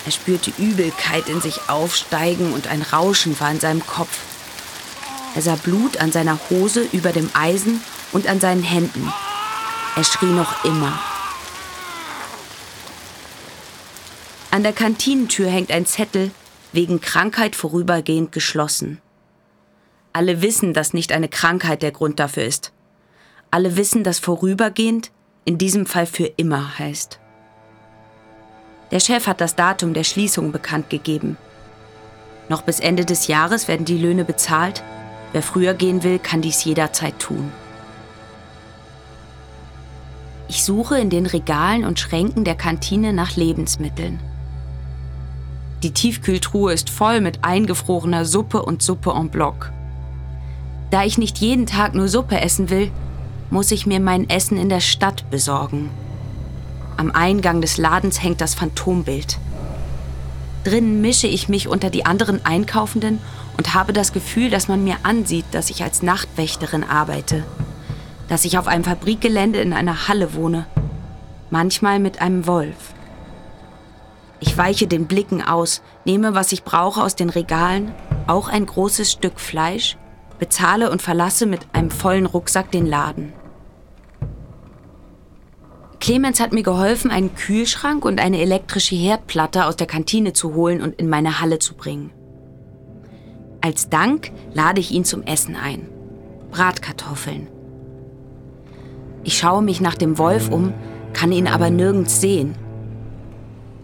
er 0.05 0.11
spürte 0.11 0.51
Übelkeit 0.57 1.27
in 1.27 1.41
sich 1.41 1.69
aufsteigen 1.69 2.53
und 2.53 2.67
ein 2.67 2.81
Rauschen 2.81 3.39
war 3.39 3.51
in 3.51 3.59
seinem 3.59 3.85
Kopf. 3.85 4.19
Er 5.35 5.41
sah 5.41 5.55
Blut 5.55 5.97
an 5.97 6.11
seiner 6.11 6.39
Hose 6.49 6.87
über 6.91 7.11
dem 7.11 7.29
Eisen 7.33 7.83
und 8.11 8.27
an 8.27 8.39
seinen 8.39 8.63
Händen. 8.63 9.11
Er 9.95 10.03
schrie 10.03 10.25
noch 10.25 10.63
immer. 10.63 10.99
An 14.51 14.63
der 14.63 14.73
Kantinentür 14.73 15.47
hängt 15.47 15.71
ein 15.71 15.85
Zettel, 15.85 16.31
wegen 16.71 17.01
Krankheit 17.01 17.55
vorübergehend 17.55 18.31
geschlossen. 18.31 18.99
Alle 20.11 20.41
wissen, 20.41 20.73
dass 20.73 20.93
nicht 20.93 21.11
eine 21.11 21.29
Krankheit 21.29 21.83
der 21.83 21.91
Grund 21.91 22.19
dafür 22.19 22.45
ist. 22.45 22.71
Alle 23.51 23.77
wissen, 23.77 24.03
dass 24.03 24.17
vorübergehend 24.17 25.11
in 25.45 25.59
diesem 25.59 25.85
Fall 25.85 26.07
für 26.07 26.25
immer 26.25 26.79
heißt. 26.79 27.19
Der 28.91 28.99
Chef 28.99 29.27
hat 29.27 29.39
das 29.39 29.55
Datum 29.55 29.93
der 29.93 30.03
Schließung 30.03 30.51
bekannt 30.51 30.89
gegeben. 30.89 31.37
Noch 32.49 32.63
bis 32.63 32.79
Ende 32.79 33.05
des 33.05 33.27
Jahres 33.27 33.67
werden 33.67 33.85
die 33.85 33.99
Löhne 33.99 34.25
bezahlt. 34.25 34.83
Wer 35.31 35.43
früher 35.43 35.75
gehen 35.75 36.01
will, 36.01 36.17
kann 36.17 36.41
dies 36.41 36.63
jederzeit 36.63 37.19
tun. 37.19 37.51
Ich 40.47 40.63
suche 40.63 40.99
in 40.99 41.11
den 41.11 41.27
Regalen 41.27 41.85
und 41.85 41.99
Schränken 41.99 42.43
der 42.43 42.55
Kantine 42.55 43.13
nach 43.13 43.35
Lebensmitteln. 43.35 44.19
Die 45.83 45.91
Tiefkühltruhe 45.91 46.73
ist 46.73 46.89
voll 46.89 47.21
mit 47.21 47.45
eingefrorener 47.45 48.25
Suppe 48.25 48.61
und 48.63 48.81
Suppe 48.81 49.11
en 49.11 49.29
bloc. 49.29 49.71
Da 50.91 51.05
ich 51.05 51.17
nicht 51.17 51.37
jeden 51.37 51.67
Tag 51.67 51.93
nur 51.95 52.09
Suppe 52.09 52.41
essen 52.41 52.69
will, 52.69 52.91
muss 53.49 53.71
ich 53.71 53.85
mir 53.85 54.01
mein 54.01 54.29
Essen 54.29 54.57
in 54.57 54.67
der 54.67 54.81
Stadt 54.81 55.29
besorgen. 55.29 55.89
Am 56.97 57.11
Eingang 57.11 57.61
des 57.61 57.77
Ladens 57.77 58.21
hängt 58.21 58.41
das 58.41 58.55
Phantombild. 58.55 59.37
Drinnen 60.65 60.99
mische 60.99 61.27
ich 61.27 61.47
mich 61.47 61.69
unter 61.69 61.89
die 61.89 62.05
anderen 62.05 62.45
Einkaufenden 62.45 63.19
und 63.55 63.73
habe 63.73 63.93
das 63.93 64.11
Gefühl, 64.11 64.49
dass 64.49 64.67
man 64.67 64.83
mir 64.83 64.97
ansieht, 65.03 65.45
dass 65.51 65.69
ich 65.69 65.81
als 65.81 66.03
Nachtwächterin 66.03 66.83
arbeite. 66.83 67.45
Dass 68.27 68.43
ich 68.43 68.57
auf 68.57 68.67
einem 68.67 68.83
Fabrikgelände 68.83 69.61
in 69.61 69.71
einer 69.71 70.09
Halle 70.09 70.33
wohne. 70.33 70.65
Manchmal 71.49 71.99
mit 71.99 72.21
einem 72.21 72.45
Wolf. 72.45 72.93
Ich 74.39 74.57
weiche 74.57 74.87
den 74.87 75.07
Blicken 75.07 75.41
aus, 75.41 75.81
nehme, 76.05 76.33
was 76.33 76.51
ich 76.51 76.63
brauche 76.63 77.03
aus 77.03 77.15
den 77.15 77.29
Regalen, 77.29 77.93
auch 78.27 78.47
ein 78.47 78.65
großes 78.65 79.11
Stück 79.11 79.39
Fleisch, 79.39 79.97
bezahle 80.37 80.91
und 80.91 81.01
verlasse 81.01 81.45
mit 81.45 81.61
einem 81.73 81.91
vollen 81.91 82.25
Rucksack 82.25 82.71
den 82.71 82.85
Laden. 82.85 83.33
Clemens 85.99 86.39
hat 86.39 86.53
mir 86.53 86.63
geholfen, 86.63 87.11
einen 87.11 87.35
Kühlschrank 87.35 88.05
und 88.05 88.21
eine 88.21 88.39
elektrische 88.39 88.95
Herdplatte 88.95 89.65
aus 89.65 89.75
der 89.75 89.87
Kantine 89.87 90.31
zu 90.31 90.55
holen 90.55 90.81
und 90.81 90.95
in 90.95 91.09
meine 91.09 91.41
Halle 91.41 91.59
zu 91.59 91.75
bringen. 91.75 92.11
Als 93.61 93.89
Dank 93.89 94.31
lade 94.53 94.79
ich 94.79 94.91
ihn 94.91 95.03
zum 95.03 95.23
Essen 95.23 95.57
ein. 95.57 95.89
Bratkartoffeln. 96.51 97.47
Ich 99.25 99.37
schaue 99.37 99.61
mich 99.61 99.81
nach 99.81 99.95
dem 99.95 100.17
Wolf 100.17 100.49
um, 100.49 100.73
kann 101.11 101.33
ihn 101.33 101.47
aber 101.47 101.69
nirgends 101.69 102.21
sehen. 102.21 102.55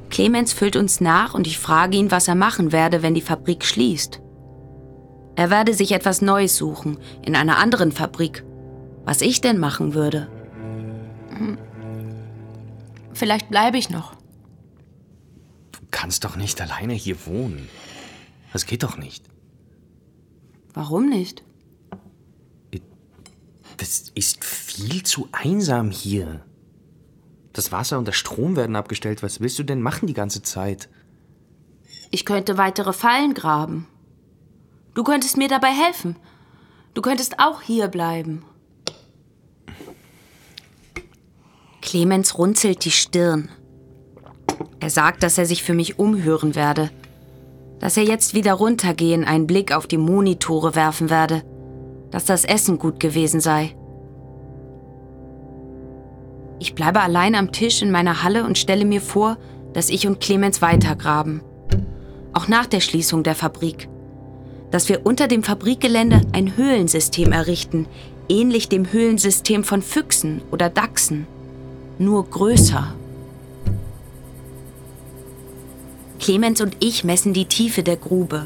Clemens 0.09 0.53
füllt 0.53 0.75
uns 0.75 1.01
nach 1.01 1.33
und 1.33 1.47
ich 1.47 1.57
frage 1.57 1.97
ihn, 1.97 2.11
was 2.11 2.27
er 2.27 2.35
machen 2.35 2.71
werde, 2.71 3.01
wenn 3.01 3.13
die 3.13 3.21
Fabrik 3.21 3.65
schließt. 3.65 4.21
Er 5.35 5.49
werde 5.49 5.73
sich 5.73 5.91
etwas 5.91 6.21
Neues 6.21 6.55
suchen, 6.55 6.97
in 7.21 7.35
einer 7.35 7.57
anderen 7.57 7.91
Fabrik. 7.91 8.43
Was 9.03 9.21
ich 9.21 9.41
denn 9.41 9.59
machen 9.59 9.93
würde. 9.93 10.27
Hm. 11.29 11.57
Vielleicht 13.13 13.49
bleibe 13.49 13.77
ich 13.77 13.89
noch. 13.89 14.13
Du 15.73 15.79
kannst 15.91 16.23
doch 16.23 16.35
nicht 16.35 16.59
alleine 16.61 16.93
hier 16.93 17.25
wohnen. 17.25 17.69
Das 18.51 18.65
geht 18.65 18.83
doch 18.83 18.97
nicht. 18.97 19.25
Warum 20.73 21.09
nicht? 21.09 21.43
Das 23.77 24.09
ist 24.15 24.43
viel 24.43 25.03
zu 25.03 25.27
einsam 25.31 25.91
hier. 25.91 26.44
Das 27.55 27.71
Wasser 27.71 27.97
und 27.97 28.05
der 28.05 28.11
Strom 28.11 28.57
werden 28.57 28.75
abgestellt. 28.75 29.23
Was 29.23 29.39
willst 29.39 29.57
du 29.57 29.63
denn 29.63 29.81
machen 29.81 30.07
die 30.07 30.13
ganze 30.13 30.41
Zeit? 30.41 30.89
Ich 32.11 32.25
könnte 32.25 32.57
weitere 32.57 32.91
Fallen 32.91 33.33
graben. 33.33 33.87
Du 34.93 35.03
könntest 35.03 35.37
mir 35.37 35.47
dabei 35.47 35.69
helfen. 35.69 36.17
Du 36.93 37.01
könntest 37.01 37.39
auch 37.39 37.61
hier 37.61 37.87
bleiben. 37.87 38.43
Clemens 41.81 42.37
runzelt 42.37 42.83
die 42.83 42.91
Stirn. 42.91 43.49
Er 44.81 44.89
sagt, 44.89 45.23
dass 45.23 45.37
er 45.37 45.45
sich 45.45 45.63
für 45.63 45.73
mich 45.73 45.97
umhören 45.97 46.55
werde, 46.55 46.91
dass 47.79 47.95
er 47.95 48.03
jetzt 48.03 48.33
wieder 48.33 48.53
runtergehen, 48.53 49.23
einen 49.23 49.47
Blick 49.47 49.71
auf 49.71 49.87
die 49.87 49.97
Monitore 49.97 50.75
werfen 50.75 51.09
werde, 51.09 51.43
dass 52.11 52.25
das 52.25 52.43
Essen 52.43 52.79
gut 52.79 52.99
gewesen 52.99 53.39
sei. 53.39 53.77
Ich 56.59 56.75
bleibe 56.75 57.01
allein 57.01 57.35
am 57.35 57.51
Tisch 57.51 57.81
in 57.81 57.91
meiner 57.91 58.23
Halle 58.23 58.45
und 58.45 58.57
stelle 58.57 58.85
mir 58.85 59.01
vor, 59.01 59.37
dass 59.73 59.89
ich 59.89 60.07
und 60.07 60.21
Clemens 60.21 60.61
weitergraben. 60.61 61.41
Auch 62.33 62.47
nach 62.47 62.65
der 62.65 62.79
Schließung 62.79 63.23
der 63.23 63.35
Fabrik. 63.35 63.89
Dass 64.71 64.89
wir 64.89 65.05
unter 65.05 65.27
dem 65.27 65.43
Fabrikgelände 65.43 66.21
ein 66.31 66.57
Höhlensystem 66.57 67.31
errichten, 67.31 67.87
ähnlich 68.29 68.69
dem 68.69 68.91
Höhlensystem 68.91 69.63
von 69.63 69.81
Füchsen 69.81 70.41
oder 70.51 70.69
Dachsen 70.69 71.27
nur 71.97 72.29
größer. 72.29 72.93
Clemens 76.19 76.61
und 76.61 76.77
ich 76.79 77.03
messen 77.03 77.33
die 77.33 77.45
Tiefe 77.45 77.83
der 77.83 77.97
Grube. 77.97 78.45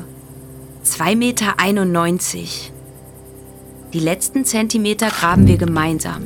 2,91 0.86 1.16
Meter. 1.16 1.55
Die 3.93 3.99
letzten 3.99 4.45
Zentimeter 4.45 5.10
graben 5.10 5.47
wir 5.47 5.57
gemeinsam. 5.57 6.24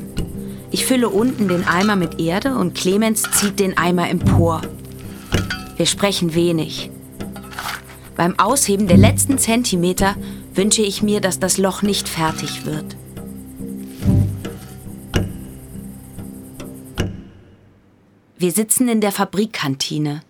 Ich 0.73 0.87
fülle 0.87 1.07
unten 1.09 1.49
den 1.49 1.67
Eimer 1.67 1.95
mit 1.95 2.19
Erde 2.19 2.55
und 2.55 2.73
Clemens 2.73 3.21
zieht 3.29 3.59
den 3.59 3.77
Eimer 3.77 4.09
empor. 4.09 4.61
Wir 5.77 5.85
sprechen 5.85 6.33
wenig. 6.33 6.89
Beim 8.17 8.39
Ausheben 8.39 8.87
der 8.87 8.97
letzten 8.97 9.37
Zentimeter 9.37 10.15
wünsche 10.55 10.81
ich 10.81 11.03
mir, 11.03 11.21
dass 11.21 11.37
das 11.37 11.59
Loch 11.59 11.83
nicht 11.83 12.09
fertig 12.09 12.65
wird. 12.65 12.95
Wir 18.39 18.51
sitzen 18.51 18.89
in 18.89 18.99
der 18.99 19.11
Fabrikkantine. 19.11 20.23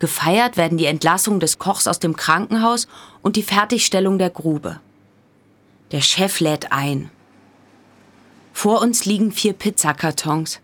Gefeiert 0.00 0.56
werden 0.56 0.78
die 0.78 0.86
Entlassung 0.86 1.38
des 1.38 1.60
Kochs 1.60 1.86
aus 1.86 2.00
dem 2.00 2.16
Krankenhaus 2.16 2.88
und 3.22 3.36
die 3.36 3.44
Fertigstellung 3.44 4.18
der 4.18 4.30
Grube. 4.30 4.80
Der 5.92 6.00
Chef 6.00 6.40
lädt 6.40 6.72
ein. 6.72 7.12
Vor 8.58 8.82
uns 8.82 9.04
liegen 9.04 9.30
vier 9.30 9.52
Pizzakartons. 9.52 10.58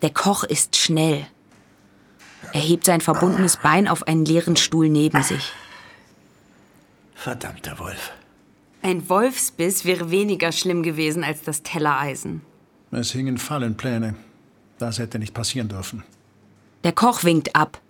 Der 0.00 0.08
Koch 0.08 0.42
ist 0.42 0.74
schnell. 0.74 1.26
Er 2.54 2.62
hebt 2.62 2.86
sein 2.86 3.02
verbundenes 3.02 3.58
Bein 3.58 3.86
auf 3.86 4.08
einen 4.08 4.24
leeren 4.24 4.56
Stuhl 4.56 4.88
neben 4.88 5.22
sich. 5.22 5.52
Verdammter 7.14 7.78
Wolf. 7.78 8.12
Ein 8.80 9.06
Wolfsbiss 9.10 9.84
wäre 9.84 10.10
weniger 10.10 10.50
schlimm 10.50 10.82
gewesen 10.82 11.24
als 11.24 11.42
das 11.42 11.62
Tellereisen. 11.62 12.40
Es 12.90 13.12
hingen 13.12 13.36
Fallenpläne. 13.36 14.14
Das 14.78 14.98
hätte 14.98 15.18
nicht 15.18 15.34
passieren 15.34 15.68
dürfen. 15.68 16.04
Der 16.84 16.92
Koch 16.92 17.22
winkt 17.22 17.54
ab. 17.54 17.82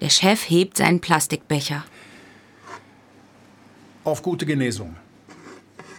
Der 0.00 0.10
Chef 0.10 0.50
hebt 0.50 0.76
seinen 0.76 1.00
Plastikbecher. 1.00 1.84
Auf 4.02 4.22
gute 4.22 4.44
Genesung. 4.44 4.96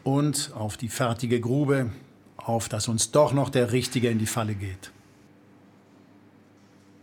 Und 0.08 0.53
auf 0.55 0.78
die 0.78 0.88
fertige 0.88 1.41
Grube, 1.41 1.91
auf 2.38 2.70
dass 2.70 2.88
uns 2.88 3.12
doch 3.12 3.34
noch 3.34 3.49
der 3.49 3.74
Richtige 3.74 4.08
in 4.08 4.20
die 4.20 4.26
Falle 4.26 4.55
geht. 4.55 4.93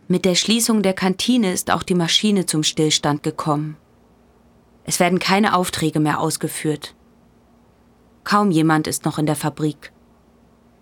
Mit 0.07 0.25
der 0.25 0.33
Schließung 0.33 0.81
der 0.81 0.93
Kantine 0.93 1.53
ist 1.53 1.69
auch 1.69 1.83
die 1.83 1.93
Maschine 1.93 2.47
zum 2.47 2.63
Stillstand 2.63 3.21
gekommen. 3.21 3.77
Es 4.85 4.99
werden 4.99 5.19
keine 5.19 5.55
Aufträge 5.55 5.99
mehr 5.99 6.19
ausgeführt. 6.19 6.95
Kaum 8.23 8.49
jemand 8.49 8.87
ist 8.87 9.05
noch 9.05 9.19
in 9.19 9.27
der 9.27 9.35
Fabrik. 9.35 9.91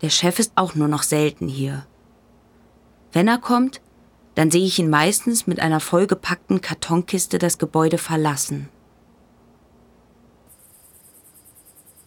Der 0.02 0.10
Chef 0.10 0.40
ist 0.40 0.54
auch 0.56 0.76
nur 0.76 0.88
noch 0.88 1.04
selten 1.04 1.50
hier. 1.50 1.86
Wenn 3.12 3.28
er 3.28 3.38
kommt, 3.38 3.82
dann 4.36 4.50
sehe 4.50 4.64
ich 4.64 4.80
ihn 4.80 4.90
meistens 4.90 5.46
mit 5.46 5.60
einer 5.60 5.82
vollgepackten 5.82 6.62
Kartonkiste 6.62 7.38
das 7.38 7.58
Gebäude 7.58 7.98
verlassen. 7.98 8.70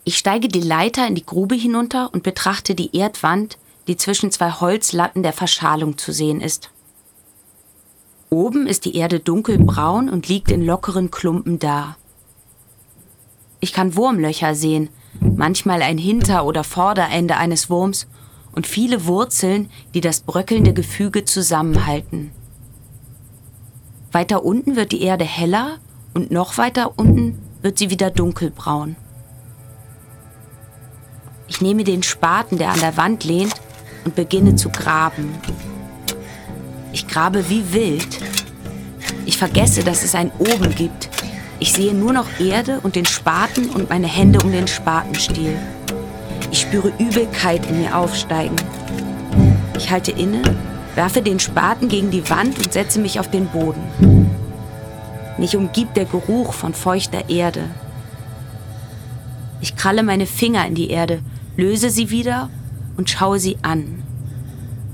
Ich 0.09 0.19
steige 0.19 0.47
die 0.47 0.61
Leiter 0.61 1.05
in 1.09 1.17
die 1.17 1.27
Grube 1.27 1.57
hinunter 1.57 2.11
und 2.15 2.23
betrachte 2.23 2.77
die 2.77 2.97
Erdwand, 2.97 3.59
die 3.89 3.97
zwischen 3.97 4.31
zwei 4.31 4.53
Holzlatten 4.53 5.25
der 5.25 5.33
Verschalung 5.33 5.99
zu 5.99 6.13
sehen 6.13 6.41
ist. 6.41 6.71
Oben 8.31 8.69
ist 8.69 8.85
die 8.85 8.95
Erde 8.95 9.19
dunkelbraun 9.19 10.09
und 10.09 10.29
liegt 10.29 10.53
in 10.53 10.65
lockeren 10.65 11.11
Klumpen 11.11 11.59
da. 11.59 11.97
Ich 13.59 13.73
kann 13.73 13.97
Wurmlöcher 13.97 14.55
sehen, 14.55 14.91
manchmal 15.21 15.83
ein 15.83 15.99
Hinter- 15.99 16.45
oder 16.45 16.63
Vorderende 16.63 17.37
eines 17.37 17.69
Wurms 17.69 18.07
und 18.53 18.69
viele 18.69 19.07
Wurzeln, 19.07 19.71
die 19.93 20.01
das 20.01 20.21
bröckelnde 20.21 20.73
Gefüge 20.73 21.25
zusammenhalten. 21.25 22.31
Weiter 24.13 24.45
unten 24.45 24.77
wird 24.77 24.93
die 24.93 25.03
Erde 25.03 25.25
heller 25.25 25.79
und 26.15 26.31
noch 26.31 26.59
weiter 26.59 26.97
unten 26.97 27.41
wird 27.61 27.77
sie 27.77 27.91
wieder 27.91 28.13
dunkelbraun. 28.13 28.95
Ich 31.49 31.61
nehme 31.61 31.85
den 31.85 32.03
Spaten, 32.03 32.59
der 32.59 32.71
an 32.71 32.81
der 32.81 32.97
Wand 32.97 33.25
lehnt, 33.25 33.55
und 34.05 34.15
beginne 34.15 34.55
zu 34.55 34.69
graben. 34.69 35.35
Ich 36.93 37.09
grabe 37.09 37.49
wie 37.49 37.73
wild. 37.73 38.21
Ich 39.27 39.37
vergesse, 39.37 39.83
dass 39.83 40.05
es 40.05 40.15
ein 40.15 40.31
Oben 40.39 40.75
gibt. 40.75 41.09
Ich 41.59 41.73
sehe 41.73 41.95
nur 41.95 42.13
noch 42.13 42.27
Erde 42.39 42.81
und 42.83 42.97
den 42.97 43.07
Spaten 43.07 43.71
und 43.71 43.91
meine 43.91 44.07
Hände 44.07 44.39
um 44.45 44.53
den 44.53 44.69
Spatenstiel. 44.69 45.57
Ich 46.51 46.61
spüre 46.61 46.93
Übelkeit 46.99 47.67
in 47.67 47.81
mir 47.81 47.97
aufsteigen. 47.97 48.57
Ich 49.77 49.91
halte 49.91 50.13
inne, 50.13 50.43
werfe 50.95 51.23
den 51.23 51.41
Spaten 51.41 51.89
gegen 51.89 52.11
die 52.11 52.29
Wand 52.31 52.59
und 52.59 52.73
setze 52.73 53.01
mich 53.01 53.19
auf 53.19 53.31
den 53.31 53.47
Boden. 53.47 54.31
Mich 55.39 55.57
umgibt 55.57 55.97
der 55.97 56.07
Geruch 56.07 56.53
von 56.53 56.73
feuchter 56.75 57.29
Erde. 57.29 57.65
Ich 59.61 59.77
kralle 59.77 60.03
meine 60.03 60.27
Finger 60.27 60.67
in 60.67 60.75
die 60.75 60.91
Erde, 60.91 61.21
löse 61.57 61.91
sie 61.91 62.11
wieder 62.11 62.51
und 62.97 63.11
schaue 63.11 63.39
sie 63.39 63.57
an. 63.63 64.03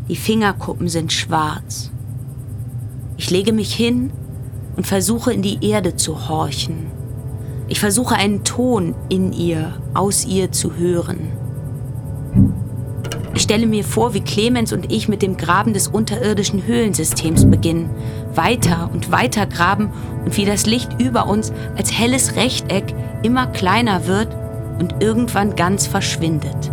Die 0.09 0.17
Fingerkuppen 0.17 0.89
sind 0.89 1.13
schwarz. 1.13 1.91
Ich 3.17 3.31
lege 3.31 3.53
mich 3.53 3.75
hin 3.75 4.11
und 4.77 4.87
versuche 4.87 5.33
in 5.33 5.43
die 5.43 5.65
Erde 5.67 5.97
zu 5.97 6.29
horchen. 6.29 6.87
Ich 7.69 7.81
versuche 7.81 8.17
einen 8.17 8.45
Ton 8.45 8.95
in 9.09 9.33
ihr, 9.33 9.81
aus 9.95 10.27
ihr 10.27 10.53
zu 10.53 10.77
hören. 10.77 11.29
Ich 13.35 13.43
stelle 13.43 13.67
mir 13.67 13.85
vor, 13.85 14.13
wie 14.13 14.21
Clemens 14.21 14.73
und 14.73 14.93
ich 14.93 15.09
mit 15.09 15.23
dem 15.23 15.37
Graben 15.37 15.73
des 15.73 15.89
unterirdischen 15.89 16.67
Höhlensystems 16.67 17.51
beginnen, 17.51 17.89
weiter 18.35 18.91
und 18.93 19.11
weiter 19.11 19.47
graben 19.47 19.91
und 20.25 20.37
wie 20.37 20.45
das 20.45 20.67
Licht 20.67 21.01
über 21.01 21.27
uns 21.27 21.53
als 21.77 21.93
helles 21.93 22.37
Rechteck 22.37 22.95
immer 23.23 23.47
kleiner 23.47 24.07
wird 24.07 24.29
und 24.83 25.01
irgendwann 25.01 25.55
ganz 25.55 25.87
verschwindet. 25.87 26.73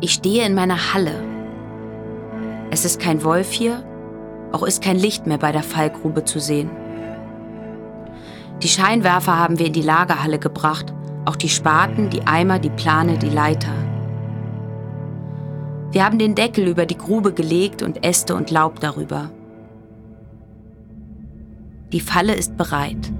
Ich 0.00 0.12
stehe 0.12 0.46
in 0.46 0.54
meiner 0.54 0.94
Halle. 0.94 1.20
Es 2.70 2.84
ist 2.84 3.00
kein 3.00 3.24
Wolf 3.24 3.50
hier, 3.50 3.82
auch 4.52 4.62
ist 4.62 4.84
kein 4.84 4.96
Licht 4.96 5.26
mehr 5.26 5.38
bei 5.38 5.50
der 5.50 5.64
Fallgrube 5.64 6.24
zu 6.24 6.38
sehen. 6.38 6.70
Die 8.62 8.68
Scheinwerfer 8.68 9.36
haben 9.36 9.58
wir 9.58 9.66
in 9.66 9.72
die 9.72 9.82
Lagerhalle 9.82 10.38
gebracht, 10.38 10.94
auch 11.24 11.34
die 11.34 11.48
Spaten, 11.48 12.08
die 12.08 12.24
Eimer, 12.24 12.60
die 12.60 12.70
Plane, 12.70 13.18
die 13.18 13.30
Leiter. 13.30 13.74
Wir 15.90 16.04
haben 16.04 16.20
den 16.20 16.36
Deckel 16.36 16.68
über 16.68 16.86
die 16.86 16.98
Grube 16.98 17.32
gelegt 17.32 17.82
und 17.82 18.04
Äste 18.04 18.36
und 18.36 18.52
Laub 18.52 18.78
darüber. 18.78 19.30
Die 21.92 22.00
Falle 22.00 22.34
ist 22.34 22.56
bereit. 22.56 23.12